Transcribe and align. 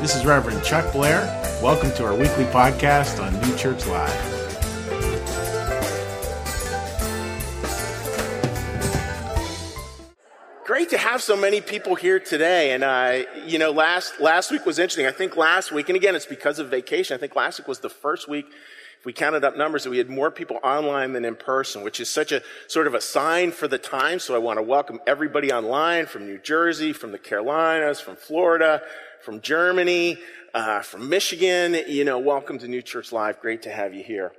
This 0.00 0.14
is 0.14 0.26
Reverend 0.26 0.62
Chuck 0.62 0.92
Blair. 0.92 1.22
Welcome 1.62 1.90
to 1.92 2.04
our 2.04 2.14
weekly 2.14 2.44
podcast 2.44 3.18
on 3.20 3.32
New 3.40 3.56
Church 3.56 3.86
Live. 3.86 4.32
Great 10.66 10.90
to 10.90 10.98
have 10.98 11.22
so 11.22 11.34
many 11.34 11.62
people 11.62 11.94
here 11.94 12.20
today. 12.20 12.72
And, 12.72 12.84
uh, 12.84 13.22
you 13.46 13.58
know, 13.58 13.70
last, 13.70 14.20
last 14.20 14.50
week 14.50 14.66
was 14.66 14.78
interesting. 14.78 15.06
I 15.06 15.12
think 15.12 15.34
last 15.34 15.72
week, 15.72 15.88
and 15.88 15.96
again, 15.96 16.14
it's 16.14 16.26
because 16.26 16.58
of 16.58 16.68
vacation. 16.68 17.14
I 17.14 17.18
think 17.18 17.34
last 17.34 17.58
week 17.58 17.66
was 17.66 17.80
the 17.80 17.88
first 17.88 18.28
week 18.28 18.46
we 19.06 19.12
counted 19.12 19.44
up 19.44 19.56
numbers 19.56 19.84
that 19.84 19.90
we 19.90 19.98
had 19.98 20.10
more 20.10 20.32
people 20.32 20.58
online 20.64 21.12
than 21.12 21.24
in 21.24 21.36
person, 21.36 21.82
which 21.82 22.00
is 22.00 22.10
such 22.10 22.32
a 22.32 22.42
sort 22.66 22.88
of 22.88 22.94
a 22.94 23.00
sign 23.00 23.52
for 23.52 23.68
the 23.68 23.78
time. 23.78 24.18
So 24.18 24.34
I 24.34 24.38
want 24.38 24.58
to 24.58 24.62
welcome 24.62 24.98
everybody 25.06 25.52
online 25.52 26.06
from 26.06 26.26
New 26.26 26.38
Jersey, 26.38 26.92
from 26.92 27.12
the 27.12 27.18
Carolinas, 27.18 28.00
from 28.00 28.16
Florida, 28.16 28.82
from 29.26 29.40
Germany, 29.40 30.16
uh, 30.54 30.82
from 30.82 31.08
Michigan. 31.08 31.76
You 31.88 32.04
know, 32.04 32.20
welcome 32.20 32.60
to 32.60 32.68
New 32.68 32.80
Church 32.80 33.10
Live. 33.10 33.40
Great 33.40 33.62
to 33.62 33.70
have 33.70 33.92
you 33.92 34.04
here. 34.04 34.30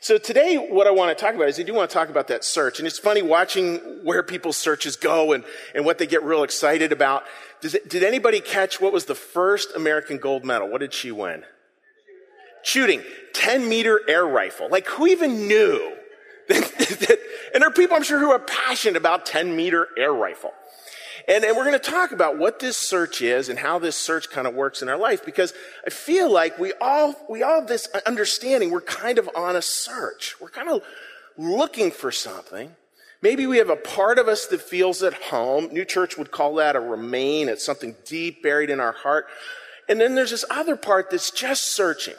So 0.00 0.16
today, 0.16 0.56
what 0.56 0.86
I 0.86 0.90
want 0.92 1.16
to 1.16 1.24
talk 1.24 1.34
about 1.34 1.48
is 1.50 1.60
I 1.60 1.62
do 1.62 1.74
want 1.74 1.90
to 1.90 1.94
talk 1.94 2.08
about 2.08 2.28
that 2.28 2.42
search. 2.42 2.78
And 2.78 2.88
it's 2.88 2.98
funny 2.98 3.20
watching 3.20 3.76
where 4.02 4.22
people's 4.22 4.56
searches 4.56 4.96
go 4.96 5.32
and, 5.32 5.44
and 5.74 5.84
what 5.84 5.98
they 5.98 6.06
get 6.06 6.22
real 6.24 6.42
excited 6.42 6.90
about. 6.90 7.24
It, 7.62 7.90
did 7.90 8.02
anybody 8.02 8.40
catch 8.40 8.80
what 8.80 8.94
was 8.94 9.04
the 9.04 9.14
first 9.14 9.76
American 9.76 10.16
gold 10.16 10.42
medal? 10.42 10.70
What 10.70 10.80
did 10.80 10.94
she 10.94 11.12
win? 11.12 11.44
shooting 12.62 13.02
10 13.32 13.68
meter 13.68 14.00
air 14.08 14.26
rifle. 14.26 14.68
Like, 14.70 14.86
who 14.86 15.06
even 15.06 15.46
knew? 15.46 15.96
And 17.52 17.62
there 17.62 17.68
are 17.68 17.72
people 17.72 17.96
I'm 17.96 18.04
sure 18.04 18.20
who 18.20 18.30
are 18.30 18.38
passionate 18.38 18.96
about 18.96 19.26
10 19.26 19.56
meter 19.56 19.88
air 19.98 20.12
rifle. 20.12 20.52
And, 21.28 21.44
and 21.44 21.56
we're 21.56 21.64
going 21.64 21.78
to 21.78 21.90
talk 21.90 22.12
about 22.12 22.38
what 22.38 22.58
this 22.58 22.76
search 22.76 23.22
is 23.22 23.48
and 23.48 23.58
how 23.58 23.78
this 23.78 23.96
search 23.96 24.30
kind 24.30 24.46
of 24.46 24.54
works 24.54 24.82
in 24.82 24.88
our 24.88 24.98
life 24.98 25.24
because 25.24 25.52
I 25.86 25.90
feel 25.90 26.30
like 26.30 26.58
we 26.58 26.72
all, 26.80 27.14
we 27.28 27.42
all 27.42 27.60
have 27.60 27.68
this 27.68 27.88
understanding. 28.06 28.70
We're 28.70 28.80
kind 28.80 29.18
of 29.18 29.28
on 29.34 29.56
a 29.56 29.62
search. 29.62 30.40
We're 30.40 30.50
kind 30.50 30.68
of 30.68 30.82
looking 31.36 31.90
for 31.90 32.10
something. 32.10 32.74
Maybe 33.22 33.46
we 33.46 33.58
have 33.58 33.70
a 33.70 33.76
part 33.76 34.18
of 34.18 34.28
us 34.28 34.46
that 34.46 34.62
feels 34.62 35.02
at 35.02 35.14
home. 35.14 35.68
New 35.72 35.84
Church 35.84 36.16
would 36.16 36.30
call 36.30 36.54
that 36.54 36.74
a 36.76 36.80
remain. 36.80 37.48
It's 37.48 37.64
something 37.64 37.94
deep 38.06 38.42
buried 38.42 38.70
in 38.70 38.80
our 38.80 38.92
heart. 38.92 39.26
And 39.88 40.00
then 40.00 40.14
there's 40.14 40.30
this 40.30 40.44
other 40.48 40.76
part 40.76 41.10
that's 41.10 41.30
just 41.30 41.64
searching. 41.64 42.14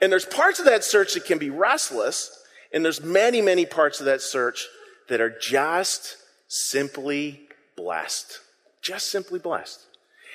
And 0.00 0.10
there's 0.10 0.24
parts 0.24 0.58
of 0.58 0.64
that 0.66 0.84
search 0.84 1.14
that 1.14 1.24
can 1.24 1.38
be 1.38 1.50
restless, 1.50 2.42
and 2.72 2.84
there's 2.84 3.02
many, 3.02 3.40
many 3.40 3.66
parts 3.66 4.00
of 4.00 4.06
that 4.06 4.20
search 4.20 4.66
that 5.08 5.20
are 5.20 5.36
just 5.38 6.16
simply 6.48 7.47
blessed. 7.78 8.40
Just 8.82 9.08
simply 9.10 9.38
blessed. 9.38 9.80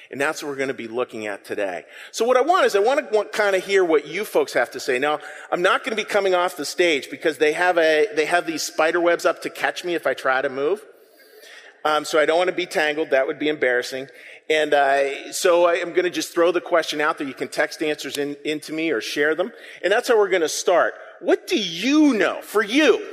And 0.10 0.22
that's 0.22 0.42
what 0.42 0.50
we're 0.50 0.56
going 0.56 0.70
to 0.70 0.74
be 0.74 0.88
looking 0.88 1.28
at 1.28 1.44
today. 1.44 1.86
So 2.12 2.24
what 2.24 2.38
I 2.38 2.42
want 2.42 2.66
is 2.66 2.76
I 2.76 2.80
want 2.80 3.12
to 3.12 3.26
kind 3.26 3.56
of 3.56 3.66
hear 3.66 3.84
what 3.84 4.08
you 4.08 4.24
folks 4.26 4.54
have 4.54 4.72
to 4.72 4.80
say. 4.80 4.98
Now, 5.00 5.20
I'm 5.52 5.62
not 5.62 5.84
going 5.84 5.96
to 5.96 6.02
be 6.02 6.08
coming 6.08 6.36
off 6.36 6.56
the 6.56 6.66
stage 6.66 7.10
because 7.10 7.38
they 7.40 7.54
have 7.54 7.78
a, 7.78 8.08
they 8.16 8.26
have 8.26 8.46
these 8.46 8.64
spider 8.64 9.02
webs 9.02 9.26
up 9.26 9.42
to 9.42 9.50
catch 9.50 9.84
me 9.84 9.96
if 9.96 10.08
I 10.08 10.14
try 10.14 10.42
to 10.42 10.50
move. 10.50 10.86
Um, 11.84 12.06
so 12.06 12.20
I 12.20 12.26
don't 12.26 12.38
want 12.38 12.50
to 12.50 12.56
be 12.56 12.66
tangled. 12.66 13.10
That 13.10 13.28
would 13.28 13.40
be 13.40 13.50
embarrassing. 13.50 14.08
And 14.50 14.74
uh, 14.74 15.34
so 15.34 15.66
I 15.66 15.76
am 15.76 15.90
going 15.90 16.06
to 16.06 16.10
just 16.10 16.34
throw 16.34 16.52
the 16.52 16.62
question 16.62 17.02
out 17.02 17.18
there. 17.18 17.28
You 17.28 17.34
can 17.34 17.50
text 17.50 17.82
answers 17.82 18.18
in, 18.18 18.38
into 18.46 18.72
me 18.72 18.92
or 18.92 19.02
share 19.02 19.36
them. 19.36 19.52
And 19.84 19.92
that's 19.92 20.08
how 20.08 20.18
we're 20.18 20.30
going 20.30 20.42
to 20.42 20.50
start. 20.50 20.94
What 21.22 21.48
do 21.48 21.60
you 21.60 22.14
know, 22.14 22.42
for 22.42 22.62
you, 22.62 23.04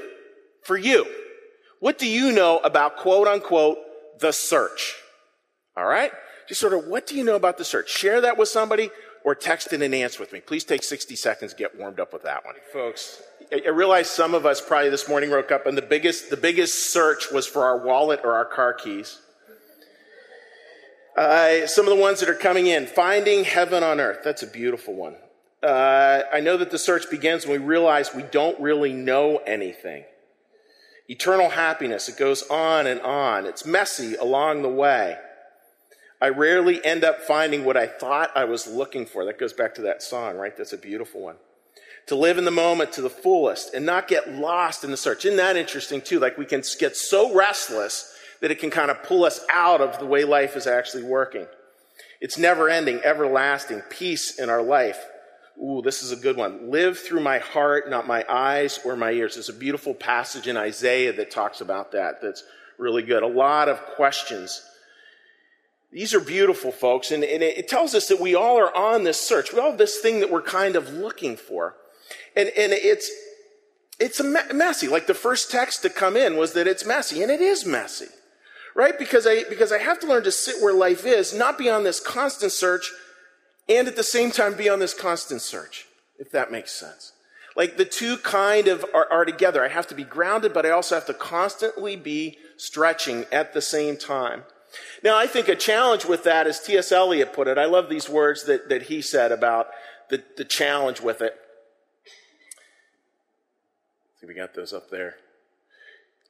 for 0.62 0.76
you, 0.76 1.06
what 1.80 1.98
do 1.98 2.06
you 2.06 2.30
know 2.30 2.58
about 2.58 2.98
quote 2.98 3.26
unquote 3.26 3.78
the 4.20 4.32
search? 4.32 4.96
All 5.76 5.86
right? 5.86 6.12
Just 6.48 6.60
sort 6.60 6.72
of 6.72 6.86
what 6.86 7.06
do 7.06 7.14
you 7.14 7.24
know 7.24 7.36
about 7.36 7.58
the 7.58 7.64
search? 7.64 7.90
Share 7.90 8.20
that 8.20 8.36
with 8.36 8.48
somebody 8.48 8.90
or 9.24 9.34
text 9.34 9.72
in 9.72 9.82
an 9.82 9.94
answer 9.94 10.20
with 10.20 10.32
me. 10.32 10.40
Please 10.40 10.64
take 10.64 10.82
60 10.82 11.14
seconds 11.16 11.54
get 11.54 11.78
warmed 11.78 12.00
up 12.00 12.12
with 12.12 12.22
that 12.22 12.44
one. 12.44 12.54
Folks, 12.72 13.22
I 13.52 13.68
realize 13.68 14.08
some 14.08 14.34
of 14.34 14.46
us 14.46 14.60
probably 14.60 14.90
this 14.90 15.08
morning 15.08 15.30
woke 15.30 15.50
up 15.50 15.66
and 15.66 15.76
the 15.76 15.82
biggest, 15.82 16.30
the 16.30 16.36
biggest 16.36 16.92
search 16.92 17.30
was 17.30 17.46
for 17.46 17.64
our 17.64 17.78
wallet 17.78 18.20
or 18.24 18.34
our 18.34 18.44
car 18.44 18.72
keys. 18.72 19.18
Uh, 21.16 21.66
some 21.66 21.86
of 21.86 21.94
the 21.94 22.00
ones 22.00 22.20
that 22.20 22.28
are 22.28 22.34
coming 22.34 22.66
in 22.66 22.86
Finding 22.86 23.44
Heaven 23.44 23.82
on 23.82 24.00
Earth. 24.00 24.20
That's 24.24 24.42
a 24.42 24.46
beautiful 24.46 24.94
one. 24.94 25.16
Uh, 25.62 26.22
I 26.32 26.40
know 26.40 26.56
that 26.56 26.70
the 26.70 26.78
search 26.78 27.10
begins 27.10 27.46
when 27.46 27.60
we 27.60 27.66
realize 27.66 28.14
we 28.14 28.22
don't 28.22 28.58
really 28.60 28.92
know 28.92 29.38
anything. 29.38 30.04
Eternal 31.10 31.50
happiness, 31.50 32.08
it 32.08 32.16
goes 32.16 32.48
on 32.48 32.86
and 32.86 33.00
on. 33.00 33.44
It's 33.44 33.66
messy 33.66 34.14
along 34.14 34.62
the 34.62 34.68
way. 34.68 35.18
I 36.20 36.28
rarely 36.28 36.84
end 36.84 37.02
up 37.02 37.22
finding 37.22 37.64
what 37.64 37.76
I 37.76 37.88
thought 37.88 38.30
I 38.36 38.44
was 38.44 38.68
looking 38.68 39.06
for. 39.06 39.24
That 39.24 39.36
goes 39.36 39.52
back 39.52 39.74
to 39.74 39.82
that 39.82 40.04
song, 40.04 40.36
right? 40.36 40.56
That's 40.56 40.72
a 40.72 40.78
beautiful 40.78 41.20
one. 41.20 41.34
To 42.06 42.14
live 42.14 42.38
in 42.38 42.44
the 42.44 42.52
moment 42.52 42.92
to 42.92 43.02
the 43.02 43.10
fullest 43.10 43.74
and 43.74 43.84
not 43.84 44.06
get 44.06 44.32
lost 44.32 44.84
in 44.84 44.92
the 44.92 44.96
search. 44.96 45.24
Isn't 45.24 45.38
that 45.38 45.56
interesting 45.56 46.00
too? 46.00 46.20
Like 46.20 46.38
we 46.38 46.46
can 46.46 46.62
get 46.78 46.96
so 46.96 47.34
restless 47.34 48.16
that 48.40 48.52
it 48.52 48.60
can 48.60 48.70
kind 48.70 48.92
of 48.92 49.02
pull 49.02 49.24
us 49.24 49.44
out 49.52 49.80
of 49.80 49.98
the 49.98 50.06
way 50.06 50.22
life 50.22 50.54
is 50.54 50.68
actually 50.68 51.02
working. 51.02 51.48
It's 52.20 52.38
never 52.38 52.68
ending, 52.68 53.00
everlasting, 53.02 53.80
peace 53.90 54.38
in 54.38 54.48
our 54.48 54.62
life. 54.62 55.04
Ooh, 55.62 55.82
this 55.82 56.02
is 56.02 56.10
a 56.10 56.16
good 56.16 56.36
one. 56.36 56.70
Live 56.70 56.98
through 56.98 57.20
my 57.20 57.38
heart, 57.38 57.90
not 57.90 58.06
my 58.06 58.24
eyes 58.28 58.80
or 58.84 58.96
my 58.96 59.10
ears. 59.10 59.34
There's 59.34 59.50
a 59.50 59.54
beautiful 59.54 59.92
passage 59.92 60.48
in 60.48 60.56
Isaiah 60.56 61.12
that 61.12 61.30
talks 61.30 61.60
about 61.60 61.92
that. 61.92 62.22
That's 62.22 62.42
really 62.78 63.02
good. 63.02 63.22
A 63.22 63.26
lot 63.26 63.68
of 63.68 63.80
questions. 63.82 64.62
These 65.92 66.14
are 66.14 66.20
beautiful, 66.20 66.72
folks, 66.72 67.10
and, 67.10 67.24
and 67.24 67.42
it 67.42 67.68
tells 67.68 67.94
us 67.94 68.08
that 68.08 68.20
we 68.20 68.34
all 68.34 68.58
are 68.58 68.74
on 68.74 69.04
this 69.04 69.20
search. 69.20 69.52
We 69.52 69.58
all 69.58 69.70
have 69.70 69.78
this 69.78 69.98
thing 69.98 70.20
that 70.20 70.30
we're 70.30 70.40
kind 70.40 70.76
of 70.76 70.92
looking 70.94 71.36
for. 71.36 71.74
And, 72.36 72.48
and 72.56 72.72
it's, 72.72 73.10
it's 73.98 74.22
messy. 74.22 74.88
Like 74.88 75.06
the 75.06 75.14
first 75.14 75.50
text 75.50 75.82
to 75.82 75.90
come 75.90 76.16
in 76.16 76.36
was 76.36 76.52
that 76.54 76.68
it's 76.68 76.86
messy, 76.86 77.22
and 77.22 77.30
it 77.30 77.40
is 77.40 77.66
messy 77.66 78.06
right? 78.74 78.98
Because 78.98 79.26
I, 79.26 79.44
because 79.48 79.72
I 79.72 79.78
have 79.78 80.00
to 80.00 80.06
learn 80.06 80.24
to 80.24 80.32
sit 80.32 80.62
where 80.62 80.72
life 80.72 81.04
is, 81.04 81.34
not 81.34 81.58
be 81.58 81.68
on 81.68 81.84
this 81.84 82.00
constant 82.00 82.52
search, 82.52 82.92
and 83.70 83.86
at 83.86 83.96
the 83.96 84.02
same 84.02 84.32
time 84.32 84.56
be 84.56 84.68
on 84.68 84.80
this 84.80 84.92
constant 84.92 85.40
search, 85.40 85.86
if 86.18 86.30
that 86.32 86.50
makes 86.50 86.72
sense. 86.72 87.12
Like 87.56 87.76
the 87.76 87.84
two 87.84 88.16
kind 88.16 88.68
of 88.68 88.84
are, 88.92 89.10
are 89.10 89.24
together. 89.24 89.64
I 89.64 89.68
have 89.68 89.86
to 89.88 89.94
be 89.94 90.04
grounded, 90.04 90.52
but 90.52 90.66
I 90.66 90.70
also 90.70 90.96
have 90.96 91.06
to 91.06 91.14
constantly 91.14 91.96
be 91.96 92.38
stretching 92.56 93.26
at 93.32 93.54
the 93.54 93.62
same 93.62 93.96
time. 93.96 94.42
Now, 95.02 95.16
I 95.16 95.26
think 95.26 95.48
a 95.48 95.56
challenge 95.56 96.04
with 96.04 96.24
that, 96.24 96.46
as 96.46 96.60
T.S. 96.60 96.92
Eliot 96.92 97.32
put 97.32 97.48
it, 97.48 97.58
I 97.58 97.64
love 97.64 97.88
these 97.88 98.08
words 98.08 98.44
that, 98.44 98.68
that 98.68 98.82
he 98.82 99.02
said 99.02 99.32
about 99.32 99.68
the, 100.10 100.22
the 100.36 100.44
challenge 100.44 101.00
with 101.00 101.20
it. 101.22 101.34
See, 104.20 104.26
we 104.26 104.34
got 104.34 104.54
those 104.54 104.72
up 104.72 104.90
there. 104.90 105.16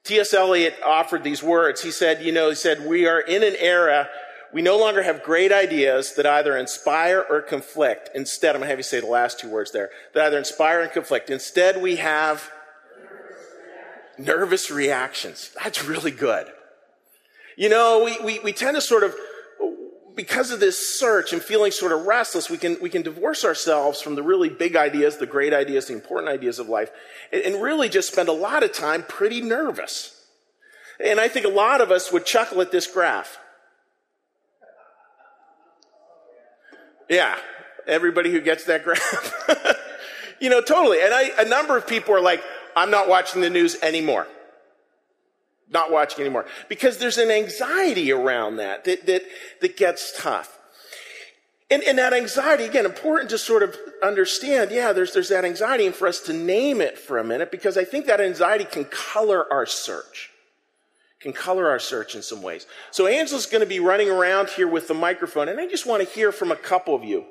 T.S. 0.05 0.33
Eliot 0.33 0.75
offered 0.85 1.23
these 1.23 1.43
words. 1.43 1.83
He 1.83 1.91
said, 1.91 2.23
you 2.23 2.33
know, 2.33 2.49
he 2.49 2.55
said, 2.55 2.87
we 2.87 3.07
are 3.07 3.21
in 3.21 3.43
an 3.43 3.57
era, 3.59 4.09
we 4.53 4.63
no 4.63 4.79
longer 4.79 5.03
have 5.03 5.23
great 5.23 5.53
ideas 5.53 6.15
that 6.15 6.27
either 6.27 6.57
inspire 6.57 7.25
or 7.29 7.41
conflict. 7.41 8.11
Instead, 8.15 8.55
I'm 8.55 8.61
going 8.61 8.67
to 8.67 8.71
have 8.71 8.79
you 8.79 8.85
say 8.85 9.01
the 9.01 9.07
last 9.07 9.39
two 9.39 9.49
words 9.49 9.73
there, 9.73 9.91
that 10.15 10.25
either 10.25 10.39
inspire 10.39 10.81
and 10.81 10.91
conflict. 10.91 11.31
Instead, 11.31 11.81
we 11.81 11.97
have 11.97 12.51
nervous 14.19 14.71
reactions. 14.71 15.51
That's 15.63 15.85
really 15.85 16.11
good. 16.11 16.47
You 17.57 17.69
know, 17.69 18.05
we, 18.05 18.19
we, 18.25 18.39
we 18.41 18.53
tend 18.53 18.77
to 18.77 18.81
sort 18.81 19.05
of 19.05 19.15
because 20.17 20.51
of 20.51 20.61
this 20.61 20.99
search 20.99 21.33
and 21.33 21.41
feeling 21.43 21.71
sort 21.71 21.93
of 21.93 22.07
restless, 22.07 22.51
we 22.51 22.59
can, 22.59 22.77
we 22.83 22.91
can 22.91 23.03
divorce 23.03 23.45
ourselves 23.45 24.03
from 24.03 24.17
the 24.17 24.23
really 24.23 24.49
big 24.49 24.77
ideas, 24.77 25.17
the 25.17 25.27
great 25.27 25.55
ideas, 25.55 25.87
the 25.87 25.95
important 25.95 26.29
ideas 26.31 26.59
of 26.59 26.69
life, 26.69 26.91
and, 27.33 27.43
and 27.43 27.63
really 27.63 27.89
just 27.89 28.13
spend 28.13 28.29
a 28.29 28.33
lot 28.33 28.63
of 28.63 28.73
time 28.73 29.03
pretty 29.03 29.41
nervous. 29.41 30.27
And 31.03 31.19
I 31.21 31.29
think 31.29 31.47
a 31.47 31.51
lot 31.51 31.81
of 31.81 31.91
us 31.91 32.13
would 32.13 32.27
chuckle 32.27 32.61
at 32.61 32.73
this 32.73 32.87
graph. 32.87 33.39
Yeah, 37.11 37.37
everybody 37.87 38.33
who 38.33 38.41
gets 38.41 38.65
that 38.65 38.85
graph. 38.85 39.77
you 40.41 40.49
know, 40.49 40.63
totally. 40.63 41.03
And 41.03 41.13
I, 41.13 41.31
a 41.39 41.45
number 41.45 41.77
of 41.77 41.87
people 41.87 42.15
are 42.15 42.23
like, 42.23 42.43
I'm 42.75 42.91
not 42.91 43.09
watching 43.09 43.43
the 43.43 43.51
news 43.51 43.77
anymore 43.83 44.27
not 45.71 45.91
watching 45.91 46.21
anymore. 46.21 46.47
Because 46.69 46.99
there's 46.99 47.19
an 47.19 47.31
anxiety 47.31 48.13
around 48.13 48.57
that 48.57 48.85
that, 48.85 49.07
that, 49.07 49.23
that 49.61 49.77
gets 49.77 50.13
tough. 50.21 50.59
And, 51.71 51.85
and 51.85 51.99
that 51.99 52.13
anxiety, 52.13 52.65
again, 52.65 52.85
important 52.85 53.31
to 53.31 53.39
sort 53.39 53.63
of 53.63 53.77
understand, 54.03 54.73
yeah, 54.73 54.93
there's, 54.93 55.13
there's 55.13 55.29
that 55.29 55.45
anxiety, 55.45 55.87
and 55.87 55.95
for 55.95 56.09
us 56.09 56.19
to 56.23 56.33
name 56.33 56.81
it 56.81 56.99
for 56.99 57.19
a 57.19 57.25
minute, 57.25 57.53
because 57.53 57.79
I 57.79 57.85
think 57.85 58.07
that 58.07 58.21
anxiety 58.21 58.65
can 58.65 58.85
color 58.87 59.51
our 59.53 59.67
search. 59.67 60.30
Can 61.21 61.33
color 61.35 61.69
our 61.69 61.79
search 61.79 62.15
in 62.15 62.23
some 62.23 62.41
ways. 62.41 62.67
So 62.91 63.07
Angela's 63.07 63.47
going 63.47 63.61
to 63.61 63.69
be 63.69 63.79
running 63.79 64.09
around 64.09 64.49
here 64.49 64.67
with 64.67 64.89
the 64.89 64.95
microphone, 64.95 65.49
and 65.49 65.61
I 65.61 65.67
just 65.67 65.85
want 65.85 66.03
to 66.03 66.09
hear 66.09 66.33
from 66.33 66.51
a 66.51 66.57
couple 66.57 66.95
of 66.95 67.05
you. 67.05 67.27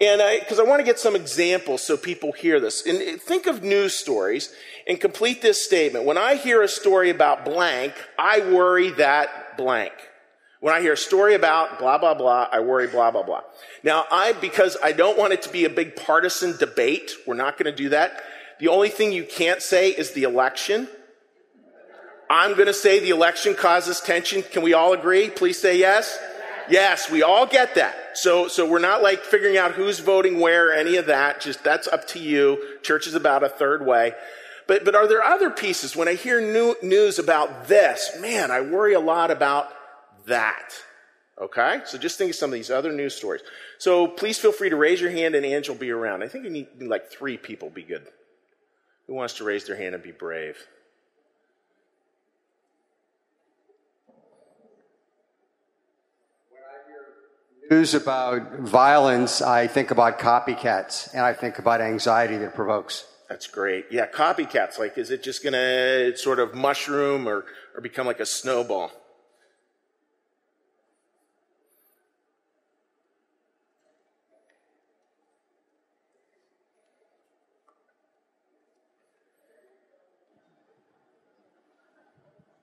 And 0.00 0.22
I 0.22 0.38
because 0.38 0.60
I, 0.60 0.62
I 0.62 0.66
want 0.66 0.78
to 0.78 0.84
get 0.84 1.00
some 1.00 1.16
examples 1.16 1.82
so 1.82 1.96
people 1.96 2.30
hear 2.30 2.60
this. 2.60 2.86
And 2.86 2.98
uh, 2.98 3.18
think 3.18 3.46
of 3.46 3.64
news 3.64 3.94
stories 3.94 4.54
and 4.86 5.00
complete 5.00 5.42
this 5.42 5.60
statement. 5.60 6.04
When 6.04 6.16
I 6.16 6.36
hear 6.36 6.62
a 6.62 6.68
story 6.68 7.10
about 7.10 7.44
blank, 7.44 7.94
I 8.16 8.40
worry 8.52 8.90
that 8.92 9.56
blank. 9.56 9.92
When 10.60 10.74
I 10.74 10.80
hear 10.80 10.92
a 10.94 10.96
story 10.96 11.34
about 11.34 11.78
blah, 11.78 11.98
blah, 11.98 12.14
blah, 12.14 12.48
I 12.50 12.60
worry 12.60 12.88
blah, 12.88 13.10
blah, 13.12 13.22
blah. 13.22 13.42
Now, 13.84 14.06
I, 14.10 14.32
because 14.32 14.76
I 14.82 14.90
don't 14.90 15.16
want 15.16 15.32
it 15.32 15.42
to 15.42 15.50
be 15.50 15.64
a 15.64 15.70
big 15.70 15.94
partisan 15.94 16.56
debate, 16.56 17.12
we're 17.28 17.34
not 17.34 17.56
going 17.56 17.70
to 17.70 17.76
do 17.76 17.90
that. 17.90 18.22
The 18.58 18.66
only 18.66 18.88
thing 18.88 19.12
you 19.12 19.24
can't 19.24 19.62
say 19.62 19.90
is 19.90 20.12
the 20.12 20.24
election. 20.24 20.88
I'm 22.30 22.54
going 22.54 22.66
to 22.66 22.74
say 22.74 23.00
the 23.00 23.10
election 23.10 23.54
causes 23.54 24.00
tension. 24.00 24.42
Can 24.42 24.62
we 24.62 24.74
all 24.74 24.92
agree? 24.92 25.30
Please 25.30 25.58
say 25.58 25.78
yes. 25.78 26.18
Yes, 26.68 27.10
we 27.10 27.22
all 27.22 27.46
get 27.46 27.76
that. 27.76 27.96
So, 28.18 28.48
so 28.48 28.68
we're 28.68 28.78
not 28.78 29.02
like 29.02 29.20
figuring 29.20 29.56
out 29.56 29.72
who's 29.72 30.00
voting 30.00 30.38
where, 30.38 30.68
or 30.68 30.72
any 30.72 30.96
of 30.96 31.06
that. 31.06 31.40
Just 31.40 31.64
that's 31.64 31.88
up 31.88 32.06
to 32.08 32.18
you. 32.18 32.62
Church 32.82 33.06
is 33.06 33.14
about 33.14 33.42
a 33.42 33.48
third 33.48 33.86
way. 33.86 34.12
But, 34.66 34.84
but 34.84 34.94
are 34.94 35.08
there 35.08 35.22
other 35.22 35.48
pieces? 35.48 35.96
When 35.96 36.08
I 36.08 36.14
hear 36.14 36.40
new, 36.40 36.76
news 36.82 37.18
about 37.18 37.68
this, 37.68 38.10
man, 38.20 38.50
I 38.50 38.60
worry 38.60 38.92
a 38.92 39.00
lot 39.00 39.30
about 39.30 39.70
that. 40.26 40.74
Okay? 41.40 41.80
So 41.86 41.96
just 41.96 42.18
think 42.18 42.30
of 42.30 42.36
some 42.36 42.50
of 42.50 42.54
these 42.54 42.70
other 42.70 42.92
news 42.92 43.14
stories. 43.14 43.40
So 43.78 44.06
please 44.06 44.38
feel 44.38 44.52
free 44.52 44.68
to 44.68 44.76
raise 44.76 45.00
your 45.00 45.10
hand 45.10 45.34
and 45.34 45.46
Angel 45.46 45.74
will 45.74 45.80
be 45.80 45.90
around. 45.90 46.22
I 46.22 46.28
think 46.28 46.44
we 46.44 46.50
need 46.50 46.68
like 46.80 47.10
three 47.10 47.38
people 47.38 47.70
be 47.70 47.82
good. 47.82 48.06
Who 49.06 49.14
wants 49.14 49.34
to 49.38 49.44
raise 49.44 49.64
their 49.64 49.76
hand 49.76 49.94
and 49.94 50.04
be 50.04 50.12
brave? 50.12 50.58
News 57.70 57.92
about 57.92 58.60
violence, 58.60 59.42
I 59.42 59.66
think 59.66 59.90
about 59.90 60.18
copycats 60.18 61.12
and 61.12 61.20
I 61.20 61.34
think 61.34 61.58
about 61.58 61.82
anxiety 61.82 62.38
that 62.38 62.54
provokes. 62.54 63.04
That's 63.28 63.46
great. 63.46 63.86
Yeah, 63.90 64.06
copycats. 64.06 64.78
Like, 64.78 64.96
is 64.96 65.10
it 65.10 65.22
just 65.22 65.42
going 65.42 65.52
to 65.52 66.16
sort 66.16 66.38
of 66.38 66.54
mushroom 66.54 67.28
or, 67.28 67.44
or 67.74 67.82
become 67.82 68.06
like 68.06 68.20
a 68.20 68.26
snowball? 68.26 68.90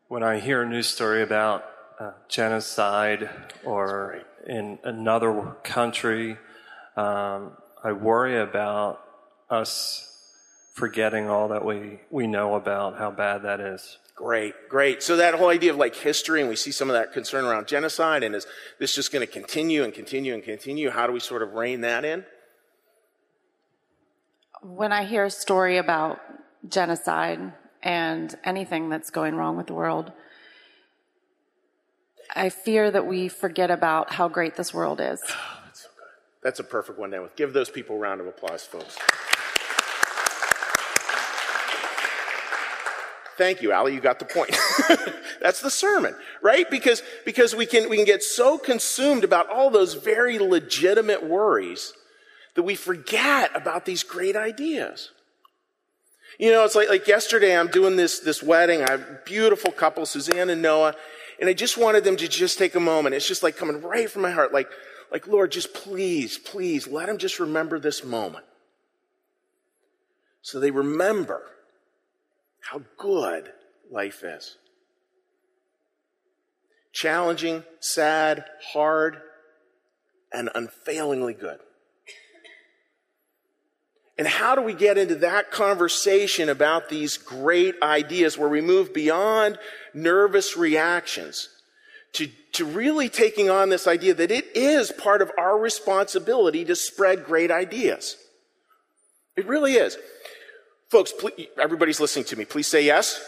When 0.08 0.24
I 0.24 0.40
hear 0.40 0.63
a 0.63 0.66
news 0.68 0.88
story 0.88 1.22
about 1.22 1.63
uh, 2.00 2.12
genocide 2.28 3.30
or 3.64 4.22
in 4.48 4.80
another 4.84 5.56
country, 5.64 6.38
um, 6.96 7.52
I 7.84 7.92
worry 7.92 8.40
about 8.40 9.02
us 9.50 10.12
forgetting 10.74 11.30
all 11.30 11.50
that 11.50 11.64
we, 11.64 12.00
we 12.10 12.28
know 12.28 12.56
about 12.56 12.98
how 12.98 13.12
bad 13.12 13.44
that 13.44 13.60
is. 13.60 13.98
Great, 14.16 14.54
great. 14.70 15.04
So 15.04 15.18
that 15.18 15.34
whole 15.36 15.50
idea 15.50 15.72
of 15.72 15.78
like 15.78 15.96
history, 15.96 16.40
and 16.42 16.50
we 16.50 16.56
see 16.56 16.72
some 16.72 16.90
of 16.90 16.94
that 16.94 17.12
concern 17.12 17.46
around 17.46 17.68
genocide, 17.68 18.24
and 18.24 18.34
is 18.34 18.48
this 18.80 18.96
just 18.96 19.12
going 19.12 19.26
to 19.26 19.32
continue 19.32 19.84
and 19.84 19.94
continue 19.94 20.34
and 20.34 20.44
continue? 20.44 20.90
How 20.90 21.06
do 21.08 21.14
we 21.14 21.20
sort 21.20 21.42
of 21.42 21.54
rein 21.54 21.82
that 21.82 22.06
in? 22.06 22.26
When 24.62 24.92
I 24.92 25.04
hear 25.04 25.26
a 25.26 25.30
story 25.30 25.78
about 25.78 26.20
genocide, 26.68 27.54
and 27.86 28.36
anything 28.44 28.90
that's 28.90 29.12
going 29.12 29.36
wrong 29.36 29.56
with 29.56 29.68
the 29.68 29.74
world. 29.74 30.12
I 32.36 32.50
fear 32.50 32.92
that 32.92 33.08
we 33.08 33.30
forget 33.30 33.72
about 33.72 34.12
how 34.14 34.28
great 34.28 34.56
this 34.56 34.74
world 34.74 35.00
is. 35.00 35.22
That's 35.66 35.82
so 35.82 35.88
good. 35.98 36.08
That's 36.44 36.60
a 36.60 36.64
perfect 36.64 37.00
one 37.00 37.14
end 37.14 37.24
with. 37.24 37.36
Give 37.36 37.54
those 37.54 37.70
people 37.70 37.96
a 37.96 38.00
round 38.00 38.20
of 38.22 38.28
applause, 38.28 38.64
folks. 38.64 38.98
Thank 43.38 43.62
you, 43.62 43.74
Ali. 43.74 43.94
You 43.94 44.00
got 44.00 44.20
the 44.20 44.26
point. 44.26 44.58
That's 45.42 45.62
the 45.62 45.70
sermon, 45.70 46.16
right? 46.42 46.70
Because, 46.70 47.04
because 47.26 47.54
we 47.54 47.66
can, 47.66 47.90
we 47.90 47.98
can 47.98 48.06
get 48.06 48.24
so 48.24 48.58
consumed 48.58 49.24
about 49.24 49.50
all 49.50 49.70
those 49.70 49.94
very 49.94 50.40
legitimate 50.40 51.24
worries 51.24 51.94
that 52.56 52.64
we 52.64 52.76
forget 52.76 53.52
about 53.54 53.86
these 53.86 54.04
great 54.04 54.38
ideas. 54.38 55.12
You 56.40 56.52
know, 56.52 56.64
it's 56.64 56.76
like, 56.76 56.90
like 56.90 57.08
yesterday 57.08 57.58
I'm 57.58 57.68
doing 57.68 57.98
this, 57.98 58.20
this 58.20 58.42
wedding. 58.42 58.84
I 58.84 58.92
have 58.92 59.02
a 59.02 59.20
beautiful 59.26 59.72
couple, 59.72 60.06
Suzanne 60.06 60.50
and 60.50 60.62
Noah, 60.62 60.96
and 61.40 61.50
I 61.50 61.54
just 61.54 61.78
wanted 61.78 62.04
them 62.04 62.16
to 62.18 62.28
just 62.28 62.58
take 62.58 62.76
a 62.76 62.80
moment. 62.80 63.16
It's 63.16 63.28
just 63.28 63.44
like 63.44 63.58
coming 63.58 63.82
right 63.82 64.10
from 64.10 64.22
my 64.22 64.32
heart. 64.32 64.54
Like, 64.54 64.70
like, 65.12 65.28
Lord, 65.28 65.52
just 65.52 65.74
please, 65.74 66.38
please 66.38 66.88
let 66.88 67.08
them 67.08 67.18
just 67.18 67.40
remember 67.40 67.80
this 67.80 68.04
moment. 68.04 68.46
So 70.42 70.60
they 70.60 70.72
remember 70.72 71.42
how 72.62 72.82
good 72.98 73.52
life 73.92 74.24
is. 74.24 74.58
Challenging, 76.92 77.64
sad, 77.80 78.46
hard, 78.74 79.22
and 80.32 80.50
unfailingly 80.56 81.34
good. 81.34 81.60
And 84.18 84.28
how 84.28 84.56
do 84.56 84.62
we 84.62 84.74
get 84.74 84.98
into 84.98 85.16
that 85.16 85.52
conversation 85.52 86.48
about 86.48 86.88
these 86.88 87.18
great 87.18 87.76
ideas 87.82 88.38
where 88.38 88.48
we 88.48 88.62
move 88.62 88.94
beyond 88.94 89.58
nervous 89.94 90.56
reactions 90.56 91.50
to, 92.14 92.30
to 92.54 92.64
really 92.64 93.10
taking 93.10 93.50
on 93.50 93.70
this 93.70 93.88
idea 93.88 94.14
that 94.14 94.32
it 94.32 94.46
is 94.56 94.92
part 94.92 95.22
of 95.22 95.32
our 95.38 95.60
responsibility 95.60 96.64
to 96.64 96.76
spread 96.76 97.26
great 97.26 97.52
ideas? 97.52 98.16
It 99.36 99.48
really 99.48 99.74
is. 99.74 99.98
Folks, 100.90 101.12
please, 101.12 101.48
everybody's 101.62 102.00
listening 102.00 102.26
to 102.26 102.38
me. 102.38 102.46
Please 102.46 102.68
say 102.68 102.86
yes. 102.86 103.22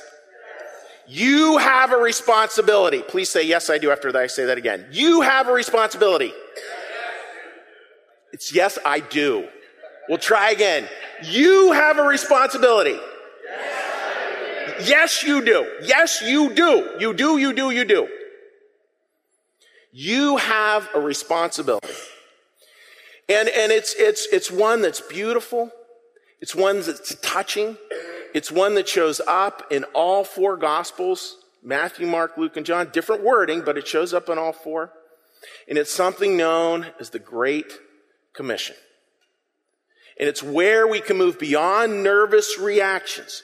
You 1.06 1.58
have 1.58 1.92
a 1.92 1.98
responsibility. 1.98 3.02
Please 3.02 3.30
say 3.30 3.44
yes, 3.44 3.70
I 3.70 3.78
do 3.78 3.92
after 3.92 4.16
I 4.16 4.28
say 4.28 4.46
that 4.46 4.58
again. 4.58 4.88
You 4.92 5.22
have 5.22 5.50
a 5.50 5.54
responsibility. 5.54 6.34
It's 8.32 8.54
yes, 8.54 8.78
I 8.86 9.02
do. 9.02 9.48
We'll 10.08 10.18
try 10.18 10.52
again. 10.52 10.88
You 11.24 11.72
have 11.74 11.98
a 12.00 12.04
responsibility. 12.04 12.98
Yes, 14.84 15.24
you 15.24 15.44
do. 15.44 15.68
Yes, 15.82 16.22
you 16.22 16.54
do. 16.54 16.96
You 17.00 17.14
do, 17.14 17.38
you 17.38 17.54
do, 17.54 17.72
you 17.72 17.86
do. 17.86 18.08
You 19.92 20.38
have 20.38 20.88
a 20.94 21.00
responsibility. 21.00 21.88
And, 23.28 23.50
and 23.50 23.72
it's, 23.72 23.96
it's, 23.96 24.28
it's 24.32 24.52
one 24.52 24.82
that's 24.82 25.02
beautiful. 25.02 25.72
It's 26.40 26.56
one 26.56 26.82
that's 26.82 27.16
touching. 27.22 27.78
It's 28.34 28.52
one 28.52 28.76
that 28.76 28.88
shows 28.88 29.20
up 29.28 29.64
in 29.72 29.84
all 29.96 30.24
four 30.24 30.58
gospels 30.58 31.38
Matthew, 31.64 32.08
Mark, 32.08 32.38
Luke, 32.38 32.56
and 32.56 32.66
John. 32.66 32.90
Different 32.94 33.24
wording, 33.24 33.62
but 33.62 33.78
it 33.78 33.88
shows 33.88 34.14
up 34.14 34.30
in 34.30 34.38
all 34.38 34.54
four. 34.54 34.94
And 35.68 35.78
it's 35.78 35.92
something 35.92 36.38
known 36.38 36.88
as 37.00 37.10
the 37.10 37.20
Great 37.20 37.80
Commission. 38.34 38.76
And 40.20 40.28
it's 40.28 40.42
where 40.42 40.88
we 40.88 41.00
can 41.00 41.18
move 41.18 41.38
beyond 41.38 42.04
nervous 42.04 42.58
reactions 42.60 43.44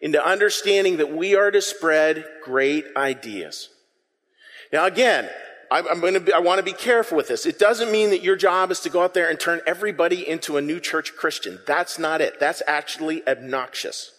into 0.00 0.24
understanding 0.24 0.98
that 0.98 1.14
we 1.14 1.34
are 1.34 1.50
to 1.50 1.60
spread 1.60 2.24
great 2.44 2.86
ideas. 2.96 3.68
Now 4.72 4.86
again, 4.86 5.28
I'm 5.70 6.00
going 6.00 6.14
to 6.14 6.20
be, 6.20 6.32
I 6.32 6.38
want 6.38 6.58
to 6.58 6.64
be 6.64 6.72
careful 6.72 7.16
with 7.16 7.28
this. 7.28 7.44
It 7.44 7.58
doesn't 7.58 7.92
mean 7.92 8.10
that 8.10 8.22
your 8.22 8.36
job 8.36 8.70
is 8.70 8.80
to 8.80 8.90
go 8.90 9.02
out 9.02 9.12
there 9.12 9.28
and 9.28 9.38
turn 9.38 9.60
everybody 9.66 10.26
into 10.26 10.56
a 10.56 10.62
new 10.62 10.80
church 10.80 11.14
Christian. 11.14 11.58
That's 11.66 11.98
not 11.98 12.22
it. 12.22 12.40
That's 12.40 12.62
actually 12.66 13.26
obnoxious. 13.28 14.10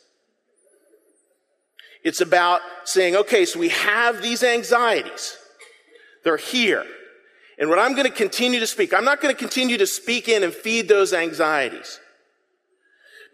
It's 2.03 2.21
about 2.21 2.61
saying, 2.85 3.15
okay, 3.15 3.45
so 3.45 3.59
we 3.59 3.69
have 3.69 4.21
these 4.21 4.43
anxieties. 4.43 5.37
They're 6.23 6.37
here. 6.37 6.85
And 7.59 7.69
what 7.69 7.77
I'm 7.77 7.91
going 7.91 8.05
to 8.05 8.13
continue 8.13 8.61
to 8.61 8.67
speak, 8.67 8.93
I'm 8.93 9.03
not 9.03 9.19
going 9.19 9.35
to 9.35 9.37
continue 9.37 9.77
to 9.77 9.85
speak 9.85 10.29
in 10.29 10.43
and 10.43 10.53
feed 10.53 10.87
those 10.87 11.13
anxieties. 11.13 11.99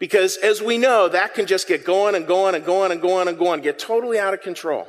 Because 0.00 0.36
as 0.36 0.60
we 0.60 0.78
know, 0.78 1.08
that 1.08 1.34
can 1.34 1.46
just 1.46 1.68
get 1.68 1.84
going 1.84 2.16
and 2.16 2.26
going 2.26 2.56
and 2.56 2.64
going 2.64 2.90
and 2.90 3.00
going 3.00 3.28
and 3.28 3.38
going, 3.38 3.60
get 3.60 3.78
totally 3.78 4.18
out 4.18 4.34
of 4.34 4.42
control. 4.42 4.88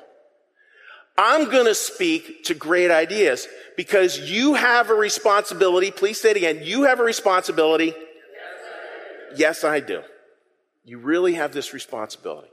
I'm 1.17 1.49
going 1.49 1.65
to 1.65 1.75
speak 1.75 2.43
to 2.45 2.55
great 2.55 2.91
ideas 2.91 3.47
because 3.75 4.19
you 4.19 4.55
have 4.55 4.89
a 4.89 4.95
responsibility. 4.95 5.91
Please 5.91 6.19
say 6.19 6.31
it 6.31 6.37
again. 6.37 6.59
You 6.63 6.83
have 6.83 6.99
a 6.99 7.03
responsibility. 7.03 7.93
Yes, 9.35 9.63
I 9.63 9.79
do. 9.79 10.01
You 10.83 10.97
really 10.97 11.35
have 11.35 11.53
this 11.53 11.73
responsibility. 11.73 12.49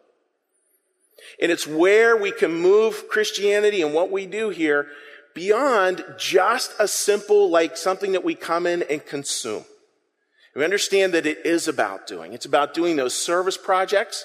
And 1.41 1.51
it's 1.51 1.67
where 1.67 2.17
we 2.17 2.31
can 2.31 2.53
move 2.53 3.09
Christianity 3.09 3.81
and 3.81 3.95
what 3.95 4.11
we 4.11 4.27
do 4.27 4.51
here 4.51 4.89
beyond 5.35 6.05
just 6.17 6.73
a 6.79 6.89
simple, 6.89 7.51
like 7.51 7.77
something 7.77 8.13
that 8.13 8.25
we 8.25 8.35
come 8.35 8.67
in 8.67 8.83
and 8.85 9.05
consume. 9.05 9.65
We 10.55 10.65
understand 10.65 11.13
that 11.15 11.27
it 11.27 11.45
is 11.45 11.67
about 11.67 12.07
doing. 12.07 12.33
It's 12.33 12.47
about 12.47 12.75
doing 12.75 12.95
those 12.97 13.15
service 13.15 13.57
projects. 13.57 14.25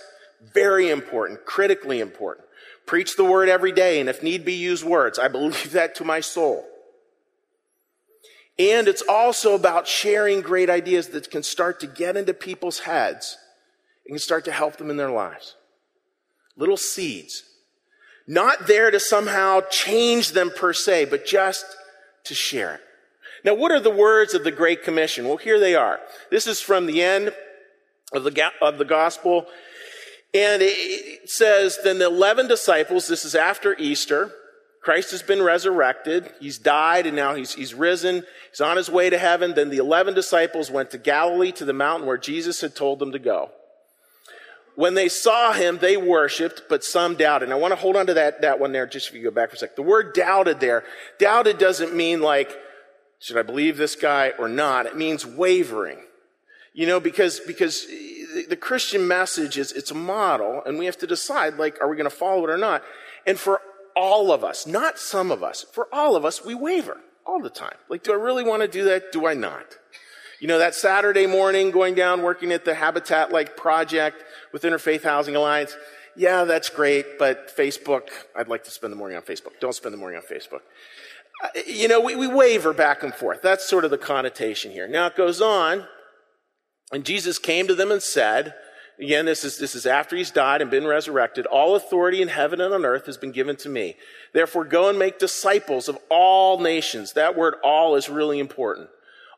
Very 0.54 0.90
important, 0.90 1.46
critically 1.46 2.00
important. 2.00 2.48
Preach 2.86 3.16
the 3.16 3.26
word 3.26 3.50
every 3.50 3.72
day, 3.72 4.00
and 4.00 4.08
if 4.08 4.24
need 4.24 4.46
be, 4.46 4.54
use 4.54 4.86
words. 4.86 5.20
I 5.20 5.28
believe 5.28 5.72
that 5.72 5.96
to 5.96 6.04
my 6.04 6.22
soul. 6.22 6.66
And 8.60 8.88
it's 8.88 9.04
also 9.08 9.56
about 9.56 9.88
sharing 9.88 10.42
great 10.42 10.70
ideas 10.70 11.10
that 11.10 11.32
can 11.32 11.44
start 11.44 11.80
to 11.80 11.88
get 11.88 12.18
into 12.18 12.34
people's 12.34 12.80
heads 12.80 13.38
and 14.06 14.14
can 14.14 14.20
start 14.20 14.46
to 14.46 14.52
help 14.52 14.78
them 14.78 14.90
in 14.90 14.98
their 14.98 15.12
lives. 15.12 15.56
Little 16.58 16.78
seeds 16.78 17.49
Not 18.30 18.68
there 18.68 18.92
to 18.92 19.00
somehow 19.00 19.62
change 19.72 20.34
them 20.34 20.52
per 20.56 20.72
se, 20.72 21.06
but 21.06 21.26
just 21.26 21.66
to 22.26 22.36
share 22.36 22.76
it. 22.76 22.82
Now, 23.44 23.56
what 23.56 23.72
are 23.72 23.80
the 23.80 23.90
words 23.90 24.36
of 24.36 24.44
the 24.44 24.52
Great 24.52 24.84
Commission? 24.84 25.28
Well, 25.28 25.38
here 25.38 25.60
they 25.60 25.74
are. 25.74 26.00
This 26.30 26.46
is 26.46 26.62
from 26.62 26.86
the 26.86 27.02
end 27.02 27.34
of 28.14 28.24
the, 28.24 28.52
of 28.62 28.78
the 28.78 28.86
gospel. 28.86 29.48
And 30.32 30.62
it 30.64 31.28
says, 31.28 31.80
then 31.84 31.98
the 31.98 32.06
11 32.06 32.48
disciples, 32.48 33.08
this 33.08 33.26
is 33.26 33.34
after 33.34 33.76
Easter, 33.80 34.32
Christ 34.84 35.10
has 35.10 35.24
been 35.24 35.42
resurrected. 35.42 36.32
He's 36.40 36.60
died 36.60 37.08
and 37.08 37.16
now 37.16 37.34
he's, 37.34 37.56
he's 37.56 37.74
risen. 37.74 38.24
He's 38.52 38.62
on 38.62 38.78
his 38.78 38.92
way 38.92 39.10
to 39.10 39.18
heaven. 39.18 39.56
Then 39.56 39.72
the 39.72 39.78
11 39.78 40.14
disciples 40.14 40.70
went 40.70 40.92
to 40.92 41.00
Galilee 41.00 41.52
to 41.54 41.66
the 41.66 41.74
mountain 41.74 42.08
where 42.08 42.18
Jesus 42.18 42.62
had 42.62 42.76
told 42.76 43.00
them 43.00 43.12
to 43.12 43.20
go. 43.20 43.50
When 44.80 44.94
they 44.94 45.10
saw 45.10 45.52
him, 45.52 45.80
they 45.80 45.98
worshiped, 45.98 46.70
but 46.70 46.86
some 46.86 47.16
doubted. 47.16 47.50
And 47.50 47.54
I 47.54 47.58
want 47.58 47.74
to 47.74 47.76
hold 47.76 47.98
on 47.98 48.08
to 48.08 48.14
that, 48.14 48.44
that 48.44 48.62
one 48.62 48.72
there 48.72 48.88
just 48.88 49.10
if 49.10 49.14
you 49.14 49.22
go 49.22 49.30
back 49.30 49.50
for 49.50 49.58
a 49.58 49.60
sec. 49.60 49.76
The 49.76 49.82
word 49.82 50.14
doubted 50.14 50.62
there, 50.62 50.86
doubted 51.18 51.58
doesn't 51.58 51.94
mean 51.94 52.22
like, 52.22 52.58
should 53.20 53.36
I 53.36 53.42
believe 53.42 53.76
this 53.76 53.98
guy 53.98 54.32
or 54.40 54.48
not? 54.48 54.86
It 54.86 54.96
means 54.96 55.26
wavering. 55.26 56.00
You 56.72 56.88
know, 56.88 57.02
because, 57.02 57.42
because 57.42 57.88
the 58.48 58.56
Christian 58.56 59.06
message 59.06 59.58
is, 59.58 59.74
it's 59.74 59.92
a 59.92 59.96
model 59.96 60.64
and 60.66 60.80
we 60.80 60.86
have 60.86 60.98
to 61.00 61.08
decide, 61.08 61.56
like, 61.56 61.82
are 61.82 61.90
we 61.90 61.98
going 61.98 62.10
to 62.10 62.16
follow 62.16 62.46
it 62.46 62.50
or 62.50 62.58
not? 62.58 62.82
And 63.28 63.38
for 63.38 63.60
all 63.98 64.32
of 64.32 64.46
us, 64.46 64.66
not 64.66 64.98
some 64.98 65.30
of 65.30 65.44
us, 65.44 65.66
for 65.74 65.90
all 65.92 66.16
of 66.16 66.24
us, 66.24 66.46
we 66.46 66.56
waver 66.56 67.02
all 67.26 67.42
the 67.42 67.50
time. 67.50 67.76
Like, 67.90 68.04
do 68.04 68.14
I 68.14 68.16
really 68.16 68.46
want 68.46 68.62
to 68.62 68.68
do 68.70 68.86
that? 68.86 69.12
Do 69.12 69.28
I 69.28 69.34
not? 69.34 69.78
You 70.40 70.48
know, 70.48 70.60
that 70.60 70.74
Saturday 70.74 71.28
morning 71.28 71.72
going 71.72 71.96
down 71.96 72.22
working 72.22 72.54
at 72.54 72.64
the 72.64 72.74
Habitat 72.74 73.34
like 73.34 73.58
project 73.58 74.24
with 74.52 74.64
Interfaith 74.64 75.04
Housing 75.04 75.36
Alliance. 75.36 75.76
Yeah, 76.16 76.44
that's 76.44 76.70
great, 76.70 77.18
but 77.18 77.56
Facebook, 77.56 78.10
I'd 78.36 78.48
like 78.48 78.64
to 78.66 78.72
spend 78.72 78.92
the 78.92 78.98
morning 78.98 79.18
on 79.18 79.24
Facebook. 79.24 79.60
Don't 79.60 79.76
spend 79.76 79.94
the 79.94 79.98
morning 79.98 80.20
on 80.20 80.24
Facebook. 80.24 80.62
Uh, 81.44 81.62
you 81.66 81.88
know, 81.88 82.02
we, 82.02 82.16
we 82.16 82.28
waver 82.28 82.74
back 82.74 83.04
and 83.04 83.14
forth. 83.14 83.42
That's 83.42 83.68
sort 83.68 83.86
of 83.86 83.92
the 83.92 83.98
connotation 83.98 84.72
here. 84.72 84.88
Now 84.88 85.08
it 85.08 85.16
goes 85.16 85.42
on, 85.42 85.86
and 86.92 87.06
Jesus 87.06 87.40
came 87.40 87.68
to 87.68 87.76
them 87.76 87.92
and 87.92 88.04
said, 88.04 88.54
Again, 89.00 89.26
this 89.26 89.46
is, 89.46 89.58
this 89.58 89.76
is 89.76 89.86
after 89.86 90.18
he's 90.18 90.30
died 90.30 90.62
and 90.62 90.70
been 90.70 90.86
resurrected. 90.86 91.46
All 91.46 91.76
authority 91.76 92.22
in 92.22 92.28
heaven 92.28 92.60
and 92.60 92.74
on 92.74 92.84
earth 92.84 93.06
has 93.06 93.16
been 93.16 93.32
given 93.32 93.56
to 93.58 93.70
me. 93.70 93.96
Therefore, 94.34 94.66
go 94.66 94.90
and 94.90 95.00
make 95.00 95.20
disciples 95.20 95.88
of 95.88 95.98
all 96.10 96.60
nations. 96.60 97.14
That 97.14 97.38
word 97.38 97.56
all 97.64 97.96
is 97.96 98.10
really 98.10 98.40
important. 98.40 98.90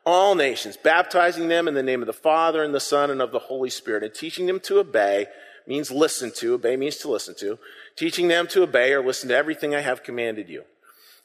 All 0.04 0.34
nations, 0.34 0.76
baptizing 0.76 1.48
them 1.48 1.68
in 1.68 1.74
the 1.74 1.82
name 1.82 2.02
of 2.02 2.06
the 2.06 2.12
Father 2.12 2.62
and 2.62 2.74
the 2.74 2.80
Son 2.80 3.10
and 3.10 3.22
of 3.22 3.30
the 3.30 3.38
Holy 3.38 3.70
Spirit, 3.70 4.02
and 4.02 4.12
teaching 4.12 4.46
them 4.46 4.58
to 4.60 4.80
obey 4.80 5.26
means 5.66 5.90
listen 5.90 6.32
to. 6.36 6.54
Obey 6.54 6.76
means 6.76 6.96
to 6.98 7.10
listen 7.10 7.34
to. 7.36 7.58
Teaching 7.94 8.28
them 8.28 8.48
to 8.48 8.62
obey 8.64 8.92
or 8.92 9.04
listen 9.04 9.28
to 9.28 9.36
everything 9.36 9.74
I 9.74 9.80
have 9.80 10.02
commanded 10.02 10.48
you. 10.48 10.64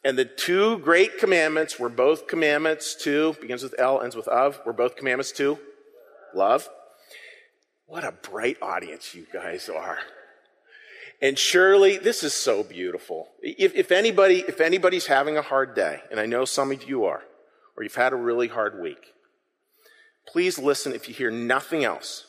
And 0.03 0.17
the 0.17 0.25
two 0.25 0.77
great 0.79 1.17
commandments 1.17 1.79
were 1.79 1.89
both 1.89 2.27
commandments 2.27 2.93
to, 3.03 3.36
begins 3.41 3.63
with 3.63 3.74
L, 3.79 4.01
ends 4.01 4.15
with 4.15 4.27
of, 4.27 4.62
were 4.65 4.74
both 4.74 4.96
commandments 4.96 5.31
to 5.34 5.57
love 6.36 6.69
what 7.88 8.03
a 8.03 8.12
bright 8.12 8.57
audience 8.62 9.15
you 9.15 9.25
guys 9.34 9.69
are. 9.69 9.98
And 11.22 11.39
surely 11.39 11.98
this 11.98 12.22
is 12.22 12.34
so 12.34 12.63
beautiful. 12.63 13.29
If, 13.41 13.74
if, 13.75 13.91
anybody, 13.91 14.43
if 14.48 14.62
anybody's 14.62 15.07
having 15.07 15.38
a 15.38 15.41
hard 15.41 15.74
day, 15.74 16.01
and 16.12 16.19
I 16.19 16.25
know 16.27 16.46
some 16.46 16.72
of 16.72 16.88
you 16.88 17.05
are, 17.05 17.24
or 17.77 17.84
you've 17.84 17.96
had 17.96 18.12
a 18.12 18.17
really 18.17 18.48
hard 18.48 18.79
week, 18.79 19.13
please 20.27 20.57
listen 20.57 20.93
if 20.93 21.07
you 21.07 21.13
hear 21.13 21.31
nothing 21.31 21.86
else. 21.86 22.25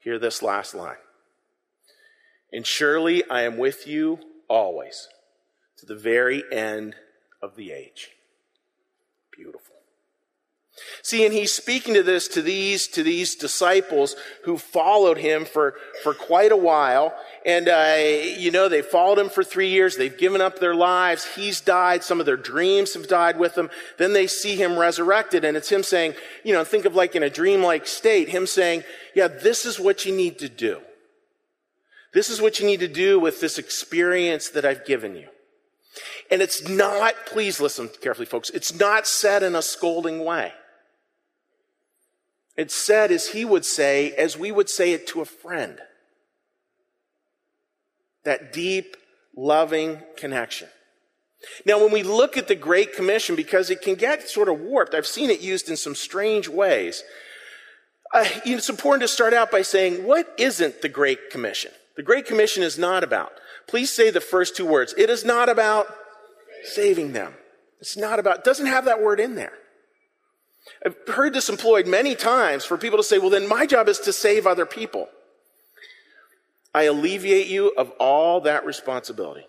Hear 0.00 0.18
this 0.18 0.42
last 0.42 0.74
line. 0.74 0.96
And 2.52 2.66
surely 2.66 3.28
I 3.30 3.42
am 3.42 3.58
with 3.58 3.86
you 3.86 4.18
always 4.48 5.08
to 5.78 5.86
the 5.86 5.94
very 5.94 6.42
end 6.50 6.96
of 7.40 7.56
the 7.56 7.72
age. 7.72 8.10
Beautiful. 9.30 9.76
See, 11.02 11.24
and 11.24 11.34
he's 11.34 11.52
speaking 11.52 11.94
to 11.94 12.02
this 12.02 12.28
to 12.28 12.42
these 12.42 12.86
to 12.88 13.02
these 13.02 13.34
disciples 13.34 14.16
who 14.44 14.56
followed 14.56 15.18
him 15.18 15.44
for 15.44 15.74
for 16.02 16.14
quite 16.14 16.52
a 16.52 16.56
while, 16.56 17.14
and 17.44 17.68
uh, 17.68 17.96
you 18.38 18.50
know 18.50 18.68
they 18.68 18.82
followed 18.82 19.18
him 19.18 19.28
for 19.28 19.42
three 19.42 19.70
years. 19.70 19.96
They've 19.96 20.16
given 20.16 20.40
up 20.40 20.58
their 20.58 20.74
lives. 20.74 21.34
He's 21.34 21.60
died. 21.60 22.04
Some 22.04 22.20
of 22.20 22.26
their 22.26 22.36
dreams 22.36 22.94
have 22.94 23.08
died 23.08 23.38
with 23.38 23.56
him. 23.56 23.70
Then 23.98 24.12
they 24.12 24.26
see 24.26 24.56
him 24.56 24.78
resurrected, 24.78 25.44
and 25.44 25.56
it's 25.56 25.70
him 25.70 25.82
saying, 25.82 26.14
you 26.44 26.52
know, 26.52 26.64
think 26.64 26.84
of 26.84 26.94
like 26.94 27.14
in 27.14 27.22
a 27.22 27.30
dreamlike 27.30 27.86
state, 27.86 28.28
him 28.28 28.46
saying, 28.46 28.84
"Yeah, 29.14 29.28
this 29.28 29.64
is 29.64 29.80
what 29.80 30.04
you 30.04 30.14
need 30.14 30.38
to 30.38 30.48
do. 30.48 30.80
This 32.14 32.28
is 32.28 32.40
what 32.40 32.60
you 32.60 32.66
need 32.66 32.80
to 32.80 32.88
do 32.88 33.18
with 33.18 33.40
this 33.40 33.58
experience 33.58 34.48
that 34.50 34.64
I've 34.64 34.84
given 34.84 35.16
you." 35.16 35.28
And 36.30 36.40
it's 36.40 36.66
not, 36.66 37.26
please 37.26 37.60
listen 37.60 37.90
carefully, 38.00 38.26
folks, 38.26 38.48
it's 38.50 38.74
not 38.74 39.06
said 39.06 39.42
in 39.42 39.54
a 39.54 39.62
scolding 39.62 40.24
way. 40.24 40.52
It's 42.56 42.74
said 42.74 43.10
as 43.10 43.28
he 43.28 43.44
would 43.44 43.64
say, 43.64 44.12
as 44.12 44.36
we 44.36 44.52
would 44.52 44.70
say 44.70 44.92
it 44.92 45.06
to 45.08 45.20
a 45.20 45.26
friend. 45.26 45.78
That 48.24 48.52
deep, 48.52 48.96
loving 49.36 50.00
connection. 50.16 50.68
Now, 51.66 51.80
when 51.80 51.92
we 51.92 52.02
look 52.02 52.36
at 52.36 52.48
the 52.48 52.54
Great 52.54 52.94
Commission, 52.94 53.34
because 53.34 53.70
it 53.70 53.82
can 53.82 53.96
get 53.96 54.28
sort 54.28 54.48
of 54.48 54.60
warped, 54.60 54.94
I've 54.94 55.06
seen 55.06 55.30
it 55.30 55.40
used 55.40 55.68
in 55.68 55.76
some 55.76 55.94
strange 55.94 56.48
ways. 56.48 57.02
Uh, 58.14 58.24
it's 58.44 58.68
important 58.68 59.02
to 59.02 59.08
start 59.08 59.34
out 59.34 59.50
by 59.50 59.62
saying, 59.62 60.04
what 60.04 60.32
isn't 60.38 60.82
the 60.82 60.88
Great 60.88 61.30
Commission? 61.30 61.72
The 61.96 62.02
Great 62.02 62.26
Commission 62.26 62.62
is 62.62 62.78
not 62.78 63.02
about. 63.02 63.32
Please 63.66 63.90
say 63.90 64.10
the 64.10 64.20
first 64.20 64.56
two 64.56 64.66
words. 64.66 64.94
It 64.96 65.10
is 65.10 65.24
not 65.24 65.48
about 65.48 65.86
saving 66.64 67.12
them. 67.12 67.34
It's 67.80 67.96
not 67.96 68.18
about, 68.18 68.38
it 68.38 68.44
doesn't 68.44 68.66
have 68.66 68.84
that 68.84 69.02
word 69.02 69.18
in 69.18 69.34
there. 69.34 69.54
I've 70.86 70.96
heard 71.08 71.34
this 71.34 71.48
employed 71.48 71.88
many 71.88 72.14
times 72.14 72.64
for 72.64 72.78
people 72.78 72.98
to 72.98 73.02
say, 73.02 73.18
well, 73.18 73.30
then 73.30 73.48
my 73.48 73.66
job 73.66 73.88
is 73.88 73.98
to 74.00 74.12
save 74.12 74.46
other 74.46 74.66
people. 74.66 75.08
I 76.74 76.84
alleviate 76.84 77.48
you 77.48 77.68
of 77.76 77.90
all 77.92 78.40
that 78.42 78.64
responsibility. 78.64 79.46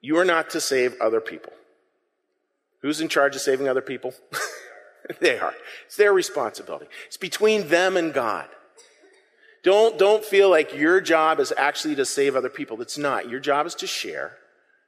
You 0.00 0.18
are 0.18 0.24
not 0.24 0.50
to 0.50 0.60
save 0.60 0.94
other 1.00 1.20
people. 1.20 1.52
Who's 2.82 3.00
in 3.00 3.08
charge 3.08 3.34
of 3.34 3.42
saving 3.42 3.68
other 3.68 3.82
people? 3.82 4.14
they 5.20 5.38
are. 5.38 5.54
It's 5.86 5.96
their 5.96 6.12
responsibility. 6.12 6.86
It's 7.06 7.16
between 7.16 7.68
them 7.68 7.96
and 7.96 8.14
God. 8.14 8.48
Don't, 9.64 9.98
don't 9.98 10.24
feel 10.24 10.48
like 10.48 10.76
your 10.76 11.00
job 11.00 11.40
is 11.40 11.52
actually 11.56 11.96
to 11.96 12.04
save 12.04 12.36
other 12.36 12.48
people. 12.48 12.80
It's 12.80 12.96
not. 12.96 13.28
Your 13.28 13.40
job 13.40 13.66
is 13.66 13.74
to 13.76 13.86
share. 13.86 14.36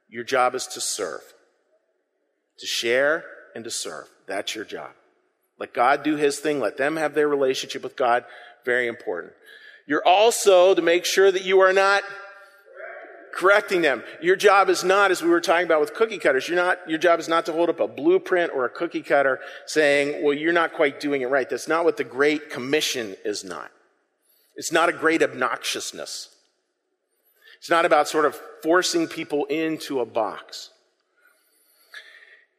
Your 0.09 0.23
job 0.23 0.55
is 0.55 0.65
to 0.67 0.81
serve. 0.81 1.21
To 2.59 2.65
share 2.65 3.25
and 3.53 3.65
to 3.65 3.71
serve. 3.71 4.07
That's 4.27 4.55
your 4.55 4.65
job. 4.65 4.91
Let 5.59 5.73
God 5.73 6.03
do 6.03 6.15
his 6.15 6.39
thing. 6.39 6.59
Let 6.59 6.77
them 6.77 6.95
have 6.95 7.13
their 7.13 7.27
relationship 7.27 7.83
with 7.83 7.97
God. 7.97 8.23
Very 8.63 8.87
important. 8.87 9.33
You're 9.91 10.07
also 10.07 10.73
to 10.73 10.81
make 10.81 11.03
sure 11.03 11.29
that 11.29 11.43
you 11.43 11.59
are 11.59 11.73
not 11.73 12.03
correcting 13.33 13.81
them. 13.81 14.05
Your 14.21 14.37
job 14.37 14.69
is 14.69 14.85
not, 14.85 15.11
as 15.11 15.21
we 15.21 15.29
were 15.29 15.41
talking 15.41 15.65
about 15.65 15.81
with 15.81 15.93
cookie 15.93 16.17
cutters, 16.17 16.47
you're 16.47 16.55
not, 16.55 16.77
your 16.87 16.97
job 16.97 17.19
is 17.19 17.27
not 17.27 17.45
to 17.47 17.51
hold 17.51 17.67
up 17.67 17.81
a 17.81 17.89
blueprint 17.89 18.53
or 18.55 18.63
a 18.63 18.69
cookie 18.69 19.01
cutter 19.01 19.41
saying, 19.65 20.23
well, 20.23 20.33
you're 20.33 20.53
not 20.53 20.71
quite 20.71 21.01
doing 21.01 21.23
it 21.23 21.25
right. 21.25 21.49
That's 21.49 21.67
not 21.67 21.83
what 21.83 21.97
the 21.97 22.05
Great 22.05 22.49
Commission 22.49 23.17
is 23.25 23.43
not. 23.43 23.69
It's 24.55 24.71
not 24.71 24.87
a 24.87 24.93
great 24.93 25.19
obnoxiousness. 25.19 26.29
It's 27.57 27.69
not 27.69 27.83
about 27.83 28.07
sort 28.07 28.23
of 28.23 28.39
forcing 28.63 29.09
people 29.09 29.43
into 29.47 29.99
a 29.99 30.05
box. 30.05 30.69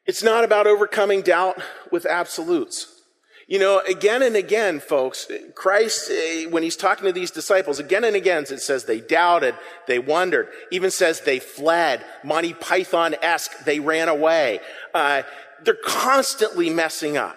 It's 0.04 0.22
not 0.22 0.44
about 0.44 0.66
overcoming 0.66 1.22
doubt 1.22 1.56
with 1.90 2.04
absolutes. 2.04 3.01
You 3.48 3.58
know, 3.58 3.80
again 3.88 4.22
and 4.22 4.36
again, 4.36 4.80
folks, 4.80 5.28
Christ, 5.54 6.10
eh, 6.10 6.46
when 6.46 6.62
he's 6.62 6.76
talking 6.76 7.06
to 7.06 7.12
these 7.12 7.30
disciples, 7.30 7.78
again 7.78 8.04
and 8.04 8.16
again, 8.16 8.44
it 8.44 8.60
says 8.60 8.84
they 8.84 9.00
doubted, 9.00 9.54
they 9.86 9.98
wondered, 9.98 10.48
even 10.70 10.90
says 10.90 11.20
they 11.20 11.38
fled, 11.38 12.04
Monty 12.24 12.54
Python 12.54 13.14
esque, 13.20 13.64
they 13.64 13.80
ran 13.80 14.08
away. 14.08 14.60
Uh, 14.94 15.22
they're 15.64 15.74
constantly 15.74 16.70
messing 16.70 17.16
up. 17.16 17.36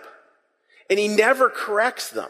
And 0.90 1.00
he 1.00 1.08
never 1.08 1.50
corrects 1.50 2.10
them. 2.10 2.30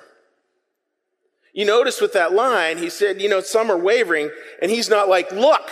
You 1.53 1.65
notice 1.65 2.01
with 2.01 2.13
that 2.13 2.33
line, 2.33 2.77
he 2.77 2.89
said, 2.89 3.21
you 3.21 3.29
know, 3.29 3.41
some 3.41 3.71
are 3.71 3.77
wavering, 3.77 4.29
and 4.61 4.69
he's 4.69 4.89
not 4.89 5.07
like, 5.07 5.31
look, 5.31 5.71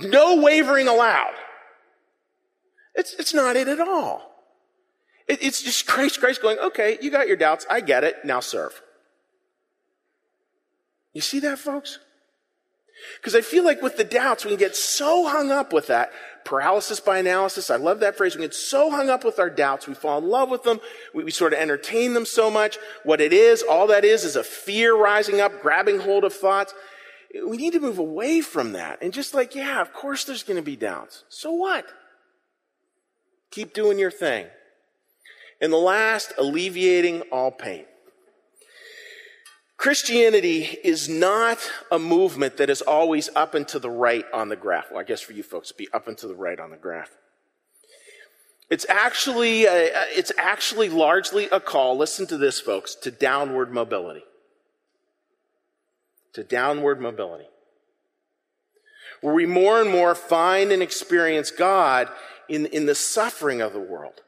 no 0.00 0.40
wavering 0.40 0.88
allowed. 0.88 1.34
It's, 2.94 3.14
it's 3.14 3.32
not 3.32 3.56
it 3.56 3.68
at 3.68 3.80
all. 3.80 4.31
It, 5.28 5.42
it's 5.42 5.62
just 5.62 5.86
Christ, 5.86 6.20
Christ 6.20 6.42
going, 6.42 6.58
okay, 6.58 6.98
you 7.00 7.10
got 7.10 7.28
your 7.28 7.36
doubts. 7.36 7.66
I 7.70 7.80
get 7.80 8.04
it. 8.04 8.24
Now 8.24 8.40
serve. 8.40 8.82
You 11.12 11.20
see 11.20 11.40
that, 11.40 11.58
folks? 11.58 11.98
Because 13.16 13.34
I 13.34 13.40
feel 13.40 13.64
like 13.64 13.82
with 13.82 13.96
the 13.96 14.04
doubts, 14.04 14.44
we 14.44 14.50
can 14.50 14.58
get 14.58 14.76
so 14.76 15.26
hung 15.26 15.50
up 15.50 15.72
with 15.72 15.88
that 15.88 16.12
paralysis 16.44 17.00
by 17.00 17.18
analysis. 17.18 17.70
I 17.70 17.76
love 17.76 18.00
that 18.00 18.16
phrase. 18.16 18.34
We 18.34 18.42
get 18.42 18.54
so 18.54 18.90
hung 18.90 19.08
up 19.10 19.24
with 19.24 19.38
our 19.38 19.50
doubts. 19.50 19.86
We 19.86 19.94
fall 19.94 20.18
in 20.18 20.28
love 20.28 20.50
with 20.50 20.62
them. 20.62 20.80
We, 21.14 21.24
we, 21.24 21.30
sort 21.30 21.52
of 21.52 21.58
entertain 21.58 22.14
them 22.14 22.26
so 22.26 22.50
much. 22.50 22.78
What 23.04 23.20
it 23.20 23.32
is, 23.32 23.62
all 23.62 23.86
that 23.88 24.04
is, 24.04 24.24
is 24.24 24.36
a 24.36 24.44
fear 24.44 24.96
rising 24.96 25.40
up, 25.40 25.62
grabbing 25.62 26.00
hold 26.00 26.24
of 26.24 26.32
thoughts. 26.32 26.74
we 27.46 27.56
need 27.56 27.72
to 27.72 27.80
move 27.80 27.98
away 27.98 28.40
from 28.40 28.72
that 28.72 28.98
and 29.02 29.12
just 29.12 29.34
like, 29.34 29.54
yeah, 29.54 29.80
of 29.80 29.92
course 29.92 30.24
there's 30.24 30.42
going 30.42 30.58
to 30.58 30.62
be 30.62 30.76
doubts. 30.76 31.24
So 31.28 31.52
what? 31.52 31.86
Keep 33.50 33.74
doing 33.74 33.98
your 33.98 34.10
thing. 34.10 34.46
And 35.62 35.72
the 35.72 35.78
last, 35.78 36.34
alleviating 36.36 37.22
all 37.32 37.52
pain. 37.52 37.84
Christianity 39.76 40.78
is 40.84 41.08
not 41.08 41.58
a 41.90 41.98
movement 41.98 42.56
that 42.56 42.68
is 42.68 42.82
always 42.82 43.30
up 43.34 43.54
and 43.54 43.66
to 43.68 43.78
the 43.78 43.90
right 43.90 44.24
on 44.34 44.48
the 44.48 44.56
graph. 44.56 44.90
Well, 44.90 45.00
I 45.00 45.04
guess 45.04 45.20
for 45.20 45.32
you 45.32 45.42
folks, 45.42 45.72
be 45.72 45.88
up 45.92 46.08
and 46.08 46.18
to 46.18 46.28
the 46.28 46.34
right 46.34 46.58
on 46.58 46.70
the 46.70 46.76
graph. 46.76 47.10
It's 48.70 48.86
actually, 48.88 49.66
a, 49.66 49.90
it's 50.16 50.32
actually 50.36 50.88
largely 50.88 51.48
a 51.50 51.60
call, 51.60 51.96
listen 51.96 52.26
to 52.28 52.36
this, 52.36 52.58
folks, 52.58 52.94
to 52.96 53.10
downward 53.10 53.72
mobility. 53.72 54.24
To 56.34 56.42
downward 56.42 57.00
mobility. 57.00 57.48
Where 59.20 59.34
we 59.34 59.46
more 59.46 59.80
and 59.80 59.90
more 59.90 60.14
find 60.14 60.72
and 60.72 60.82
experience 60.82 61.50
God 61.50 62.08
in, 62.48 62.66
in 62.66 62.86
the 62.86 62.94
suffering 62.94 63.60
of 63.60 63.72
the 63.72 63.80
world. 63.80 64.22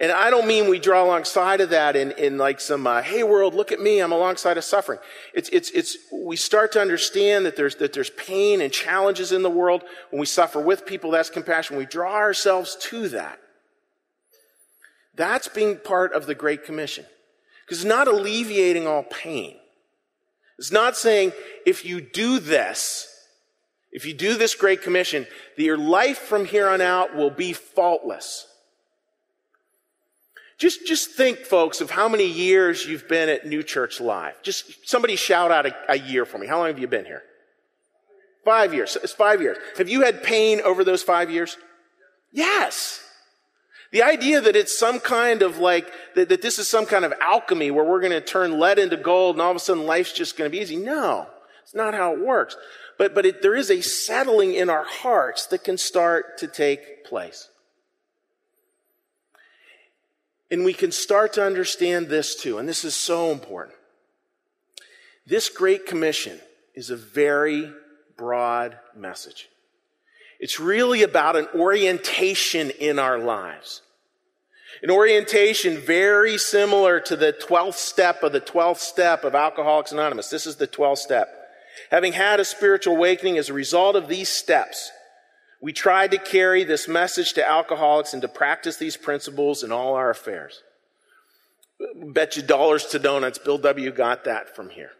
And 0.00 0.10
I 0.10 0.28
don't 0.28 0.46
mean 0.46 0.68
we 0.68 0.80
draw 0.80 1.04
alongside 1.04 1.60
of 1.60 1.70
that 1.70 1.94
in, 1.94 2.10
in 2.12 2.36
like 2.36 2.60
some, 2.60 2.86
uh, 2.86 3.00
hey 3.00 3.22
world, 3.22 3.54
look 3.54 3.70
at 3.70 3.80
me, 3.80 4.00
I'm 4.00 4.12
alongside 4.12 4.58
of 4.58 4.64
suffering. 4.64 4.98
It's, 5.32 5.48
it's, 5.50 5.70
it's, 5.70 5.96
we 6.12 6.36
start 6.36 6.72
to 6.72 6.80
understand 6.80 7.46
that 7.46 7.56
there's, 7.56 7.76
that 7.76 7.92
there's 7.92 8.10
pain 8.10 8.60
and 8.60 8.72
challenges 8.72 9.30
in 9.30 9.42
the 9.42 9.50
world. 9.50 9.84
When 10.10 10.18
we 10.18 10.26
suffer 10.26 10.60
with 10.60 10.84
people, 10.84 11.12
that's 11.12 11.30
compassion. 11.30 11.76
We 11.76 11.86
draw 11.86 12.14
ourselves 12.14 12.76
to 12.82 13.08
that. 13.10 13.38
That's 15.14 15.46
being 15.46 15.78
part 15.78 16.12
of 16.12 16.26
the 16.26 16.34
Great 16.34 16.64
Commission. 16.64 17.06
Because 17.64 17.78
it's 17.78 17.88
not 17.88 18.08
alleviating 18.08 18.88
all 18.88 19.04
pain. 19.04 19.56
It's 20.58 20.72
not 20.72 20.96
saying, 20.96 21.32
if 21.64 21.84
you 21.84 22.00
do 22.00 22.40
this, 22.40 23.08
if 23.92 24.04
you 24.04 24.12
do 24.12 24.36
this 24.36 24.56
Great 24.56 24.82
Commission, 24.82 25.26
that 25.56 25.62
your 25.62 25.78
life 25.78 26.18
from 26.18 26.44
here 26.44 26.68
on 26.68 26.80
out 26.80 27.14
will 27.14 27.30
be 27.30 27.52
faultless. 27.52 28.48
Just, 30.58 30.86
just 30.86 31.10
think, 31.10 31.40
folks, 31.40 31.80
of 31.80 31.90
how 31.90 32.08
many 32.08 32.26
years 32.26 32.86
you've 32.86 33.08
been 33.08 33.28
at 33.28 33.46
New 33.46 33.62
Church 33.62 34.00
Live. 34.00 34.40
Just 34.42 34.88
somebody 34.88 35.16
shout 35.16 35.50
out 35.50 35.66
a, 35.66 35.74
a 35.88 35.98
year 35.98 36.24
for 36.24 36.38
me. 36.38 36.46
How 36.46 36.58
long 36.58 36.68
have 36.68 36.78
you 36.78 36.86
been 36.86 37.04
here? 37.04 37.22
Five 38.44 38.72
years. 38.72 38.96
It's 39.02 39.12
five 39.12 39.40
years. 39.40 39.56
Have 39.78 39.88
you 39.88 40.02
had 40.02 40.22
pain 40.22 40.60
over 40.60 40.84
those 40.84 41.02
five 41.02 41.30
years? 41.30 41.56
Yes. 42.30 43.00
The 43.90 44.02
idea 44.02 44.40
that 44.40 44.56
it's 44.56 44.76
some 44.76 45.00
kind 45.00 45.42
of 45.42 45.58
like, 45.58 45.90
that, 46.14 46.28
that 46.28 46.42
this 46.42 46.58
is 46.58 46.68
some 46.68 46.84
kind 46.84 47.04
of 47.04 47.12
alchemy 47.20 47.70
where 47.70 47.84
we're 47.84 48.00
going 48.00 48.12
to 48.12 48.20
turn 48.20 48.58
lead 48.58 48.78
into 48.78 48.96
gold 48.96 49.36
and 49.36 49.42
all 49.42 49.50
of 49.50 49.56
a 49.56 49.60
sudden 49.60 49.86
life's 49.86 50.12
just 50.12 50.36
going 50.36 50.50
to 50.50 50.56
be 50.56 50.60
easy. 50.60 50.76
No, 50.76 51.26
it's 51.62 51.74
not 51.74 51.94
how 51.94 52.12
it 52.12 52.20
works. 52.20 52.56
But, 52.98 53.14
but 53.14 53.26
it, 53.26 53.42
there 53.42 53.54
is 53.56 53.70
a 53.70 53.80
settling 53.80 54.54
in 54.54 54.68
our 54.68 54.84
hearts 54.84 55.46
that 55.46 55.64
can 55.64 55.78
start 55.78 56.38
to 56.38 56.46
take 56.46 57.04
place. 57.04 57.48
And 60.54 60.64
we 60.64 60.72
can 60.72 60.92
start 60.92 61.32
to 61.32 61.44
understand 61.44 62.06
this 62.06 62.36
too, 62.36 62.58
and 62.58 62.68
this 62.68 62.84
is 62.84 62.94
so 62.94 63.32
important. 63.32 63.74
This 65.26 65.48
Great 65.48 65.84
Commission 65.84 66.38
is 66.76 66.90
a 66.90 66.96
very 66.96 67.72
broad 68.16 68.78
message. 68.94 69.48
It's 70.38 70.60
really 70.60 71.02
about 71.02 71.34
an 71.34 71.48
orientation 71.56 72.70
in 72.70 73.00
our 73.00 73.18
lives. 73.18 73.82
An 74.80 74.92
orientation 74.92 75.76
very 75.76 76.38
similar 76.38 77.00
to 77.00 77.16
the 77.16 77.32
12th 77.32 77.74
step 77.74 78.22
of 78.22 78.30
the 78.30 78.40
12th 78.40 78.78
step 78.78 79.24
of 79.24 79.34
Alcoholics 79.34 79.90
Anonymous. 79.90 80.30
This 80.30 80.46
is 80.46 80.54
the 80.54 80.68
12th 80.68 80.98
step. 80.98 81.34
Having 81.90 82.12
had 82.12 82.38
a 82.38 82.44
spiritual 82.44 82.94
awakening 82.94 83.38
as 83.38 83.48
a 83.48 83.54
result 83.54 83.96
of 83.96 84.06
these 84.06 84.28
steps, 84.28 84.92
we 85.60 85.72
tried 85.72 86.10
to 86.10 86.18
carry 86.18 86.64
this 86.64 86.86
message 86.88 87.32
to 87.34 87.48
alcoholics 87.48 88.12
and 88.12 88.22
to 88.22 88.28
practice 88.28 88.76
these 88.76 88.96
principles 88.96 89.62
in 89.62 89.72
all 89.72 89.94
our 89.94 90.10
affairs. 90.10 90.62
Bet 91.94 92.36
you 92.36 92.42
dollars 92.42 92.86
to 92.86 92.98
donuts, 92.98 93.38
Bill 93.38 93.58
W. 93.58 93.90
got 93.90 94.24
that 94.24 94.54
from 94.54 94.70
here. 94.70 94.90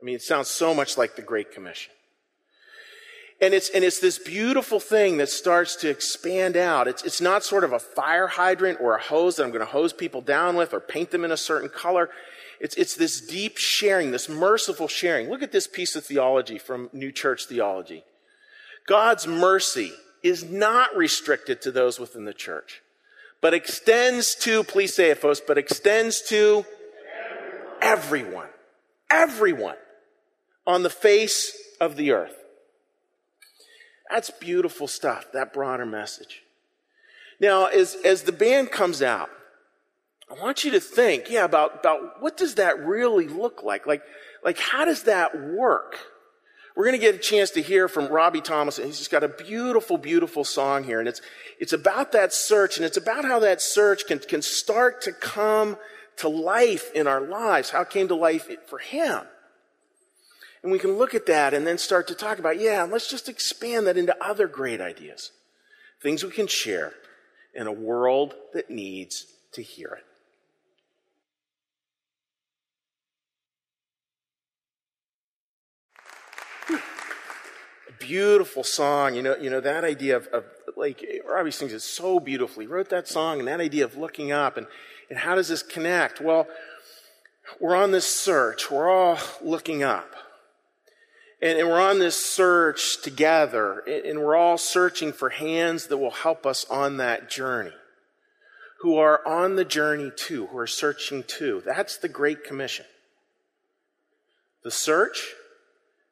I 0.00 0.04
mean, 0.04 0.14
it 0.14 0.22
sounds 0.22 0.48
so 0.48 0.74
much 0.74 0.98
like 0.98 1.16
the 1.16 1.22
Great 1.22 1.52
Commission. 1.52 1.92
And 3.40 3.52
it's, 3.52 3.68
and 3.70 3.84
it's 3.84 3.98
this 3.98 4.18
beautiful 4.18 4.80
thing 4.80 5.16
that 5.18 5.28
starts 5.28 5.76
to 5.76 5.90
expand 5.90 6.56
out. 6.56 6.88
It's, 6.88 7.02
it's 7.02 7.20
not 7.20 7.44
sort 7.44 7.64
of 7.64 7.72
a 7.72 7.78
fire 7.78 8.28
hydrant 8.28 8.80
or 8.80 8.94
a 8.94 9.00
hose 9.00 9.36
that 9.36 9.44
I'm 9.44 9.50
going 9.50 9.60
to 9.60 9.66
hose 9.66 9.92
people 9.92 10.20
down 10.20 10.56
with 10.56 10.72
or 10.72 10.80
paint 10.80 11.10
them 11.10 11.24
in 11.24 11.32
a 11.32 11.36
certain 11.36 11.68
color. 11.68 12.10
It's, 12.60 12.76
it's 12.76 12.94
this 12.94 13.20
deep 13.20 13.58
sharing, 13.58 14.12
this 14.12 14.28
merciful 14.28 14.88
sharing. 14.88 15.28
Look 15.28 15.42
at 15.42 15.52
this 15.52 15.66
piece 15.66 15.96
of 15.96 16.04
theology 16.04 16.58
from 16.58 16.88
New 16.92 17.12
Church 17.12 17.46
Theology. 17.46 18.04
God's 18.86 19.26
mercy 19.26 19.92
is 20.24 20.42
not 20.42 20.96
restricted 20.96 21.60
to 21.62 21.70
those 21.70 22.00
within 22.00 22.24
the 22.24 22.32
church, 22.32 22.82
but 23.42 23.52
extends 23.54 24.34
to, 24.34 24.64
please 24.64 24.94
say 24.94 25.10
it, 25.10 25.18
folks, 25.18 25.40
but 25.46 25.58
extends 25.58 26.22
to 26.22 26.64
everyone. 27.82 28.48
Everyone 29.10 29.76
on 30.66 30.82
the 30.82 30.90
face 30.90 31.54
of 31.78 31.96
the 31.96 32.10
earth. 32.10 32.34
That's 34.10 34.30
beautiful 34.30 34.88
stuff, 34.88 35.30
that 35.32 35.52
broader 35.52 35.84
message. 35.84 36.42
Now, 37.38 37.66
as, 37.66 37.94
as 38.04 38.22
the 38.22 38.32
band 38.32 38.70
comes 38.70 39.02
out, 39.02 39.28
I 40.30 40.40
want 40.40 40.64
you 40.64 40.70
to 40.70 40.80
think, 40.80 41.28
yeah, 41.28 41.44
about, 41.44 41.80
about 41.80 42.22
what 42.22 42.38
does 42.38 42.54
that 42.54 42.78
really 42.80 43.28
look 43.28 43.62
like? 43.62 43.86
Like, 43.86 44.02
like 44.42 44.58
how 44.58 44.86
does 44.86 45.02
that 45.02 45.38
work? 45.38 45.98
We're 46.74 46.84
going 46.84 46.98
to 46.98 47.06
get 47.06 47.14
a 47.14 47.18
chance 47.18 47.50
to 47.50 47.62
hear 47.62 47.86
from 47.86 48.08
Robbie 48.08 48.40
Thomas. 48.40 48.78
And 48.78 48.86
he's 48.86 48.98
just 48.98 49.10
got 49.10 49.22
a 49.22 49.28
beautiful, 49.28 49.96
beautiful 49.96 50.44
song 50.44 50.82
here. 50.84 50.98
And 50.98 51.08
it's, 51.08 51.20
it's 51.60 51.72
about 51.72 52.12
that 52.12 52.32
search 52.32 52.76
and 52.76 52.84
it's 52.84 52.96
about 52.96 53.24
how 53.24 53.38
that 53.40 53.62
search 53.62 54.06
can, 54.06 54.18
can 54.18 54.42
start 54.42 55.02
to 55.02 55.12
come 55.12 55.76
to 56.16 56.28
life 56.28 56.90
in 56.92 57.06
our 57.06 57.20
lives. 57.20 57.70
How 57.70 57.82
it 57.82 57.90
came 57.90 58.08
to 58.08 58.16
life 58.16 58.48
for 58.66 58.78
him. 58.78 59.20
And 60.64 60.72
we 60.72 60.78
can 60.78 60.92
look 60.96 61.14
at 61.14 61.26
that 61.26 61.54
and 61.54 61.66
then 61.66 61.78
start 61.78 62.08
to 62.08 62.14
talk 62.14 62.38
about, 62.38 62.58
yeah, 62.58 62.82
let's 62.84 63.08
just 63.08 63.28
expand 63.28 63.86
that 63.86 63.98
into 63.98 64.16
other 64.24 64.48
great 64.48 64.80
ideas. 64.80 65.30
Things 66.02 66.24
we 66.24 66.30
can 66.30 66.46
share 66.46 66.94
in 67.54 67.66
a 67.66 67.72
world 67.72 68.34
that 68.52 68.70
needs 68.70 69.26
to 69.52 69.62
hear 69.62 69.98
it. 69.98 70.03
Beautiful 78.06 78.64
song. 78.64 79.14
You 79.14 79.22
know, 79.22 79.36
you 79.36 79.50
know 79.50 79.60
that 79.60 79.84
idea 79.84 80.16
of, 80.16 80.26
of 80.28 80.44
like 80.76 81.04
Robbie 81.28 81.50
sings 81.50 81.72
it 81.72 81.80
so 81.80 82.20
beautifully. 82.20 82.66
He 82.66 82.70
wrote 82.70 82.90
that 82.90 83.08
song 83.08 83.38
and 83.38 83.48
that 83.48 83.60
idea 83.60 83.84
of 83.84 83.96
looking 83.96 84.32
up 84.32 84.56
and 84.56 84.66
and 85.10 85.18
how 85.18 85.34
does 85.34 85.48
this 85.48 85.62
connect? 85.62 86.20
Well, 86.20 86.46
we're 87.60 87.76
on 87.76 87.90
this 87.90 88.06
search. 88.06 88.70
We're 88.70 88.90
all 88.90 89.18
looking 89.42 89.82
up. 89.82 90.14
And, 91.42 91.58
and 91.58 91.68
we're 91.68 91.80
on 91.80 91.98
this 91.98 92.16
search 92.16 93.02
together, 93.02 93.80
and, 93.86 94.04
and 94.06 94.18
we're 94.20 94.36
all 94.36 94.56
searching 94.56 95.12
for 95.12 95.28
hands 95.28 95.88
that 95.88 95.98
will 95.98 96.10
help 96.10 96.46
us 96.46 96.64
on 96.70 96.96
that 96.98 97.28
journey. 97.28 97.74
Who 98.80 98.96
are 98.96 99.26
on 99.26 99.56
the 99.56 99.64
journey 99.64 100.10
too, 100.14 100.46
who 100.46 100.58
are 100.58 100.66
searching 100.66 101.22
too. 101.22 101.62
That's 101.64 101.98
the 101.98 102.08
Great 102.08 102.44
Commission. 102.44 102.86
The 104.62 104.70
search, 104.70 105.34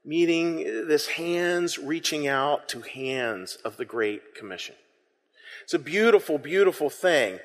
meeting 0.04 0.86
this 0.88 1.06
hands 1.06 1.78
reaching 1.78 2.26
out 2.26 2.68
to 2.68 2.80
hands 2.80 3.56
of 3.64 3.76
the 3.76 3.84
Great 3.84 4.34
Commission. 4.34 4.74
It's 5.62 5.74
a 5.74 5.78
beautiful, 5.78 6.38
beautiful 6.38 6.90
thing. 6.90 7.38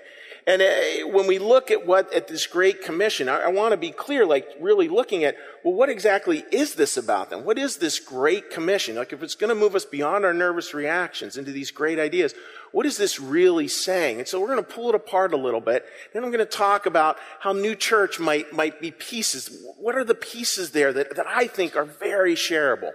And 0.47 0.62
uh, 0.62 1.10
when 1.10 1.27
we 1.27 1.39
look 1.39 1.71
at 1.71 1.86
what, 1.86 2.12
at 2.13 2.29
this 2.29 2.47
Great 2.47 2.81
Commission, 2.81 3.27
I, 3.27 3.41
I 3.41 3.47
want 3.49 3.73
to 3.73 3.77
be 3.77 3.91
clear, 3.91 4.25
like 4.25 4.47
really 4.62 4.88
looking 4.88 5.25
at, 5.25 5.36
well, 5.62 5.73
what 5.73 5.89
exactly 5.89 6.45
is 6.53 6.75
this 6.75 6.95
about 6.95 7.29
then? 7.29 7.43
What 7.43 7.60
is 7.60 7.77
this 7.77 7.99
Great 7.99 8.49
Commission? 8.49 8.95
Like 8.95 9.12
if 9.12 9.21
it's 9.21 9.36
going 9.36 9.49
to 9.49 9.55
move 9.55 9.75
us 9.75 9.83
beyond 9.83 10.23
our 10.23 10.33
nervous 10.33 10.73
reactions 10.73 11.36
into 11.36 11.51
these 11.51 11.69
great 11.69 11.99
ideas, 11.99 12.33
what 12.71 12.86
is 12.86 12.95
this 12.95 13.19
really 13.19 13.67
saying? 13.67 14.19
And 14.19 14.27
so 14.27 14.39
we're 14.39 14.47
going 14.47 14.63
to 14.63 14.73
pull 14.73 14.88
it 14.88 14.95
apart 14.95 15.33
a 15.33 15.38
little 15.38 15.60
bit. 15.60 15.86
Then 16.13 16.23
I'm 16.23 16.31
going 16.31 16.39
to 16.39 16.45
talk 16.45 16.86
about 16.86 17.17
how 17.41 17.51
New 17.51 17.75
Church 17.75 18.17
might, 18.17 18.53
might 18.53 18.79
be 18.79 18.91
pieces. 18.91 19.49
What 19.77 19.95
are 19.95 20.05
the 20.05 20.15
pieces 20.15 20.71
there 20.71 20.93
that, 20.93 21.17
that 21.17 21.27
I 21.27 21.47
think 21.47 21.75
are 21.75 21.83
very 21.83 22.36
shareable? 22.36 22.91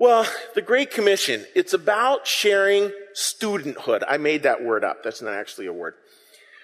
Well, 0.00 0.26
the 0.54 0.62
Great 0.62 0.90
Commission, 0.90 1.44
it's 1.54 1.74
about 1.74 2.26
sharing 2.26 2.90
studenthood. 3.14 4.02
I 4.08 4.16
made 4.16 4.44
that 4.44 4.64
word 4.64 4.82
up. 4.82 5.02
That's 5.04 5.20
not 5.20 5.34
actually 5.34 5.66
a 5.66 5.74
word. 5.74 5.92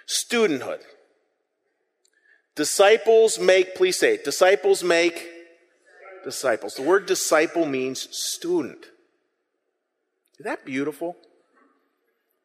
Studenthood. 0.09 0.81
Disciples 2.55 3.39
make, 3.39 3.75
please 3.75 3.99
say, 3.99 4.17
disciples 4.17 4.83
make 4.83 5.29
disciples. 6.25 6.77
The 6.77 6.83
word 6.83 7.05
disciple 7.05 7.67
means 7.67 8.09
student. 8.11 8.87
Is 10.39 10.45
that 10.45 10.65
beautiful? 10.65 11.15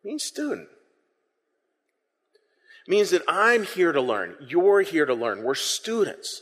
It 0.04 0.08
means 0.10 0.24
student. 0.24 0.68
It 2.86 2.92
means 2.92 3.12
that 3.12 3.22
I'm 3.30 3.64
here 3.64 3.94
to 3.94 4.02
learn. 4.02 4.36
You're 4.46 4.82
here 4.82 5.06
to 5.06 5.14
learn. 5.14 5.44
We're 5.44 5.56
students. 5.56 6.42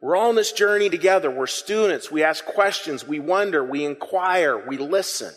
We're 0.00 0.16
all 0.16 0.28
on 0.28 0.34
this 0.34 0.52
journey 0.52 0.90
together. 0.90 1.30
We're 1.30 1.46
students. 1.46 2.10
We 2.10 2.22
ask 2.22 2.44
questions. 2.44 3.06
We 3.06 3.18
wonder. 3.18 3.64
We 3.64 3.84
inquire. 3.84 4.58
We 4.58 4.76
listen. 4.76 5.32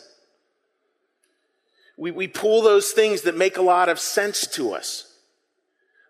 We, 1.98 2.12
we 2.12 2.28
pull 2.28 2.62
those 2.62 2.92
things 2.92 3.22
that 3.22 3.36
make 3.36 3.58
a 3.58 3.62
lot 3.62 3.90
of 3.90 4.00
sense 4.00 4.48
to 4.48 4.74
us. 4.74 5.18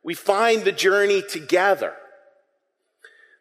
We 0.03 0.13
find 0.13 0.63
the 0.63 0.71
journey 0.71 1.21
together. 1.21 1.93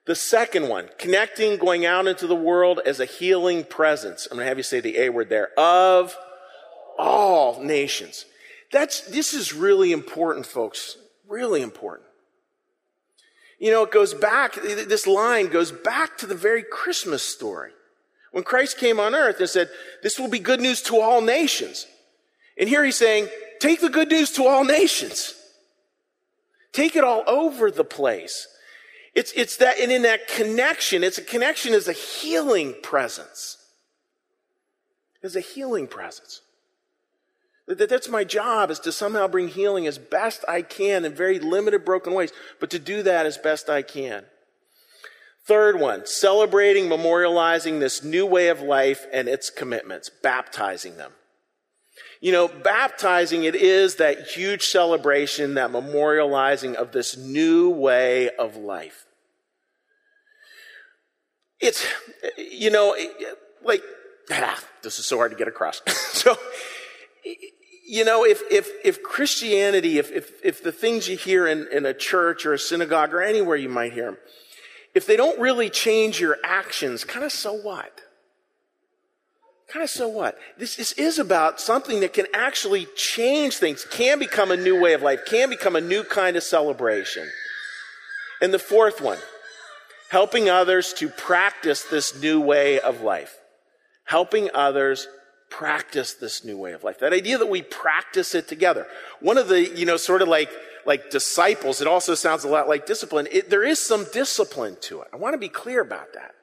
The 0.07 0.15
second 0.15 0.69
one, 0.69 0.89
connecting, 0.99 1.59
going 1.59 1.85
out 1.85 2.07
into 2.07 2.27
the 2.27 2.35
world 2.35 2.81
as 2.87 2.99
a 2.99 3.05
healing 3.05 3.65
presence. 3.65 4.27
I'm 4.31 4.39
going 4.39 4.47
to 4.47 4.49
have 4.49 4.57
you 4.57 4.63
say 4.63 4.81
the 4.81 4.99
A 4.99 5.11
word 5.11 5.29
there. 5.29 5.51
Of 5.59 6.17
all 6.99 7.63
nations. 7.63 8.25
That's, 8.73 9.03
this 9.03 9.35
is 9.35 9.53
really 9.53 9.93
important, 9.93 10.47
folks. 10.47 10.97
Really 11.27 11.61
important. 11.61 12.08
You 13.59 13.73
know, 13.73 13.83
it 13.83 13.91
goes 13.91 14.15
back, 14.15 14.55
this 14.55 15.07
line 15.07 15.49
goes 15.49 15.73
back 15.73 16.17
to 16.19 16.27
the 16.27 16.35
very 16.35 16.63
Christmas 16.63 17.23
story. 17.23 17.73
When 18.31 18.45
Christ 18.45 18.79
came 18.79 19.01
on 19.01 19.15
earth 19.15 19.41
and 19.41 19.49
said, 19.49 19.69
this 20.03 20.19
will 20.19 20.29
be 20.29 20.39
good 20.39 20.61
news 20.61 20.83
to 20.83 21.01
all 21.01 21.21
nations. 21.21 21.87
And 22.59 22.69
here 22.69 22.85
he's 22.85 22.97
saying, 22.97 23.29
take 23.61 23.81
the 23.81 23.89
good 23.89 24.11
news 24.11 24.31
to 24.33 24.47
all 24.47 24.65
nations. 24.65 25.35
Take 26.73 26.95
it 26.95 27.03
all 27.03 27.25
over 27.27 27.71
the 27.71 27.85
place. 27.85 28.47
It's, 29.15 29.33
it's 29.33 29.57
that, 29.57 29.81
and 29.81 29.91
in 29.91 30.03
that 30.03 30.29
connection, 30.29 31.03
it's 31.03 31.19
a 31.19 31.23
connection 31.23 31.75
as 31.75 31.89
a 31.89 31.93
healing 31.93 32.75
presence. 32.83 33.57
As 35.23 35.35
a 35.35 35.41
healing 35.41 35.89
presence. 35.89 36.43
That, 37.69 37.89
that's 37.89 38.09
my 38.09 38.25
job 38.25 38.71
is 38.71 38.81
to 38.81 38.93
somehow 38.93 39.29
bring 39.29 39.49
healing 39.49 39.87
as 39.87 39.99
best 39.99 40.45
I 40.49 40.63
can 40.63 41.05
in 41.05 41.15
very 41.15 41.39
limited, 41.39 41.85
broken 41.85 42.15
ways, 42.15 42.33
but 42.61 42.71
to 42.71 42.79
do 42.79 43.03
that 43.03 43.27
as 43.27 43.37
best 43.37 43.69
I 43.69 43.83
can. 43.83 44.25
Third 45.45 45.79
one, 45.79 46.07
celebrating, 46.07 46.87
memorializing 46.87 47.81
this 47.81 48.03
new 48.03 48.27
way 48.27 48.49
of 48.49 48.61
life 48.61 49.07
and 49.13 49.29
its 49.29 49.51
commitments, 49.51 50.11
baptizing 50.23 50.97
them. 50.97 51.13
You 52.21 52.33
know, 52.33 52.49
baptizing 52.49 53.45
it 53.45 53.55
is 53.55 53.97
that 53.97 54.29
huge 54.29 54.67
celebration, 54.67 55.55
that 55.55 55.71
memorializing 55.71 56.75
of 56.75 56.93
this 56.93 57.17
new 57.17 57.71
way 57.71 58.31
of 58.31 58.57
life. 58.57 59.07
It's, 61.61 61.87
you 62.37 62.71
know, 62.71 62.97
like, 63.63 63.83
ah, 64.31 64.63
this 64.83 64.99
is 64.99 65.07
so 65.07 65.17
hard 65.17 65.33
to 65.33 65.37
get 65.37 65.49
across. 65.49 65.81
so, 66.13 66.37
you 67.89 68.05
know, 68.05 68.25
if, 68.25 68.43
if, 68.51 68.69
if 68.85 69.03
Christianity, 69.03 69.99
if, 69.99 70.13
if, 70.13 70.31
if 70.45 70.63
the 70.63 70.73
things 70.73 71.09
you 71.09 71.17
hear 71.17 71.47
in, 71.47 71.67
in 71.73 71.87
a 71.87 71.95
church 71.95 72.45
or 72.45 72.53
a 72.53 72.59
synagogue 72.59 73.15
or 73.15 73.23
anywhere 73.23 73.57
you 73.57 73.71
might 73.71 73.95
hear 73.95 74.05
them, 74.05 74.19
if 74.95 75.07
they 75.07 75.17
don't 75.17 75.41
really 75.41 75.71
change 75.71 76.21
your 76.21 76.37
actions, 76.45 77.05
kind 77.05 77.25
of 77.25 77.33
so 77.33 77.55
what? 77.55 78.03
Kind 79.69 79.83
of 79.83 79.89
so 79.89 80.07
what? 80.07 80.39
This, 80.59 80.77
this 80.77 80.93
is 80.93 81.19
about 81.19 81.61
something 81.61 82.01
that 82.01 82.13
can 82.13 82.27
actually 82.35 82.87
change 82.95 83.57
things, 83.57 83.87
can 83.91 84.19
become 84.19 84.51
a 84.51 84.57
new 84.57 84.79
way 84.79 84.93
of 84.93 85.03
life, 85.03 85.21
can 85.27 85.49
become 85.49 85.75
a 85.75 85.81
new 85.81 86.05
kind 86.05 86.37
of 86.37 86.43
celebration. 86.43 87.27
And 88.43 88.53
the 88.53 88.59
fourth 88.59 89.01
one, 89.01 89.19
helping 90.11 90.51
others 90.51 90.93
to 90.95 91.09
practice 91.09 91.85
this 91.85 92.21
new 92.21 92.41
way 92.41 92.81
of 92.81 93.01
life. 93.01 93.35
Helping 94.05 94.51
others 94.55 95.07
practice 95.51 96.15
this 96.15 96.45
new 96.45 96.57
way 96.57 96.73
of 96.73 96.85
life. 96.85 96.99
That 97.01 97.13
idea 97.13 97.39
that 97.39 97.49
we 97.49 97.63
practice 97.63 98.35
it 98.35 98.49
together. 98.49 98.87
One 99.21 99.39
of 99.39 99.49
the, 99.49 99.69
you 99.69 99.87
know, 99.87 99.97
sort 99.97 100.23
of 100.23 100.29
like, 100.29 100.51
like 100.87 101.11
disciples, 101.11 101.81
it 101.81 101.87
also 101.87 102.15
sounds 102.15 102.45
a 102.45 102.49
lot 102.49 102.69
like 102.69 102.87
discipline. 102.87 103.29
It, 103.31 103.51
there 103.51 103.65
is 103.65 103.79
some 103.79 104.07
discipline 104.13 104.77
to 104.83 105.03
it. 105.03 105.09
I 105.13 105.17
want 105.17 105.35
to 105.35 105.39
be 105.39 105.49
clear 105.49 105.81
about 105.81 106.15
that. 106.15 106.35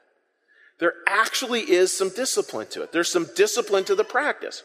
There 0.79 0.93
actually 1.07 1.61
is 1.61 1.95
some 1.95 2.09
discipline 2.09 2.67
to 2.71 2.83
it. 2.83 2.91
There's 2.91 3.11
some 3.11 3.27
discipline 3.35 3.85
to 3.85 3.95
the 3.95 4.03
practice. 4.03 4.63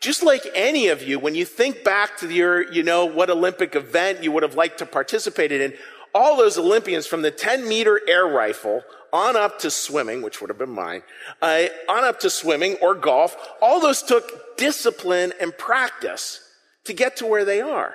Just 0.00 0.22
like 0.22 0.46
any 0.54 0.88
of 0.88 1.02
you, 1.02 1.18
when 1.18 1.34
you 1.34 1.44
think 1.44 1.82
back 1.82 2.18
to 2.18 2.30
your, 2.30 2.70
you 2.70 2.82
know, 2.82 3.06
what 3.06 3.30
Olympic 3.30 3.74
event 3.74 4.22
you 4.22 4.30
would 4.30 4.42
have 4.42 4.54
liked 4.54 4.78
to 4.78 4.86
participate 4.86 5.52
in, 5.52 5.74
all 6.14 6.36
those 6.36 6.58
Olympians 6.58 7.06
from 7.06 7.22
the 7.22 7.30
10 7.30 7.68
meter 7.68 8.00
air 8.08 8.26
rifle 8.26 8.82
on 9.12 9.36
up 9.36 9.58
to 9.60 9.70
swimming, 9.70 10.22
which 10.22 10.40
would 10.40 10.50
have 10.50 10.58
been 10.58 10.70
mine, 10.70 11.02
uh, 11.42 11.64
on 11.88 12.04
up 12.04 12.20
to 12.20 12.30
swimming 12.30 12.76
or 12.82 12.94
golf, 12.94 13.36
all 13.60 13.80
those 13.80 14.02
took 14.02 14.56
discipline 14.56 15.32
and 15.40 15.56
practice 15.56 16.40
to 16.84 16.92
get 16.92 17.16
to 17.18 17.26
where 17.26 17.44
they 17.44 17.60
are. 17.60 17.94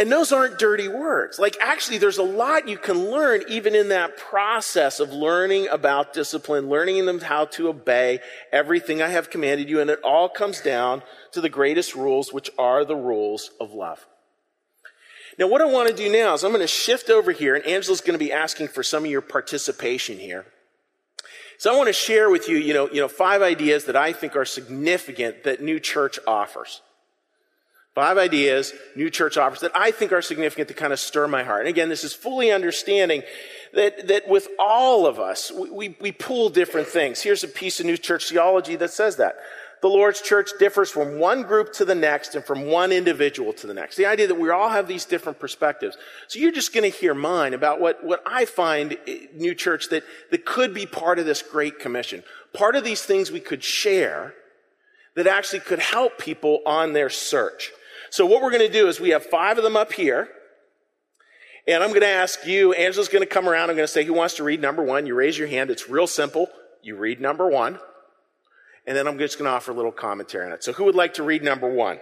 And 0.00 0.12
those 0.12 0.30
aren't 0.30 0.60
dirty 0.60 0.86
words. 0.86 1.40
Like, 1.40 1.56
actually, 1.60 1.98
there's 1.98 2.18
a 2.18 2.22
lot 2.22 2.68
you 2.68 2.78
can 2.78 3.10
learn 3.10 3.42
even 3.48 3.74
in 3.74 3.88
that 3.88 4.16
process 4.16 5.00
of 5.00 5.12
learning 5.12 5.66
about 5.68 6.12
discipline, 6.12 6.68
learning 6.68 7.04
them 7.04 7.18
how 7.18 7.46
to 7.46 7.68
obey 7.68 8.20
everything 8.52 9.02
I 9.02 9.08
have 9.08 9.28
commanded 9.28 9.68
you. 9.68 9.80
And 9.80 9.90
it 9.90 10.00
all 10.04 10.28
comes 10.28 10.60
down 10.60 11.02
to 11.32 11.40
the 11.40 11.48
greatest 11.48 11.96
rules, 11.96 12.32
which 12.32 12.48
are 12.56 12.84
the 12.84 12.94
rules 12.94 13.50
of 13.60 13.72
love. 13.72 14.06
Now, 15.38 15.46
what 15.46 15.60
I 15.60 15.66
want 15.66 15.88
to 15.88 15.94
do 15.94 16.10
now 16.10 16.34
is 16.34 16.42
I'm 16.42 16.50
going 16.50 16.62
to 16.62 16.66
shift 16.66 17.10
over 17.10 17.30
here, 17.30 17.54
and 17.54 17.64
Angela's 17.64 18.00
going 18.00 18.18
to 18.18 18.24
be 18.24 18.32
asking 18.32 18.68
for 18.68 18.82
some 18.82 19.04
of 19.04 19.10
your 19.10 19.20
participation 19.20 20.18
here. 20.18 20.44
So 21.58 21.72
I 21.72 21.76
want 21.76 21.88
to 21.88 21.92
share 21.92 22.28
with 22.28 22.48
you, 22.48 22.56
you 22.56 22.74
know, 22.74 22.88
you 22.90 23.00
know, 23.00 23.08
five 23.08 23.40
ideas 23.42 23.84
that 23.84 23.96
I 23.96 24.12
think 24.12 24.36
are 24.36 24.44
significant 24.44 25.44
that 25.44 25.62
New 25.62 25.80
Church 25.80 26.18
offers. 26.26 26.82
Five 27.94 28.16
ideas 28.16 28.72
New 28.94 29.10
Church 29.10 29.36
offers 29.36 29.60
that 29.60 29.72
I 29.74 29.90
think 29.90 30.12
are 30.12 30.22
significant 30.22 30.68
to 30.68 30.74
kind 30.74 30.92
of 30.92 31.00
stir 31.00 31.26
my 31.26 31.42
heart. 31.42 31.60
And 31.60 31.68
again, 31.68 31.88
this 31.88 32.04
is 32.04 32.14
fully 32.14 32.52
understanding 32.52 33.22
that, 33.74 34.06
that 34.06 34.28
with 34.28 34.46
all 34.58 35.06
of 35.06 35.18
us, 35.18 35.50
we, 35.50 35.70
we, 35.70 35.96
we 36.00 36.12
pull 36.12 36.48
different 36.48 36.86
things. 36.86 37.20
Here's 37.22 37.42
a 37.42 37.48
piece 37.48 37.80
of 37.80 37.86
New 37.86 37.96
Church 37.96 38.28
theology 38.28 38.76
that 38.76 38.92
says 38.92 39.16
that 39.16 39.36
the 39.80 39.88
Lord's 39.88 40.20
church 40.20 40.50
differs 40.58 40.90
from 40.90 41.18
one 41.18 41.42
group 41.42 41.72
to 41.74 41.84
the 41.84 41.94
next 41.94 42.34
and 42.34 42.44
from 42.44 42.66
one 42.66 42.90
individual 42.90 43.52
to 43.54 43.66
the 43.66 43.74
next. 43.74 43.96
The 43.96 44.06
idea 44.06 44.26
that 44.26 44.38
we 44.38 44.50
all 44.50 44.70
have 44.70 44.88
these 44.88 45.04
different 45.04 45.38
perspectives. 45.38 45.96
So 46.26 46.38
you're 46.38 46.52
just 46.52 46.74
going 46.74 46.90
to 46.90 46.96
hear 46.96 47.14
mine 47.14 47.54
about 47.54 47.80
what, 47.80 48.04
what 48.04 48.22
I 48.26 48.44
find 48.44 48.96
eh, 49.06 49.26
New 49.34 49.54
Church 49.54 49.88
that, 49.90 50.02
that 50.30 50.44
could 50.44 50.74
be 50.74 50.86
part 50.86 51.18
of 51.18 51.26
this 51.26 51.42
Great 51.42 51.78
Commission. 51.78 52.24
Part 52.52 52.74
of 52.74 52.82
these 52.82 53.02
things 53.02 53.30
we 53.30 53.40
could 53.40 53.62
share 53.62 54.34
that 55.14 55.26
actually 55.26 55.60
could 55.60 55.78
help 55.78 56.18
people 56.18 56.60
on 56.66 56.92
their 56.92 57.10
search. 57.10 57.70
So 58.10 58.26
what 58.26 58.42
we're 58.42 58.50
going 58.50 58.66
to 58.66 58.72
do 58.72 58.88
is 58.88 58.98
we 58.98 59.10
have 59.10 59.26
five 59.26 59.58
of 59.58 59.64
them 59.64 59.76
up 59.76 59.92
here. 59.92 60.28
And 61.68 61.82
I'm 61.82 61.90
going 61.90 62.00
to 62.00 62.06
ask 62.06 62.46
you, 62.46 62.72
Angela's 62.72 63.08
going 63.08 63.22
to 63.22 63.28
come 63.28 63.48
around. 63.48 63.68
I'm 63.68 63.76
going 63.76 63.86
to 63.86 63.92
say, 63.92 64.02
who 64.02 64.14
wants 64.14 64.34
to 64.36 64.44
read 64.44 64.60
number 64.62 64.82
one? 64.82 65.06
You 65.06 65.14
raise 65.14 65.38
your 65.38 65.48
hand. 65.48 65.70
It's 65.70 65.88
real 65.88 66.06
simple. 66.06 66.48
You 66.82 66.96
read 66.96 67.20
number 67.20 67.46
one 67.46 67.78
and 68.88 68.96
then 68.96 69.06
I'm 69.06 69.18
just 69.18 69.38
going 69.38 69.44
to 69.44 69.54
offer 69.54 69.70
a 69.70 69.74
little 69.74 69.92
commentary 69.92 70.46
on 70.46 70.52
it. 70.52 70.64
So, 70.64 70.72
who 70.72 70.84
would 70.84 70.94
like 70.94 71.12
to 71.14 71.22
read 71.22 71.42
number 71.42 71.68
one? 71.68 72.00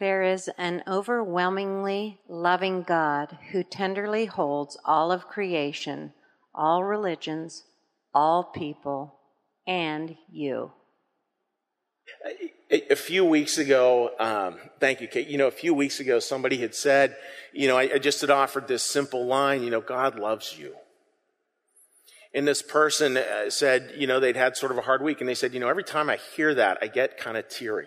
There 0.00 0.24
is 0.24 0.50
an 0.58 0.82
overwhelmingly 0.88 2.18
loving 2.28 2.82
God 2.82 3.38
who 3.52 3.62
tenderly 3.62 4.24
holds 4.24 4.76
all 4.84 5.12
of 5.12 5.28
creation, 5.28 6.12
all 6.52 6.82
religions, 6.82 7.62
all 8.12 8.42
people, 8.42 9.20
and 9.64 10.16
you 10.28 10.72
uh, 12.26 12.30
a, 12.70 12.96
few 12.96 13.24
weeks 13.24 13.58
ago, 13.58 14.10
um, 14.18 14.56
thank 14.78 15.00
you, 15.00 15.08
Kate. 15.08 15.28
You 15.28 15.38
know, 15.38 15.46
a 15.46 15.52
few 15.52 15.72
weeks 15.72 16.00
ago, 16.00 16.18
somebody 16.18 16.58
had 16.58 16.74
said, 16.74 17.16
you 17.52 17.66
know, 17.66 17.76
I, 17.76 17.94
I 17.94 17.98
just 17.98 18.20
had 18.20 18.30
offered 18.30 18.68
this 18.68 18.82
simple 18.82 19.26
line, 19.26 19.62
you 19.62 19.70
know, 19.70 19.80
God 19.80 20.18
loves 20.18 20.56
you. 20.58 20.74
And 22.34 22.46
this 22.46 22.60
person 22.60 23.16
uh, 23.16 23.48
said, 23.48 23.94
you 23.96 24.06
know, 24.06 24.20
they'd 24.20 24.36
had 24.36 24.56
sort 24.56 24.70
of 24.70 24.78
a 24.78 24.82
hard 24.82 25.02
week, 25.02 25.20
and 25.20 25.28
they 25.28 25.34
said, 25.34 25.54
you 25.54 25.60
know, 25.60 25.68
every 25.68 25.84
time 25.84 26.10
I 26.10 26.18
hear 26.36 26.54
that, 26.54 26.78
I 26.82 26.88
get 26.88 27.16
kind 27.16 27.36
of 27.36 27.48
teary. 27.48 27.86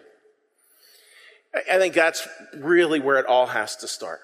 I, 1.54 1.76
I 1.76 1.78
think 1.78 1.94
that's 1.94 2.28
really 2.56 3.00
where 3.00 3.20
it 3.20 3.28
all 3.28 3.48
has 3.48 3.76
to 3.78 3.88
start. 3.88 4.22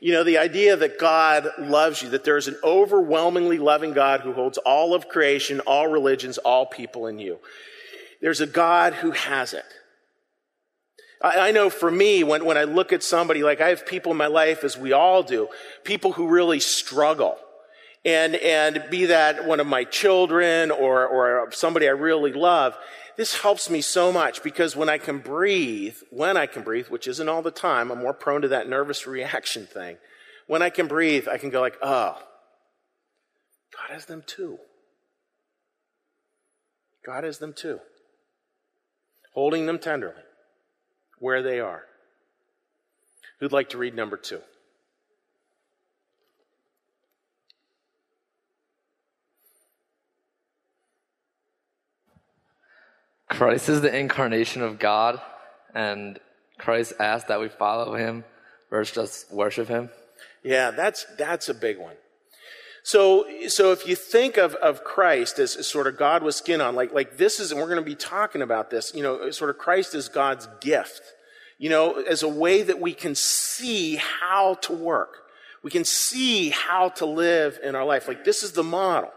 You 0.00 0.12
know, 0.12 0.24
the 0.24 0.38
idea 0.38 0.76
that 0.76 0.98
God 0.98 1.48
loves 1.58 2.02
you, 2.02 2.08
that 2.10 2.24
there 2.24 2.36
is 2.36 2.48
an 2.48 2.56
overwhelmingly 2.64 3.58
loving 3.58 3.92
God 3.92 4.22
who 4.22 4.32
holds 4.32 4.58
all 4.58 4.94
of 4.94 5.08
creation, 5.08 5.60
all 5.60 5.86
religions, 5.86 6.38
all 6.38 6.66
people 6.66 7.06
in 7.06 7.18
you. 7.18 7.38
There's 8.22 8.40
a 8.40 8.46
God 8.46 8.94
who 8.94 9.10
has 9.10 9.52
it. 9.52 9.66
I, 11.20 11.48
I 11.48 11.50
know 11.50 11.68
for 11.68 11.90
me, 11.90 12.22
when, 12.22 12.44
when 12.44 12.56
I 12.56 12.64
look 12.64 12.92
at 12.92 13.02
somebody, 13.02 13.42
like 13.42 13.60
I 13.60 13.68
have 13.68 13.84
people 13.84 14.12
in 14.12 14.18
my 14.18 14.28
life, 14.28 14.64
as 14.64 14.78
we 14.78 14.92
all 14.92 15.24
do, 15.24 15.48
people 15.84 16.12
who 16.12 16.28
really 16.28 16.60
struggle. 16.60 17.36
And, 18.04 18.34
and 18.36 18.84
be 18.90 19.06
that 19.06 19.46
one 19.46 19.60
of 19.60 19.66
my 19.68 19.84
children 19.84 20.72
or, 20.72 21.06
or 21.06 21.52
somebody 21.52 21.86
I 21.86 21.92
really 21.92 22.32
love, 22.32 22.76
this 23.16 23.40
helps 23.42 23.70
me 23.70 23.80
so 23.80 24.12
much 24.12 24.42
because 24.42 24.74
when 24.74 24.88
I 24.88 24.98
can 24.98 25.18
breathe, 25.18 25.96
when 26.10 26.36
I 26.36 26.46
can 26.46 26.62
breathe, 26.64 26.88
which 26.88 27.06
isn't 27.06 27.28
all 27.28 27.42
the 27.42 27.52
time, 27.52 27.92
I'm 27.92 28.00
more 28.00 28.14
prone 28.14 28.42
to 28.42 28.48
that 28.48 28.68
nervous 28.68 29.06
reaction 29.06 29.66
thing. 29.66 29.98
When 30.48 30.62
I 30.62 30.70
can 30.70 30.88
breathe, 30.88 31.28
I 31.28 31.38
can 31.38 31.50
go 31.50 31.60
like, 31.60 31.76
oh, 31.80 32.18
God 33.76 33.94
has 33.94 34.06
them 34.06 34.24
too. 34.26 34.58
God 37.06 37.22
has 37.24 37.38
them 37.38 37.52
too. 37.52 37.80
Holding 39.32 39.66
them 39.66 39.78
tenderly 39.78 40.22
where 41.18 41.42
they 41.42 41.60
are. 41.60 41.84
Who'd 43.40 43.52
like 43.52 43.70
to 43.70 43.78
read 43.78 43.94
number 43.94 44.16
two? 44.16 44.40
Christ 53.28 53.68
is 53.70 53.80
the 53.80 53.96
incarnation 53.96 54.62
of 54.62 54.78
God, 54.78 55.20
and 55.74 56.20
Christ 56.58 56.92
asks 57.00 57.28
that 57.28 57.40
we 57.40 57.48
follow 57.48 57.94
him 57.94 58.24
versus 58.68 58.94
just 58.94 59.32
worship 59.32 59.68
him. 59.68 59.88
Yeah, 60.44 60.70
that's 60.70 61.06
that's 61.16 61.48
a 61.48 61.54
big 61.54 61.78
one. 61.78 61.96
So, 62.84 63.26
so 63.48 63.70
if 63.70 63.86
you 63.86 63.94
think 63.94 64.36
of, 64.36 64.54
of 64.56 64.82
Christ 64.82 65.38
as, 65.38 65.54
as 65.54 65.68
sort 65.68 65.86
of 65.86 65.96
God 65.96 66.22
with 66.22 66.34
skin 66.34 66.60
on, 66.60 66.74
like, 66.74 66.92
like 66.92 67.16
this 67.16 67.38
is, 67.38 67.52
and 67.52 67.60
we're 67.60 67.68
going 67.68 67.76
to 67.76 67.82
be 67.82 67.94
talking 67.94 68.42
about 68.42 68.70
this, 68.70 68.92
you 68.94 69.02
know, 69.02 69.30
sort 69.30 69.50
of 69.50 69.58
Christ 69.58 69.94
is 69.94 70.08
God's 70.08 70.48
gift, 70.60 71.02
you 71.58 71.70
know, 71.70 72.00
as 72.00 72.24
a 72.24 72.28
way 72.28 72.62
that 72.62 72.80
we 72.80 72.92
can 72.92 73.14
see 73.14 73.96
how 73.96 74.54
to 74.62 74.72
work. 74.72 75.18
We 75.62 75.70
can 75.70 75.84
see 75.84 76.50
how 76.50 76.88
to 76.90 77.06
live 77.06 77.60
in 77.62 77.76
our 77.76 77.84
life. 77.84 78.08
Like 78.08 78.24
this 78.24 78.42
is 78.42 78.52
the 78.52 78.64
model. 78.64 79.10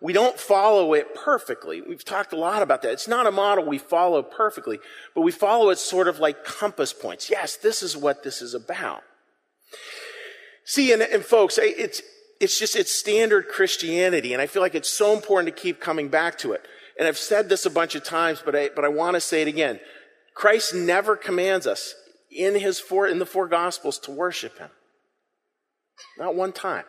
We 0.00 0.12
don't 0.12 0.38
follow 0.38 0.92
it 0.92 1.14
perfectly. 1.14 1.80
We've 1.80 2.04
talked 2.04 2.32
a 2.32 2.36
lot 2.36 2.62
about 2.62 2.82
that. 2.82 2.92
It's 2.92 3.08
not 3.08 3.26
a 3.26 3.32
model 3.32 3.64
we 3.64 3.78
follow 3.78 4.22
perfectly, 4.22 4.78
but 5.14 5.22
we 5.22 5.32
follow 5.32 5.70
it 5.70 5.78
sort 5.78 6.06
of 6.06 6.20
like 6.20 6.44
compass 6.44 6.92
points. 6.92 7.30
Yes, 7.30 7.56
this 7.56 7.82
is 7.82 7.96
what 7.96 8.22
this 8.22 8.42
is 8.42 8.54
about. 8.54 9.02
See, 10.64 10.92
and, 10.92 11.02
and 11.02 11.24
folks, 11.24 11.58
it's, 11.60 12.02
it's 12.40 12.58
just, 12.58 12.76
it's 12.76 12.92
standard 12.92 13.48
Christianity. 13.48 14.32
And 14.32 14.42
I 14.42 14.46
feel 14.46 14.62
like 14.62 14.74
it's 14.74 14.90
so 14.90 15.14
important 15.14 15.54
to 15.54 15.60
keep 15.60 15.80
coming 15.80 16.08
back 16.08 16.38
to 16.38 16.52
it. 16.52 16.66
And 16.98 17.06
I've 17.06 17.18
said 17.18 17.48
this 17.48 17.66
a 17.66 17.70
bunch 17.70 17.94
of 17.94 18.04
times, 18.04 18.42
but 18.44 18.56
I, 18.56 18.70
but 18.74 18.84
I 18.84 18.88
want 18.88 19.14
to 19.14 19.20
say 19.20 19.42
it 19.42 19.48
again. 19.48 19.80
Christ 20.34 20.74
never 20.74 21.16
commands 21.16 21.66
us 21.66 21.94
in 22.30 22.54
his 22.54 22.78
four, 22.78 23.06
in 23.06 23.18
the 23.18 23.26
four 23.26 23.48
gospels 23.48 23.98
to 24.00 24.10
worship 24.10 24.58
him. 24.58 24.70
Not 26.18 26.34
one 26.34 26.52
time. 26.52 26.84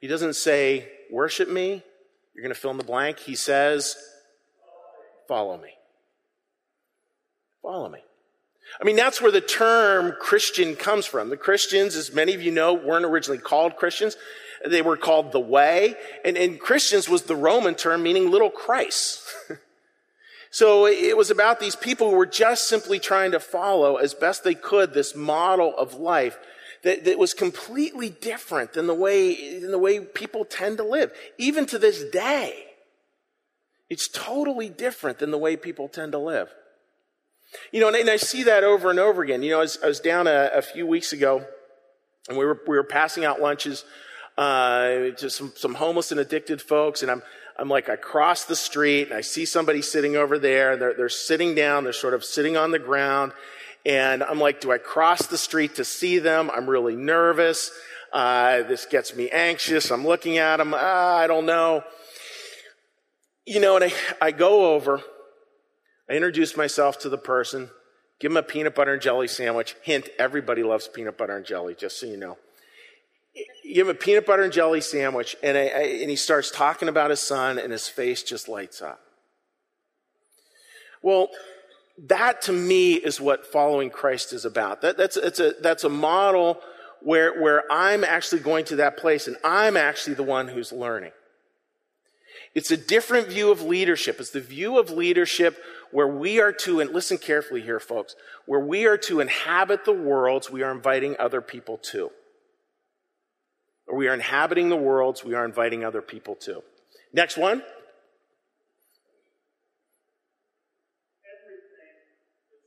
He 0.00 0.08
doesn't 0.08 0.34
say, 0.34 0.88
worship 1.10 1.48
me. 1.48 1.82
You're 2.34 2.42
going 2.42 2.54
to 2.54 2.60
fill 2.60 2.70
in 2.70 2.76
the 2.76 2.84
blank. 2.84 3.18
He 3.18 3.34
says, 3.34 3.96
follow 5.28 5.56
me. 5.56 5.70
Follow 7.62 7.88
me. 7.88 8.00
I 8.80 8.84
mean, 8.84 8.96
that's 8.96 9.20
where 9.20 9.32
the 9.32 9.40
term 9.40 10.14
Christian 10.20 10.76
comes 10.76 11.06
from. 11.06 11.28
The 11.28 11.36
Christians, 11.36 11.94
as 11.94 12.12
many 12.12 12.34
of 12.34 12.42
you 12.42 12.50
know, 12.50 12.72
weren't 12.72 13.04
originally 13.04 13.38
called 13.38 13.76
Christians. 13.76 14.16
They 14.66 14.82
were 14.82 14.96
called 14.96 15.32
the 15.32 15.40
way. 15.40 15.96
And, 16.24 16.36
and 16.36 16.58
Christians 16.58 17.08
was 17.08 17.22
the 17.22 17.36
Roman 17.36 17.74
term 17.74 18.02
meaning 18.02 18.30
little 18.30 18.50
Christ. 18.50 19.22
so 20.50 20.86
it 20.86 21.16
was 21.16 21.30
about 21.30 21.60
these 21.60 21.76
people 21.76 22.10
who 22.10 22.16
were 22.16 22.26
just 22.26 22.68
simply 22.68 22.98
trying 22.98 23.32
to 23.32 23.40
follow 23.40 23.96
as 23.96 24.14
best 24.14 24.44
they 24.44 24.54
could 24.54 24.94
this 24.94 25.14
model 25.14 25.76
of 25.76 25.94
life 25.94 26.38
that, 26.82 27.04
that 27.04 27.18
was 27.18 27.34
completely 27.34 28.10
different 28.10 28.72
than 28.72 28.86
the 28.86 28.94
way, 28.94 29.60
than 29.60 29.70
the 29.70 29.78
way 29.78 30.00
people 30.00 30.44
tend 30.44 30.78
to 30.78 30.84
live. 30.84 31.12
Even 31.38 31.66
to 31.66 31.78
this 31.78 32.02
day. 32.10 32.66
It's 33.88 34.08
totally 34.08 34.70
different 34.70 35.18
than 35.18 35.30
the 35.30 35.38
way 35.38 35.54
people 35.54 35.86
tend 35.86 36.12
to 36.12 36.18
live. 36.18 36.48
You 37.70 37.80
know, 37.80 37.88
and, 37.88 37.96
and 37.96 38.10
I 38.10 38.16
see 38.16 38.44
that 38.44 38.64
over 38.64 38.90
and 38.90 38.98
over 38.98 39.22
again. 39.22 39.42
You 39.42 39.50
know, 39.50 39.58
I 39.58 39.62
was, 39.62 39.78
I 39.82 39.86
was 39.86 40.00
down 40.00 40.26
a, 40.26 40.50
a, 40.54 40.62
few 40.62 40.86
weeks 40.86 41.12
ago, 41.12 41.44
and 42.28 42.38
we 42.38 42.44
were 42.44 42.60
we 42.66 42.76
were 42.76 42.84
passing 42.84 43.24
out 43.24 43.40
lunches 43.40 43.84
uh, 44.38 45.10
to 45.16 45.30
some 45.30 45.52
some 45.56 45.74
homeless 45.74 46.10
and 46.12 46.20
addicted 46.20 46.62
folks, 46.62 47.02
and 47.02 47.10
I'm 47.10 47.22
I'm 47.58 47.68
like 47.68 47.88
I 47.88 47.96
cross 47.96 48.44
the 48.44 48.56
street 48.56 49.08
and 49.08 49.16
I 49.16 49.20
see 49.20 49.44
somebody 49.44 49.82
sitting 49.82 50.16
over 50.16 50.38
there, 50.38 50.72
and 50.72 50.82
they're 50.82 50.94
they're 50.94 51.08
sitting 51.08 51.54
down, 51.54 51.84
they're 51.84 51.92
sort 51.92 52.14
of 52.14 52.24
sitting 52.24 52.56
on 52.56 52.70
the 52.70 52.78
ground, 52.78 53.32
and 53.84 54.22
I'm 54.22 54.38
like, 54.38 54.60
do 54.60 54.72
I 54.72 54.78
cross 54.78 55.26
the 55.26 55.38
street 55.38 55.76
to 55.76 55.84
see 55.84 56.18
them? 56.18 56.50
I'm 56.50 56.68
really 56.68 56.96
nervous. 56.96 57.70
Uh, 58.12 58.62
this 58.64 58.84
gets 58.86 59.16
me 59.16 59.30
anxious. 59.30 59.90
I'm 59.90 60.06
looking 60.06 60.36
at 60.38 60.58
them. 60.58 60.74
Uh, 60.74 60.76
I 60.76 61.26
don't 61.26 61.46
know. 61.46 61.82
You 63.46 63.60
know, 63.60 63.76
and 63.76 63.86
I, 63.86 63.92
I 64.20 64.30
go 64.30 64.74
over 64.74 65.02
I 66.08 66.14
introduce 66.14 66.56
myself 66.56 66.98
to 67.00 67.08
the 67.08 67.18
person, 67.18 67.70
give 68.20 68.32
him 68.32 68.36
a 68.36 68.42
peanut 68.42 68.74
butter 68.74 68.92
and 68.92 69.02
jelly 69.02 69.28
sandwich. 69.28 69.76
Hint, 69.82 70.08
everybody 70.18 70.62
loves 70.62 70.88
peanut 70.88 71.16
butter 71.16 71.36
and 71.36 71.46
jelly, 71.46 71.74
just 71.74 71.98
so 71.98 72.06
you 72.06 72.16
know. 72.16 72.38
Give 73.64 73.86
him 73.86 73.96
a 73.96 73.98
peanut 73.98 74.26
butter 74.26 74.42
and 74.42 74.52
jelly 74.52 74.80
sandwich, 74.80 75.36
and, 75.42 75.56
I, 75.56 75.60
I, 75.60 75.82
and 76.00 76.10
he 76.10 76.16
starts 76.16 76.50
talking 76.50 76.88
about 76.88 77.10
his 77.10 77.20
son, 77.20 77.58
and 77.58 77.72
his 77.72 77.88
face 77.88 78.22
just 78.22 78.48
lights 78.48 78.82
up. 78.82 79.00
Well, 81.00 81.28
that 82.08 82.42
to 82.42 82.52
me 82.52 82.94
is 82.94 83.20
what 83.20 83.46
following 83.46 83.90
Christ 83.90 84.32
is 84.32 84.44
about. 84.44 84.82
That, 84.82 84.96
that's, 84.96 85.16
a, 85.16 85.54
that's 85.60 85.84
a 85.84 85.88
model 85.88 86.60
where, 87.00 87.40
where 87.40 87.64
I'm 87.70 88.04
actually 88.04 88.42
going 88.42 88.64
to 88.66 88.76
that 88.76 88.96
place, 88.96 89.28
and 89.28 89.36
I'm 89.42 89.76
actually 89.76 90.14
the 90.14 90.22
one 90.22 90.48
who's 90.48 90.72
learning. 90.72 91.12
It's 92.54 92.70
a 92.70 92.76
different 92.76 93.28
view 93.28 93.50
of 93.50 93.62
leadership. 93.62 94.20
It's 94.20 94.30
the 94.30 94.40
view 94.40 94.78
of 94.78 94.90
leadership 94.90 95.62
where 95.90 96.08
we 96.08 96.40
are 96.40 96.52
to, 96.52 96.80
and 96.80 96.90
listen 96.90 97.18
carefully 97.18 97.62
here, 97.62 97.80
folks, 97.80 98.14
where 98.46 98.60
we 98.60 98.86
are 98.86 98.98
to 98.98 99.20
inhabit 99.20 99.84
the 99.84 99.92
worlds 99.92 100.50
we 100.50 100.62
are 100.62 100.72
inviting 100.72 101.16
other 101.18 101.40
people 101.40 101.78
to. 101.78 102.10
Or 103.86 103.96
we 103.96 104.08
are 104.08 104.14
inhabiting 104.14 104.68
the 104.68 104.76
worlds 104.76 105.24
we 105.24 105.34
are 105.34 105.44
inviting 105.44 105.84
other 105.84 106.02
people 106.02 106.34
to. 106.36 106.62
Next 107.12 107.36
one. 107.36 107.62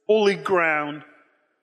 Holy 0.07 0.35
ground 0.35 1.03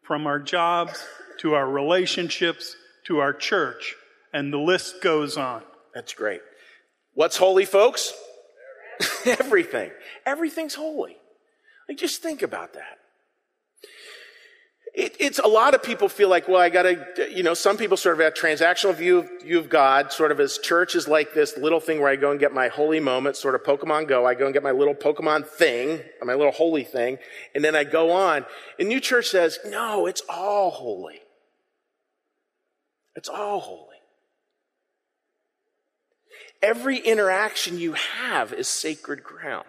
from 0.02 0.26
our 0.26 0.40
jobs 0.40 1.04
to 1.38 1.54
our 1.54 1.68
relationships 1.68 2.76
to 3.06 3.18
our 3.18 3.32
church, 3.32 3.94
and 4.32 4.52
the 4.52 4.58
list 4.58 5.02
goes 5.02 5.36
on. 5.36 5.62
That's 5.94 6.12
great. 6.12 6.40
What's 7.14 7.36
holy, 7.36 7.64
folks? 7.64 8.12
Everything. 9.26 9.90
Everything's 10.24 10.74
holy. 10.74 11.16
Like, 11.88 11.98
just 11.98 12.22
think 12.22 12.42
about 12.42 12.74
that. 12.74 12.98
It, 14.94 15.16
it's 15.18 15.38
a 15.38 15.48
lot 15.48 15.74
of 15.74 15.82
people 15.82 16.10
feel 16.10 16.28
like, 16.28 16.48
well, 16.48 16.60
I 16.60 16.68
gotta, 16.68 17.30
you 17.30 17.42
know, 17.42 17.54
some 17.54 17.78
people 17.78 17.96
sort 17.96 18.14
of 18.14 18.20
have 18.20 18.34
a 18.34 18.36
transactional 18.36 18.94
view 18.94 19.18
of, 19.20 19.30
view 19.42 19.58
of 19.58 19.70
God, 19.70 20.12
sort 20.12 20.30
of 20.30 20.38
as 20.38 20.58
church 20.58 20.94
is 20.94 21.08
like 21.08 21.32
this 21.32 21.56
little 21.56 21.80
thing 21.80 21.98
where 21.98 22.10
I 22.10 22.16
go 22.16 22.30
and 22.30 22.38
get 22.38 22.52
my 22.52 22.68
holy 22.68 23.00
moment, 23.00 23.36
sort 23.36 23.54
of 23.54 23.62
Pokemon 23.62 24.08
Go. 24.08 24.26
I 24.26 24.34
go 24.34 24.44
and 24.44 24.52
get 24.52 24.62
my 24.62 24.70
little 24.70 24.94
Pokemon 24.94 25.46
thing, 25.46 26.02
my 26.22 26.34
little 26.34 26.52
holy 26.52 26.84
thing, 26.84 27.18
and 27.54 27.64
then 27.64 27.74
I 27.74 27.84
go 27.84 28.12
on. 28.12 28.44
And 28.78 28.88
New 28.88 29.00
Church 29.00 29.28
says, 29.28 29.58
no, 29.64 30.06
it's 30.06 30.22
all 30.28 30.70
holy. 30.70 31.20
It's 33.16 33.30
all 33.30 33.60
holy. 33.60 33.91
Every 36.62 36.98
interaction 36.98 37.78
you 37.78 37.94
have 37.94 38.52
is 38.52 38.68
sacred 38.68 39.24
ground. 39.24 39.66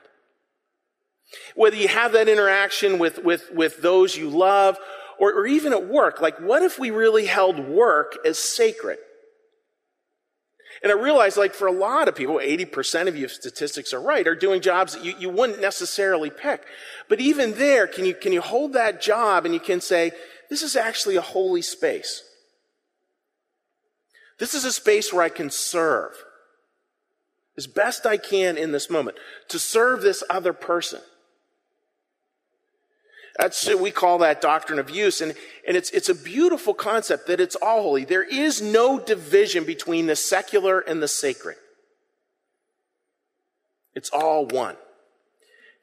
Whether 1.56 1.78
you 1.78 1.88
have 1.88 2.12
that 2.12 2.30
interaction 2.30 3.00
with, 3.00 3.24
with, 3.24 3.50
with 3.52 3.82
those 3.82 4.16
you 4.16 4.30
love 4.30 4.78
or, 5.20 5.34
or 5.34 5.48
even 5.48 5.74
at 5.74 5.88
work, 5.88 6.22
like 6.22 6.40
what 6.40 6.62
if 6.62 6.78
we 6.78 6.92
really 6.92 7.26
held 7.26 7.60
work 7.60 8.18
as 8.26 8.38
sacred? 8.38 9.00
And 10.82 10.92
I 10.92 10.96
realize, 10.96 11.38
like, 11.38 11.54
for 11.54 11.68
a 11.68 11.72
lot 11.72 12.10
of 12.10 12.16
people, 12.16 12.36
80% 12.36 13.08
of 13.08 13.16
you, 13.16 13.26
if 13.26 13.32
statistics 13.32 13.94
are 13.94 14.02
right, 14.02 14.28
are 14.28 14.36
doing 14.36 14.60
jobs 14.60 14.94
that 14.94 15.06
you, 15.06 15.14
you 15.18 15.30
wouldn't 15.30 15.62
necessarily 15.62 16.30
pick. 16.30 16.66
But 17.08 17.22
even 17.22 17.54
there, 17.54 17.88
can 17.88 18.06
you, 18.06 18.14
can 18.14 18.34
you 18.34 18.42
hold 18.42 18.74
that 18.74 19.02
job 19.02 19.46
and 19.46 19.54
you 19.54 19.62
can 19.62 19.80
say, 19.80 20.12
this 20.50 20.62
is 20.62 20.76
actually 20.76 21.16
a 21.16 21.22
holy 21.22 21.62
space? 21.62 22.24
This 24.40 24.54
is 24.54 24.66
a 24.66 24.74
space 24.74 25.14
where 25.14 25.24
I 25.24 25.30
can 25.30 25.50
serve 25.50 26.22
as 27.58 27.68
best 27.68 28.06
I 28.06 28.18
can 28.18 28.58
in 28.58 28.72
this 28.72 28.90
moment 28.90 29.18
to 29.50 29.60
serve 29.60 30.02
this 30.02 30.24
other 30.30 30.54
person. 30.54 31.02
That's 33.38 33.74
we 33.74 33.90
call 33.90 34.20
that 34.20 34.42
doctrine 34.42 34.78
of 34.78 34.92
use, 34.92 35.20
and, 35.20 35.34
and 35.68 35.76
it's 35.76 35.90
it's 35.90 36.10
a 36.10 36.16
beautiful 36.16 36.74
concept 36.74 37.26
that 37.28 37.40
it's 37.40 37.56
all 37.56 37.82
holy. 37.82 38.06
There 38.06 38.24
is 38.24 38.62
no 38.62 39.00
division 39.00 39.64
between 39.64 40.06
the 40.06 40.16
secular 40.16 40.80
and 40.80 41.02
the 41.02 41.08
sacred. 41.08 41.58
It's 43.96 44.10
all 44.12 44.46
one. 44.46 44.76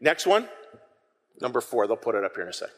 Next 0.00 0.26
one, 0.26 0.48
number 1.40 1.60
four. 1.60 1.88
They'll 1.88 1.96
put 1.96 2.14
it 2.14 2.24
up 2.24 2.34
here 2.34 2.44
in 2.44 2.50
a 2.50 2.52
sec. 2.52 2.70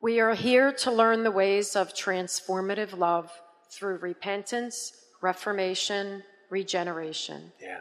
We 0.00 0.20
are 0.20 0.34
here 0.34 0.70
to 0.70 0.92
learn 0.92 1.24
the 1.24 1.30
ways 1.30 1.74
of 1.74 1.94
transformative 1.94 2.96
love 2.96 3.32
through 3.70 3.96
repentance, 3.96 4.92
reformation, 5.20 6.22
regeneration. 6.50 7.52
Yeah. 7.60 7.80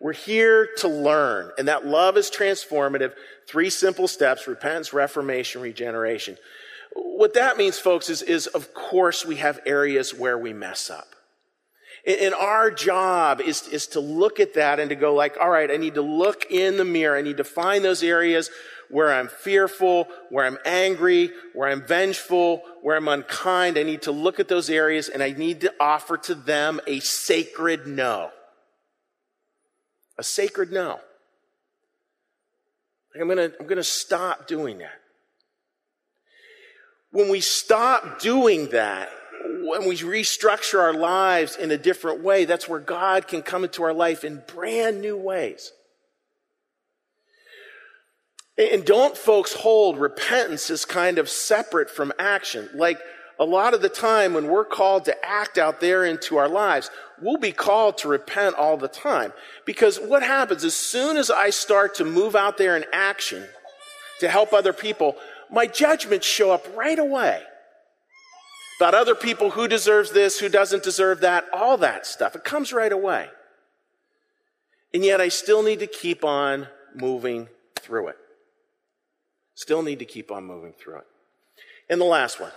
We're 0.00 0.12
here 0.12 0.68
to 0.78 0.88
learn, 0.88 1.52
and 1.58 1.68
that 1.68 1.86
love 1.86 2.16
is 2.16 2.30
transformative. 2.30 3.12
Three 3.48 3.70
simple 3.70 4.08
steps 4.08 4.46
repentance, 4.46 4.92
reformation, 4.92 5.62
regeneration. 5.62 6.36
What 6.94 7.34
that 7.34 7.56
means, 7.56 7.78
folks, 7.78 8.10
is, 8.10 8.22
is 8.22 8.46
of 8.46 8.74
course 8.74 9.24
we 9.24 9.36
have 9.36 9.60
areas 9.66 10.14
where 10.14 10.38
we 10.38 10.52
mess 10.52 10.90
up. 10.90 11.08
And 12.06 12.34
our 12.34 12.70
job 12.70 13.40
is, 13.40 13.66
is 13.68 13.88
to 13.88 14.00
look 14.00 14.38
at 14.38 14.54
that 14.54 14.78
and 14.78 14.90
to 14.90 14.94
go 14.94 15.12
like, 15.12 15.36
all 15.40 15.50
right, 15.50 15.68
I 15.68 15.76
need 15.76 15.94
to 15.94 16.02
look 16.02 16.46
in 16.50 16.76
the 16.76 16.84
mirror. 16.84 17.16
I 17.16 17.22
need 17.22 17.38
to 17.38 17.44
find 17.44 17.84
those 17.84 18.02
areas 18.04 18.48
where 18.90 19.12
I'm 19.12 19.28
fearful, 19.28 20.08
where 20.30 20.44
I'm 20.44 20.58
angry, 20.64 21.30
where 21.54 21.68
I'm 21.68 21.82
vengeful, 21.82 22.62
where 22.82 22.96
I'm 22.96 23.08
unkind. 23.08 23.78
I 23.78 23.82
need 23.82 24.02
to 24.02 24.12
look 24.12 24.40
at 24.40 24.48
those 24.48 24.70
areas 24.70 25.08
and 25.08 25.22
I 25.22 25.30
need 25.30 25.62
to 25.62 25.74
offer 25.80 26.16
to 26.18 26.34
them 26.34 26.80
a 26.86 27.00
sacred 27.00 27.86
no. 27.86 28.30
A 30.18 30.22
sacred 30.22 30.72
no. 30.72 31.00
I'm 33.20 33.28
gonna, 33.28 33.50
I'm 33.58 33.66
gonna 33.66 33.82
stop 33.82 34.46
doing 34.46 34.78
that. 34.78 35.00
When 37.10 37.30
we 37.30 37.40
stop 37.40 38.20
doing 38.20 38.68
that, 38.70 39.10
when 39.62 39.88
we 39.88 39.96
restructure 39.96 40.80
our 40.80 40.92
lives 40.92 41.56
in 41.56 41.70
a 41.70 41.78
different 41.78 42.22
way, 42.22 42.44
that's 42.44 42.68
where 42.68 42.80
God 42.80 43.26
can 43.26 43.42
come 43.42 43.64
into 43.64 43.82
our 43.82 43.94
life 43.94 44.24
in 44.24 44.42
brand 44.46 45.00
new 45.00 45.16
ways. 45.16 45.72
And 48.58 48.84
don't 48.84 49.16
folks 49.16 49.52
hold 49.52 49.98
repentance 49.98 50.70
as 50.70 50.84
kind 50.84 51.18
of 51.18 51.28
separate 51.28 51.90
from 51.90 52.12
action. 52.18 52.70
Like 52.74 52.98
a 53.38 53.44
lot 53.44 53.74
of 53.74 53.82
the 53.82 53.90
time 53.90 54.32
when 54.32 54.48
we're 54.48 54.64
called 54.64 55.04
to 55.06 55.26
act 55.26 55.58
out 55.58 55.80
there 55.80 56.04
into 56.04 56.38
our 56.38 56.48
lives, 56.48 56.90
we'll 57.20 57.36
be 57.36 57.52
called 57.52 57.98
to 57.98 58.08
repent 58.08 58.56
all 58.56 58.78
the 58.78 58.88
time. 58.88 59.32
Because 59.66 59.98
what 59.98 60.22
happens 60.22 60.64
as 60.64 60.74
soon 60.74 61.18
as 61.18 61.30
I 61.30 61.50
start 61.50 61.96
to 61.96 62.04
move 62.04 62.34
out 62.34 62.56
there 62.56 62.76
in 62.76 62.84
action 62.92 63.46
to 64.20 64.28
help 64.28 64.54
other 64.54 64.72
people, 64.72 65.16
my 65.50 65.66
judgments 65.66 66.26
show 66.26 66.50
up 66.50 66.66
right 66.74 66.98
away. 66.98 67.42
About 68.80 68.94
other 68.94 69.14
people, 69.14 69.50
who 69.50 69.68
deserves 69.68 70.12
this, 70.12 70.38
who 70.38 70.48
doesn't 70.48 70.82
deserve 70.82 71.20
that, 71.20 71.44
all 71.52 71.78
that 71.78 72.06
stuff. 72.06 72.36
It 72.36 72.44
comes 72.44 72.72
right 72.72 72.92
away. 72.92 73.28
And 74.92 75.04
yet 75.04 75.20
I 75.20 75.28
still 75.28 75.62
need 75.62 75.80
to 75.80 75.86
keep 75.86 76.24
on 76.24 76.68
moving 76.94 77.48
through 77.74 78.08
it. 78.08 78.16
Still 79.56 79.82
need 79.82 79.98
to 79.98 80.04
keep 80.04 80.30
on 80.30 80.44
moving 80.44 80.74
through 80.74 80.98
it. 80.98 81.06
And 81.88 81.98
the 81.98 82.04
last 82.04 82.38
one. 82.38 82.52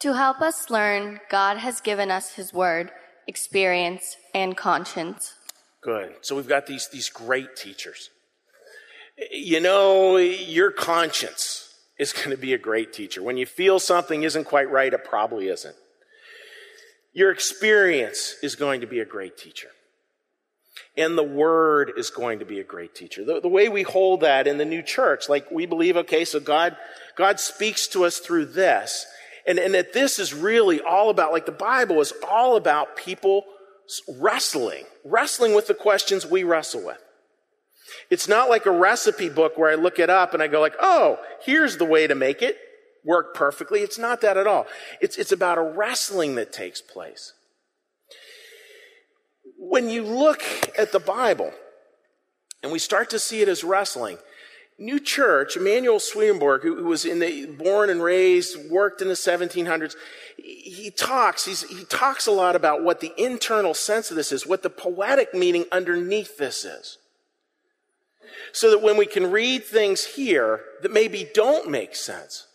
To 0.00 0.14
help 0.14 0.40
us 0.40 0.70
learn, 0.70 1.20
God 1.30 1.58
has 1.58 1.80
given 1.80 2.10
us 2.10 2.32
His 2.32 2.52
Word, 2.52 2.90
experience, 3.28 4.16
and 4.34 4.56
conscience. 4.56 5.34
Good. 5.82 6.16
So 6.22 6.34
we've 6.34 6.48
got 6.48 6.66
these, 6.66 6.88
these 6.88 7.10
great 7.10 7.54
teachers. 7.54 8.10
You 9.30 9.60
know, 9.60 10.16
your 10.16 10.72
conscience 10.72 11.69
is 12.00 12.14
going 12.14 12.30
to 12.30 12.36
be 12.38 12.54
a 12.54 12.58
great 12.58 12.94
teacher. 12.94 13.22
When 13.22 13.36
you 13.36 13.44
feel 13.44 13.78
something 13.78 14.22
isn't 14.22 14.44
quite 14.44 14.70
right, 14.70 14.92
it 14.92 15.04
probably 15.04 15.48
isn't. 15.48 15.76
Your 17.12 17.30
experience 17.30 18.36
is 18.42 18.56
going 18.56 18.80
to 18.80 18.86
be 18.86 19.00
a 19.00 19.04
great 19.04 19.36
teacher. 19.36 19.68
And 20.96 21.16
the 21.18 21.22
word 21.22 21.92
is 21.98 22.08
going 22.08 22.38
to 22.38 22.46
be 22.46 22.58
a 22.58 22.64
great 22.64 22.94
teacher. 22.94 23.22
The, 23.22 23.40
the, 23.40 23.48
way 23.48 23.68
we 23.68 23.82
hold 23.82 24.22
that 24.22 24.46
in 24.46 24.56
the 24.56 24.64
new 24.64 24.82
church, 24.82 25.28
like 25.28 25.50
we 25.50 25.66
believe, 25.66 25.96
okay, 25.98 26.24
so 26.24 26.40
God, 26.40 26.74
God 27.16 27.38
speaks 27.38 27.86
to 27.88 28.04
us 28.06 28.18
through 28.18 28.46
this. 28.46 29.04
And, 29.46 29.58
and 29.58 29.74
that 29.74 29.92
this 29.92 30.18
is 30.18 30.32
really 30.32 30.80
all 30.80 31.10
about, 31.10 31.32
like 31.32 31.44
the 31.44 31.52
Bible 31.52 32.00
is 32.00 32.14
all 32.28 32.56
about 32.56 32.96
people 32.96 33.44
wrestling, 34.08 34.84
wrestling 35.04 35.54
with 35.54 35.66
the 35.66 35.74
questions 35.74 36.24
we 36.24 36.44
wrestle 36.44 36.84
with. 36.84 37.02
It's 38.10 38.28
not 38.28 38.48
like 38.48 38.66
a 38.66 38.70
recipe 38.70 39.28
book 39.28 39.56
where 39.56 39.70
I 39.70 39.74
look 39.74 39.98
it 39.98 40.10
up 40.10 40.34
and 40.34 40.42
I 40.42 40.48
go 40.48 40.60
like, 40.60 40.76
oh, 40.80 41.18
here's 41.44 41.76
the 41.76 41.84
way 41.84 42.06
to 42.06 42.14
make 42.14 42.42
it 42.42 42.58
work 43.04 43.34
perfectly. 43.34 43.80
It's 43.80 43.98
not 43.98 44.20
that 44.20 44.36
at 44.36 44.46
all. 44.46 44.66
It's, 45.00 45.16
it's 45.16 45.32
about 45.32 45.58
a 45.58 45.62
wrestling 45.62 46.34
that 46.36 46.52
takes 46.52 46.80
place. 46.80 47.32
When 49.58 49.88
you 49.88 50.04
look 50.04 50.42
at 50.78 50.92
the 50.92 51.00
Bible 51.00 51.52
and 52.62 52.72
we 52.72 52.78
start 52.78 53.10
to 53.10 53.18
see 53.18 53.40
it 53.42 53.48
as 53.48 53.64
wrestling, 53.64 54.18
New 54.78 54.98
Church, 54.98 55.56
Emanuel 55.56 56.00
Swedenborg, 56.00 56.62
who 56.62 56.82
was 56.84 57.04
in 57.04 57.18
the, 57.18 57.46
born 57.46 57.90
and 57.90 58.02
raised, 58.02 58.70
worked 58.70 59.02
in 59.02 59.08
the 59.08 59.14
1700s, 59.14 59.94
he 60.38 60.90
talks, 60.90 61.44
he 61.44 61.84
talks 61.84 62.26
a 62.26 62.30
lot 62.30 62.56
about 62.56 62.82
what 62.82 63.00
the 63.00 63.12
internal 63.18 63.74
sense 63.74 64.10
of 64.10 64.16
this 64.16 64.32
is, 64.32 64.46
what 64.46 64.62
the 64.62 64.70
poetic 64.70 65.34
meaning 65.34 65.66
underneath 65.70 66.38
this 66.38 66.64
is 66.64 66.96
so 68.52 68.70
that 68.70 68.82
when 68.82 68.96
we 68.96 69.06
can 69.06 69.30
read 69.30 69.64
things 69.64 70.04
here 70.04 70.60
that 70.82 70.92
maybe 70.92 71.28
don't 71.34 71.70
make 71.70 71.94
sense, 71.94 72.46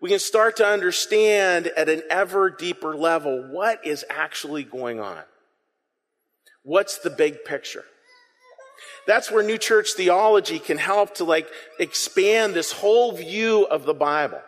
we 0.00 0.10
can 0.10 0.18
start 0.18 0.56
to 0.56 0.66
understand 0.66 1.68
at 1.68 1.88
an 1.88 2.02
ever 2.10 2.50
deeper 2.50 2.96
level 2.96 3.48
what 3.50 3.84
is 3.84 4.04
actually 4.08 4.62
going 4.62 5.00
on. 5.00 5.22
What's 6.62 6.98
the 6.98 7.10
big 7.10 7.44
picture? 7.44 7.84
That's 9.06 9.30
where 9.30 9.42
New 9.42 9.58
Church 9.58 9.92
theology 9.96 10.58
can 10.58 10.78
help 10.78 11.14
to 11.16 11.24
like 11.24 11.48
expand 11.80 12.54
this 12.54 12.72
whole 12.72 13.12
view 13.12 13.64
of 13.64 13.84
the 13.84 13.94
Bible. 13.94 14.40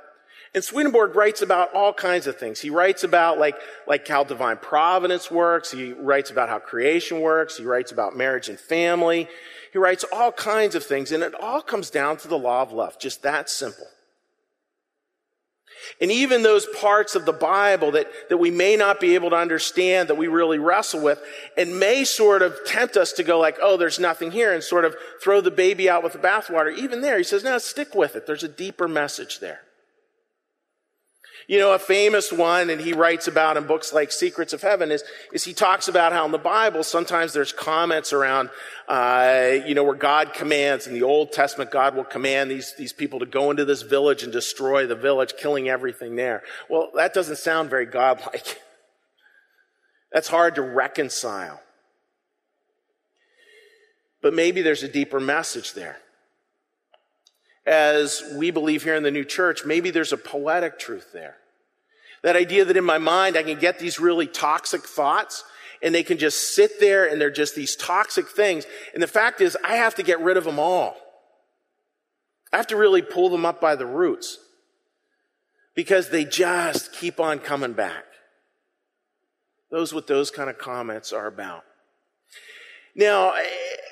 And 0.54 0.64
Swedenborg 0.64 1.14
writes 1.14 1.42
about 1.42 1.72
all 1.74 1.92
kinds 1.92 2.26
of 2.26 2.36
things. 2.36 2.60
He 2.60 2.70
writes 2.70 3.04
about 3.04 3.38
like, 3.38 3.56
like 3.86 4.06
how 4.06 4.24
divine 4.24 4.56
providence 4.56 5.30
works. 5.30 5.70
He 5.70 5.92
writes 5.92 6.30
about 6.30 6.48
how 6.48 6.58
creation 6.58 7.20
works. 7.20 7.56
He 7.56 7.64
writes 7.64 7.92
about 7.92 8.16
marriage 8.16 8.48
and 8.48 8.58
family. 8.58 9.28
He 9.72 9.78
writes 9.78 10.04
all 10.12 10.32
kinds 10.32 10.74
of 10.74 10.84
things, 10.84 11.12
and 11.12 11.22
it 11.22 11.34
all 11.34 11.62
comes 11.62 11.90
down 11.90 12.16
to 12.18 12.28
the 12.28 12.38
law 12.38 12.62
of 12.62 12.72
love, 12.72 12.98
just 12.98 13.22
that 13.22 13.48
simple. 13.48 13.86
And 16.00 16.10
even 16.10 16.42
those 16.42 16.66
parts 16.78 17.14
of 17.14 17.24
the 17.24 17.32
Bible 17.32 17.92
that, 17.92 18.06
that 18.28 18.36
we 18.36 18.50
may 18.50 18.76
not 18.76 19.00
be 19.00 19.14
able 19.14 19.30
to 19.30 19.36
understand, 19.36 20.08
that 20.08 20.16
we 20.16 20.26
really 20.26 20.58
wrestle 20.58 21.00
with, 21.00 21.22
and 21.56 21.78
may 21.78 22.04
sort 22.04 22.42
of 22.42 22.54
tempt 22.66 22.96
us 22.96 23.12
to 23.14 23.22
go 23.22 23.38
like, 23.38 23.56
oh, 23.62 23.76
there's 23.76 23.98
nothing 23.98 24.30
here, 24.30 24.52
and 24.52 24.62
sort 24.62 24.84
of 24.84 24.94
throw 25.22 25.40
the 25.40 25.50
baby 25.50 25.88
out 25.88 26.02
with 26.02 26.12
the 26.12 26.18
bathwater. 26.18 26.76
Even 26.76 27.00
there, 27.00 27.16
he 27.16 27.24
says, 27.24 27.44
no, 27.44 27.58
stick 27.58 27.94
with 27.94 28.16
it. 28.16 28.26
There's 28.26 28.44
a 28.44 28.48
deeper 28.48 28.88
message 28.88 29.40
there. 29.40 29.60
You 31.50 31.58
know, 31.58 31.72
a 31.72 31.80
famous 31.80 32.30
one, 32.30 32.70
and 32.70 32.80
he 32.80 32.92
writes 32.92 33.26
about 33.26 33.56
in 33.56 33.66
books 33.66 33.92
like 33.92 34.12
Secrets 34.12 34.52
of 34.52 34.62
Heaven, 34.62 34.92
is, 34.92 35.02
is 35.32 35.42
he 35.42 35.52
talks 35.52 35.88
about 35.88 36.12
how 36.12 36.24
in 36.24 36.30
the 36.30 36.38
Bible 36.38 36.84
sometimes 36.84 37.32
there's 37.32 37.50
comments 37.50 38.12
around, 38.12 38.50
uh, 38.86 39.56
you 39.66 39.74
know, 39.74 39.82
where 39.82 39.96
God 39.96 40.32
commands, 40.32 40.86
in 40.86 40.94
the 40.94 41.02
Old 41.02 41.32
Testament, 41.32 41.72
God 41.72 41.96
will 41.96 42.04
command 42.04 42.52
these, 42.52 42.76
these 42.78 42.92
people 42.92 43.18
to 43.18 43.26
go 43.26 43.50
into 43.50 43.64
this 43.64 43.82
village 43.82 44.22
and 44.22 44.32
destroy 44.32 44.86
the 44.86 44.94
village, 44.94 45.32
killing 45.40 45.68
everything 45.68 46.14
there. 46.14 46.44
Well, 46.68 46.90
that 46.94 47.14
doesn't 47.14 47.38
sound 47.38 47.68
very 47.68 47.86
godlike. 47.86 48.62
That's 50.12 50.28
hard 50.28 50.54
to 50.54 50.62
reconcile. 50.62 51.60
But 54.22 54.34
maybe 54.34 54.62
there's 54.62 54.84
a 54.84 54.88
deeper 54.88 55.18
message 55.18 55.72
there 55.72 55.96
as 57.66 58.22
we 58.34 58.50
believe 58.50 58.82
here 58.82 58.94
in 58.94 59.02
the 59.02 59.10
new 59.10 59.24
church, 59.24 59.64
maybe 59.64 59.90
there's 59.90 60.12
a 60.12 60.16
poetic 60.16 60.78
truth 60.78 61.12
there. 61.12 61.36
That 62.22 62.36
idea 62.36 62.64
that 62.64 62.76
in 62.76 62.84
my 62.84 62.98
mind 62.98 63.36
I 63.36 63.42
can 63.42 63.58
get 63.58 63.78
these 63.78 63.98
really 63.98 64.26
toxic 64.26 64.82
thoughts 64.82 65.44
and 65.82 65.94
they 65.94 66.02
can 66.02 66.18
just 66.18 66.54
sit 66.54 66.78
there 66.80 67.06
and 67.06 67.20
they're 67.20 67.30
just 67.30 67.54
these 67.54 67.76
toxic 67.76 68.28
things. 68.28 68.66
And 68.92 69.02
the 69.02 69.06
fact 69.06 69.40
is, 69.40 69.56
I 69.64 69.76
have 69.76 69.94
to 69.96 70.02
get 70.02 70.20
rid 70.20 70.36
of 70.36 70.44
them 70.44 70.58
all. 70.58 70.96
I 72.52 72.56
have 72.56 72.66
to 72.68 72.76
really 72.76 73.02
pull 73.02 73.28
them 73.30 73.46
up 73.46 73.60
by 73.60 73.76
the 73.76 73.86
roots 73.86 74.38
because 75.74 76.10
they 76.10 76.24
just 76.24 76.92
keep 76.92 77.20
on 77.20 77.38
coming 77.38 77.72
back. 77.72 78.04
Those 79.70 79.94
what 79.94 80.06
those 80.06 80.30
kind 80.30 80.50
of 80.50 80.58
comments 80.58 81.12
are 81.12 81.26
about. 81.26 81.64
Now, 82.94 83.34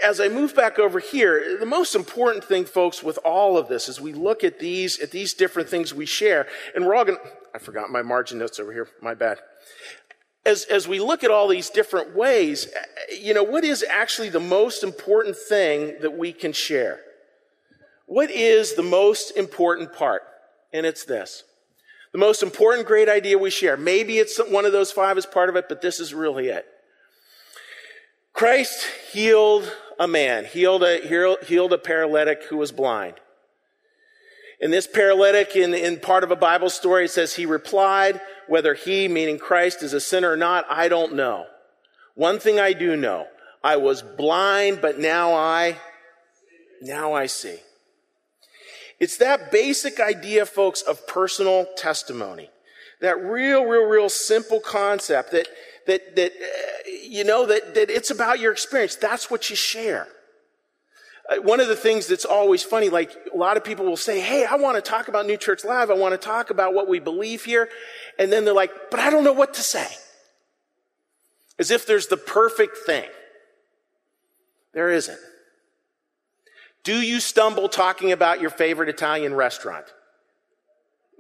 as 0.02 0.20
I 0.20 0.28
move 0.28 0.56
back 0.56 0.78
over 0.78 0.98
here, 0.98 1.56
the 1.58 1.66
most 1.66 1.94
important 1.94 2.44
thing, 2.44 2.64
folks, 2.64 3.02
with 3.02 3.18
all 3.24 3.56
of 3.56 3.68
this 3.68 3.88
is 3.88 4.00
we 4.00 4.12
look 4.12 4.42
at 4.42 4.58
these, 4.58 4.98
at 4.98 5.12
these 5.12 5.34
different 5.34 5.68
things 5.68 5.94
we 5.94 6.04
share, 6.04 6.48
and 6.74 6.84
we're 6.84 6.96
all 6.96 7.04
going 7.04 7.18
I 7.58 7.60
forgot 7.60 7.90
my 7.90 8.02
margin 8.02 8.38
notes 8.38 8.60
over 8.60 8.72
here, 8.72 8.88
my 9.02 9.14
bad. 9.14 9.40
As, 10.46 10.64
as 10.66 10.86
we 10.86 11.00
look 11.00 11.24
at 11.24 11.32
all 11.32 11.48
these 11.48 11.70
different 11.70 12.14
ways, 12.14 12.68
you 13.20 13.34
know, 13.34 13.42
what 13.42 13.64
is 13.64 13.84
actually 13.90 14.28
the 14.28 14.38
most 14.38 14.84
important 14.84 15.36
thing 15.36 15.96
that 16.00 16.16
we 16.16 16.32
can 16.32 16.52
share? 16.52 17.00
What 18.06 18.30
is 18.30 18.74
the 18.74 18.84
most 18.84 19.36
important 19.36 19.92
part? 19.92 20.22
And 20.72 20.86
it's 20.86 21.04
this. 21.04 21.42
The 22.12 22.18
most 22.18 22.44
important 22.44 22.86
great 22.86 23.08
idea 23.08 23.36
we 23.36 23.50
share. 23.50 23.76
Maybe 23.76 24.18
it's 24.18 24.38
one 24.38 24.64
of 24.64 24.70
those 24.70 24.92
five 24.92 25.18
as 25.18 25.26
part 25.26 25.48
of 25.48 25.56
it, 25.56 25.68
but 25.68 25.82
this 25.82 25.98
is 25.98 26.14
really 26.14 26.46
it. 26.46 26.64
Christ 28.34 28.86
healed 29.10 29.68
a 29.98 30.06
man, 30.06 30.44
healed 30.44 30.84
a, 30.84 31.00
healed 31.44 31.72
a 31.72 31.78
paralytic 31.78 32.44
who 32.44 32.56
was 32.56 32.70
blind. 32.70 33.14
In 34.60 34.70
this 34.70 34.86
paralytic, 34.86 35.54
in, 35.54 35.72
in 35.72 36.00
part 36.00 36.24
of 36.24 36.30
a 36.30 36.36
Bible 36.36 36.70
story, 36.70 37.06
says 37.06 37.34
he 37.34 37.46
replied, 37.46 38.20
whether 38.48 38.74
he, 38.74 39.06
meaning 39.06 39.38
Christ, 39.38 39.82
is 39.82 39.92
a 39.92 40.00
sinner 40.00 40.32
or 40.32 40.36
not, 40.36 40.66
I 40.68 40.88
don't 40.88 41.14
know. 41.14 41.46
One 42.14 42.40
thing 42.40 42.58
I 42.58 42.72
do 42.72 42.96
know. 42.96 43.26
I 43.62 43.76
was 43.76 44.02
blind, 44.02 44.80
but 44.80 44.98
now 44.98 45.34
I, 45.34 45.76
now 46.82 47.12
I 47.12 47.26
see. 47.26 47.58
It's 48.98 49.18
that 49.18 49.52
basic 49.52 50.00
idea, 50.00 50.44
folks, 50.44 50.82
of 50.82 51.06
personal 51.06 51.66
testimony. 51.76 52.50
That 53.00 53.22
real, 53.22 53.64
real, 53.64 53.84
real 53.84 54.08
simple 54.08 54.58
concept 54.58 55.30
that, 55.30 55.46
that, 55.86 56.16
that, 56.16 56.32
uh, 56.32 56.90
you 57.04 57.22
know, 57.22 57.46
that, 57.46 57.74
that 57.74 57.90
it's 57.90 58.10
about 58.10 58.40
your 58.40 58.50
experience. 58.50 58.96
That's 58.96 59.30
what 59.30 59.50
you 59.50 59.56
share. 59.56 60.08
Uh, 61.28 61.36
one 61.42 61.60
of 61.60 61.68
the 61.68 61.76
things 61.76 62.06
that's 62.06 62.24
always 62.24 62.62
funny, 62.62 62.88
like 62.88 63.14
a 63.32 63.36
lot 63.36 63.56
of 63.56 63.64
people 63.64 63.84
will 63.84 63.96
say, 63.96 64.20
Hey, 64.20 64.44
I 64.44 64.54
want 64.56 64.76
to 64.76 64.82
talk 64.82 65.08
about 65.08 65.26
New 65.26 65.36
Church 65.36 65.64
Live. 65.64 65.90
I 65.90 65.94
want 65.94 66.12
to 66.12 66.18
talk 66.18 66.50
about 66.50 66.74
what 66.74 66.88
we 66.88 66.98
believe 66.98 67.44
here. 67.44 67.68
And 68.18 68.32
then 68.32 68.44
they're 68.44 68.54
like, 68.54 68.72
but 68.90 69.00
I 69.00 69.10
don't 69.10 69.24
know 69.24 69.32
what 69.32 69.54
to 69.54 69.62
say. 69.62 69.86
As 71.58 71.70
if 71.70 71.86
there's 71.86 72.06
the 72.06 72.16
perfect 72.16 72.78
thing. 72.78 73.08
There 74.72 74.90
isn't. 74.90 75.18
Do 76.84 77.00
you 77.00 77.20
stumble 77.20 77.68
talking 77.68 78.12
about 78.12 78.40
your 78.40 78.50
favorite 78.50 78.88
Italian 78.88 79.34
restaurant? 79.34 79.86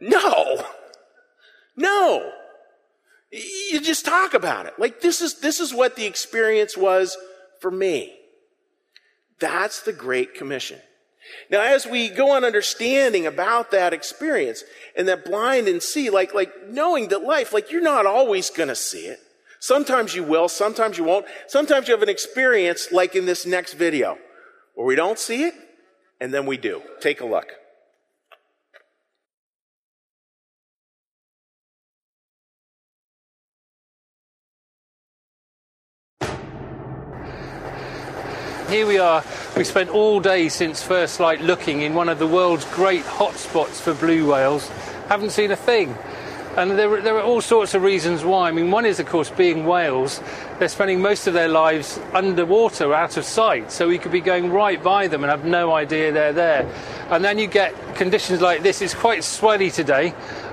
No. 0.00 0.64
No. 1.76 2.30
You 3.30 3.80
just 3.80 4.06
talk 4.06 4.32
about 4.32 4.66
it. 4.66 4.74
Like 4.78 5.00
this 5.00 5.20
is, 5.20 5.40
this 5.40 5.60
is 5.60 5.74
what 5.74 5.96
the 5.96 6.06
experience 6.06 6.76
was 6.76 7.16
for 7.60 7.70
me. 7.70 8.17
That's 9.38 9.82
the 9.82 9.92
Great 9.92 10.34
Commission. 10.34 10.78
Now, 11.50 11.60
as 11.60 11.86
we 11.86 12.08
go 12.08 12.32
on 12.32 12.44
understanding 12.44 13.26
about 13.26 13.70
that 13.70 13.92
experience 13.92 14.64
and 14.96 15.06
that 15.08 15.24
blind 15.24 15.68
and 15.68 15.82
see, 15.82 16.10
like, 16.10 16.34
like 16.34 16.50
knowing 16.68 17.08
that 17.08 17.22
life, 17.22 17.52
like 17.52 17.70
you're 17.70 17.82
not 17.82 18.06
always 18.06 18.50
going 18.50 18.68
to 18.68 18.74
see 18.74 19.06
it. 19.06 19.20
Sometimes 19.60 20.14
you 20.14 20.22
will, 20.22 20.48
sometimes 20.48 20.98
you 20.98 21.04
won't. 21.04 21.26
Sometimes 21.48 21.88
you 21.88 21.94
have 21.94 22.02
an 22.02 22.08
experience 22.08 22.92
like 22.92 23.14
in 23.14 23.26
this 23.26 23.44
next 23.44 23.74
video 23.74 24.16
where 24.74 24.86
we 24.86 24.94
don't 24.94 25.18
see 25.18 25.44
it 25.44 25.54
and 26.20 26.32
then 26.32 26.46
we 26.46 26.56
do. 26.56 26.80
Take 27.00 27.20
a 27.20 27.26
look. 27.26 27.52
Here 38.68 38.86
we 38.86 38.98
are. 38.98 39.24
We 39.56 39.64
spent 39.64 39.88
all 39.88 40.20
day 40.20 40.50
since 40.50 40.82
first 40.82 41.20
light 41.20 41.40
looking 41.40 41.80
in 41.80 41.94
one 41.94 42.10
of 42.10 42.18
the 42.18 42.26
world's 42.26 42.66
great 42.66 43.02
hotspots 43.02 43.80
for 43.80 43.94
blue 43.94 44.30
whales. 44.30 44.68
Haven't 45.08 45.30
seen 45.30 45.50
a 45.50 45.56
thing. 45.56 45.96
And 46.54 46.72
there, 46.72 47.00
there, 47.00 47.16
are 47.16 47.22
all 47.22 47.40
sorts 47.40 47.72
of 47.72 47.80
reasons 47.80 48.24
why. 48.24 48.48
I 48.48 48.52
mean, 48.52 48.70
one 48.70 48.84
is, 48.84 49.00
of 49.00 49.06
course, 49.06 49.30
being 49.30 49.64
whales, 49.64 50.20
they're 50.58 50.68
spending 50.68 51.00
most 51.00 51.26
of 51.26 51.32
their 51.32 51.48
lives 51.48 51.98
underwater, 52.12 52.92
out 52.92 53.16
of 53.16 53.24
sight. 53.24 53.72
So 53.72 53.88
we 53.88 53.96
could 53.96 54.12
be 54.12 54.20
going 54.20 54.50
right 54.50 54.82
by 54.82 55.06
them 55.06 55.24
and 55.24 55.30
have 55.30 55.46
no 55.46 55.72
idea 55.72 56.12
they're 56.12 56.34
there. 56.34 56.70
And 57.08 57.24
then 57.24 57.38
you 57.38 57.46
get 57.46 57.72
conditions 57.94 58.42
like 58.42 58.62
this. 58.62 58.82
It's 58.82 58.94
quite 58.94 59.20
swelly 59.20 59.72
today 59.72 60.12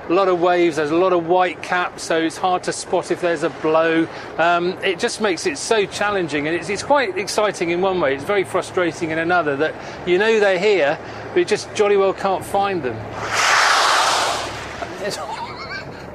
a 0.09 0.13
lot 0.13 0.27
of 0.27 0.39
waves, 0.39 0.75
there's 0.75 0.91
a 0.91 0.95
lot 0.95 1.13
of 1.13 1.25
white 1.27 1.63
caps, 1.63 2.03
so 2.03 2.19
it's 2.19 2.37
hard 2.37 2.63
to 2.63 2.73
spot 2.73 3.09
if 3.09 3.21
there's 3.21 3.43
a 3.43 3.49
blow. 3.49 4.07
Um, 4.37 4.73
it 4.83 4.99
just 4.99 5.19
makes 5.19 5.47
it 5.47 5.57
so 5.57 5.85
challenging, 5.85 6.47
and 6.47 6.55
it's, 6.55 6.69
it's, 6.69 6.83
quite 6.83 7.17
exciting 7.17 7.71
in 7.71 7.81
one 7.81 7.99
way. 7.99 8.13
It's 8.13 8.23
very 8.23 8.43
frustrating 8.43 9.09
in 9.09 9.17
another 9.17 9.55
that 9.55 9.73
you 10.07 10.19
know 10.19 10.39
they're 10.39 10.59
here, 10.59 10.99
but 11.33 11.39
you 11.39 11.45
just 11.45 11.73
jolly 11.73 11.97
well 11.97 12.13
can't 12.13 12.45
find 12.45 12.83
them. 12.83 12.95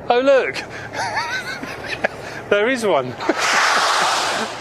oh, 0.08 0.20
look! 0.22 0.54
there 2.50 2.68
is 2.68 2.86
one. 2.86 3.06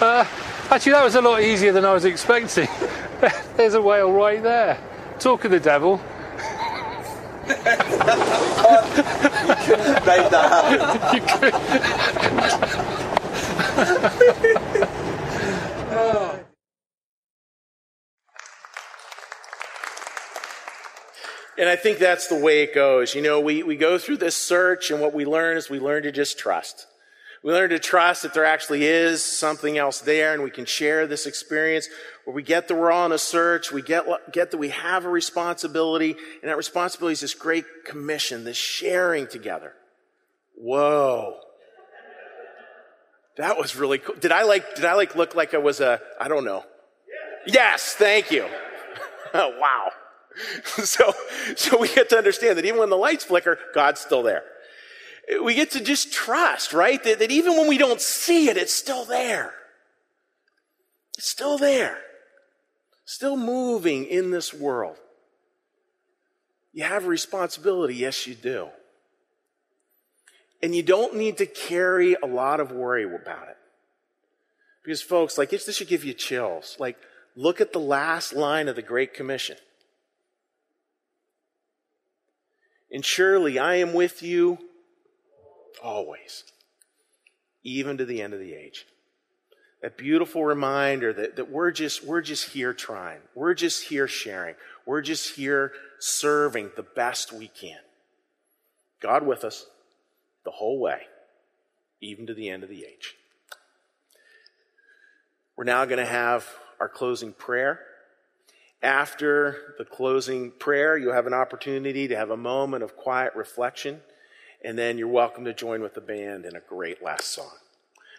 uh, 0.02 0.26
actually, 0.72 0.94
that 0.94 1.04
was 1.04 1.14
a 1.16 1.22
lot 1.22 1.42
easier 1.44 1.72
than 1.72 1.86
I 1.86 1.94
was 1.94 2.06
expecting. 2.06 2.68
there's 3.58 3.76
a 3.76 3.82
whale 3.82 4.12
right 4.12 4.42
there. 4.42 4.80
Talk 5.20 5.46
of 5.46 5.52
the 5.52 5.60
devil 5.60 6.02
you 7.50 7.56
couldn't 9.66 10.06
made 10.06 10.30
that 10.32 10.47
happen. 10.52 11.16
You 11.16 11.22
could. 11.28 11.54
And 21.58 21.68
I 21.68 21.76
think 21.76 21.97
that's 21.97 22.28
the 22.28 22.38
way 22.39 22.64
it 22.64 22.74
goes. 22.74 23.14
You 23.14 23.22
know, 23.22 23.41
we, 23.41 23.64
we 23.64 23.76
go 23.76 23.97
through 23.97 24.18
this 24.18 24.38
search, 24.38 24.91
and 24.91 25.02
what 25.02 25.14
we 25.14 25.26
learn 25.26 25.58
is 25.58 25.70
we 25.70 25.78
learn 25.78 26.04
to 26.04 26.12
just 26.12 26.39
trust. 26.39 26.88
We 27.44 27.54
learn 27.54 27.70
to 27.70 27.80
trust 27.80 28.24
that 28.24 28.34
there 28.34 28.44
actually 28.44 28.86
is 28.86 29.24
something 29.24 29.78
else 29.78 30.02
there 30.02 30.34
and 30.34 30.44
we 30.44 30.52
can 30.52 30.66
share 30.66 31.08
this 31.08 31.26
experience 31.26 31.88
where 32.26 32.36
we 32.36 32.44
get 32.44 32.68
that 32.68 32.76
we're 32.76 32.92
on 32.92 33.14
a 33.14 33.18
search. 33.18 33.72
We 33.72 33.82
get, 33.82 34.06
get 34.34 34.52
that 34.52 34.58
we 34.58 34.70
have 34.70 35.06
a 35.06 35.10
responsibility 35.10 36.18
and 36.42 36.50
that 36.50 36.58
responsibility 36.58 37.14
is 37.14 37.22
this 37.22 37.34
great 37.34 37.66
commission, 37.86 38.44
this 38.44 38.58
sharing 38.58 39.26
together. 39.26 39.74
Whoa. 40.56 41.38
That 43.38 43.58
was 43.58 43.78
really 43.78 44.00
cool. 44.00 44.16
Did 44.16 44.34
I 44.34 44.44
like, 44.44 44.76
did 44.76 44.84
I 44.84 44.96
like 44.96 45.16
look 45.16 45.34
like 45.34 45.54
I 45.54 45.60
was 45.60 45.80
a, 45.80 46.02
I 46.20 46.28
don't 46.28 46.44
know. 46.44 46.66
Yes, 47.48 47.94
thank 47.94 48.32
you. 48.32 48.46
wow. 49.34 49.92
so, 50.64 51.14
so 51.56 51.80
we 51.80 51.88
get 51.88 52.10
to 52.10 52.18
understand 52.18 52.58
that 52.58 52.66
even 52.66 52.82
when 52.82 52.90
the 52.90 52.98
lights 52.98 53.24
flicker, 53.24 53.58
God's 53.74 54.02
still 54.02 54.24
there 54.24 54.44
we 55.44 55.54
get 55.54 55.72
to 55.72 55.80
just 55.80 56.12
trust, 56.12 56.74
right? 56.74 57.04
That, 57.04 57.20
that 57.20 57.32
even 57.32 57.58
when 57.58 57.68
we 57.68 57.78
don't 57.78 58.02
see 58.02 58.50
it, 58.50 58.58
it's 58.58 58.74
still 58.74 59.06
there. 59.06 59.54
It's 61.18 61.30
still 61.30 61.58
there. 61.58 62.00
Still 63.06 63.38
moving 63.38 64.06
in 64.06 64.32
this 64.32 64.54
world. 64.54 64.98
You 66.74 66.84
have 66.84 67.06
responsibility. 67.06 67.96
Yes, 67.96 68.26
you 68.28 68.36
do. 68.36 68.70
And 70.62 70.76
you 70.76 70.84
don't 70.84 71.16
need 71.16 71.38
to 71.38 71.46
carry 71.46 72.16
a 72.22 72.26
lot 72.26 72.60
of 72.60 72.72
worry 72.72 73.04
about 73.04 73.48
it. 73.50 73.58
Because, 74.84 75.02
folks, 75.02 75.38
like, 75.38 75.50
this 75.50 75.76
should 75.76 75.88
give 75.88 76.04
you 76.04 76.14
chills. 76.14 76.76
Like, 76.80 76.98
look 77.36 77.62
at 77.62 77.74
the 77.74 77.80
last 77.80 78.34
line 78.34 78.68
of 78.68 78.76
the 78.76 78.82
Great 78.82 79.14
Commission. 79.14 79.58
And 82.92 83.06
surely 83.06 83.60
I 83.60 83.76
am 83.76 83.94
with 83.94 84.24
you 84.24 84.58
Always. 85.84 86.44
Even 87.64 87.98
to 87.98 88.06
the 88.06 88.22
end 88.22 88.34
of 88.34 88.40
the 88.40 88.54
age. 88.54 88.86
A 89.84 89.90
beautiful 89.90 90.44
reminder 90.44 91.14
that, 91.14 91.38
that 91.38 91.50
we're 91.50 91.72
just 91.72 92.04
we're 92.04 92.22
just 92.22 92.50
here 92.50 92.74
trying. 92.74 93.20
We're 93.34 93.54
just 93.54 93.88
here 93.88 94.08
sharing. 94.08 94.56
We're 94.86 95.02
just 95.02 95.36
here 95.36 95.72
serving 96.00 96.72
the 96.76 96.84
best 96.84 97.32
we 97.32 97.48
can. 97.48 97.78
God 99.00 99.26
with 99.26 99.46
us 99.46 99.66
the 100.44 100.52
whole 100.52 100.80
way, 100.80 101.02
even 102.02 102.28
to 102.28 102.34
the 102.34 102.50
end 102.50 102.64
of 102.64 102.70
the 102.70 102.84
age. 102.84 103.16
We're 105.56 105.64
now 105.66 105.86
going 105.86 106.00
to 106.00 106.06
have 106.06 106.46
our 106.80 106.90
closing 106.90 107.34
prayer. 107.34 107.80
After 108.82 109.76
the 109.78 109.86
closing 109.86 110.52
prayer, 110.52 110.98
you'll 110.98 111.14
have 111.14 111.28
an 111.28 111.34
opportunity 111.34 112.08
to 112.08 112.16
have 112.16 112.30
a 112.30 112.38
moment 112.38 112.84
of 112.84 112.96
quiet 112.96 113.34
reflection 113.36 114.00
and 114.64 114.78
then 114.78 114.97
you're 114.97 115.07
welcome 115.07 115.45
to 115.45 115.53
join 115.53 115.82
with 115.82 115.93
the 115.93 116.01
band 116.01 116.45
in 116.45 116.55
a 116.55 116.62
great 116.62 117.03
last 117.03 117.28
song. 117.28 117.51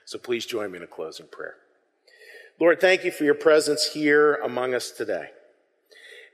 So 0.04 0.18
please 0.18 0.46
join 0.46 0.70
me 0.70 0.78
in 0.78 0.82
a 0.82 0.88
closing 0.88 1.26
prayer. 1.26 1.56
Lord, 2.58 2.80
thank 2.80 3.04
you 3.04 3.10
for 3.10 3.24
your 3.24 3.34
presence 3.34 3.90
here 3.92 4.34
among 4.36 4.74
us 4.74 4.90
today. 4.90 5.30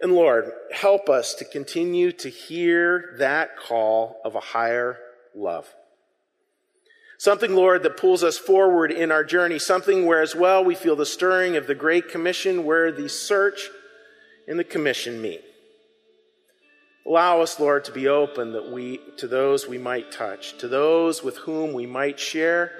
And 0.00 0.12
Lord, 0.12 0.50
help 0.72 1.08
us 1.08 1.34
to 1.34 1.44
continue 1.44 2.12
to 2.12 2.28
hear 2.28 3.14
that 3.18 3.56
call 3.56 4.20
of 4.24 4.34
a 4.34 4.40
higher 4.40 4.98
love. 5.34 5.74
Something, 7.18 7.54
Lord, 7.54 7.82
that 7.82 7.96
pulls 7.96 8.22
us 8.22 8.36
forward 8.36 8.92
in 8.92 9.10
our 9.10 9.24
journey. 9.24 9.58
Something 9.58 10.04
where, 10.04 10.20
as 10.20 10.34
well, 10.34 10.62
we 10.62 10.74
feel 10.74 10.96
the 10.96 11.06
stirring 11.06 11.56
of 11.56 11.66
the 11.66 11.74
Great 11.74 12.10
Commission, 12.10 12.64
where 12.64 12.92
the 12.92 13.08
search 13.08 13.70
and 14.46 14.58
the 14.58 14.64
commission 14.64 15.22
meet. 15.22 15.42
Allow 17.06 17.40
us, 17.40 17.60
Lord, 17.60 17.84
to 17.84 17.92
be 17.92 18.08
open 18.08 18.52
that 18.52 18.68
we, 18.68 18.98
to 19.18 19.28
those 19.28 19.68
we 19.68 19.78
might 19.78 20.10
touch, 20.10 20.58
to 20.58 20.66
those 20.66 21.22
with 21.22 21.36
whom 21.36 21.72
we 21.72 21.86
might 21.86 22.18
share, 22.18 22.72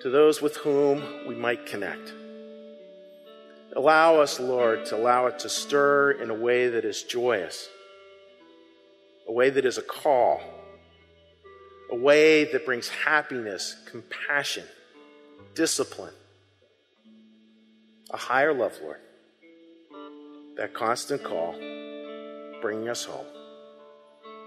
to 0.00 0.08
those 0.08 0.40
with 0.40 0.56
whom 0.56 1.26
we 1.26 1.34
might 1.34 1.66
connect. 1.66 2.14
Allow 3.76 4.20
us, 4.20 4.40
Lord, 4.40 4.86
to 4.86 4.96
allow 4.96 5.26
it 5.26 5.40
to 5.40 5.50
stir 5.50 6.12
in 6.12 6.30
a 6.30 6.34
way 6.34 6.68
that 6.68 6.86
is 6.86 7.02
joyous, 7.02 7.68
a 9.28 9.32
way 9.32 9.50
that 9.50 9.66
is 9.66 9.76
a 9.76 9.82
call, 9.82 10.40
a 11.90 11.96
way 11.96 12.50
that 12.50 12.64
brings 12.64 12.88
happiness, 12.88 13.76
compassion, 13.90 14.64
discipline, 15.54 16.14
a 18.10 18.16
higher 18.16 18.54
love, 18.54 18.72
Lord. 18.82 19.00
That 20.56 20.72
constant 20.72 21.22
call 21.22 21.52
bringing 22.62 22.88
us 22.88 23.04
home. 23.04 23.33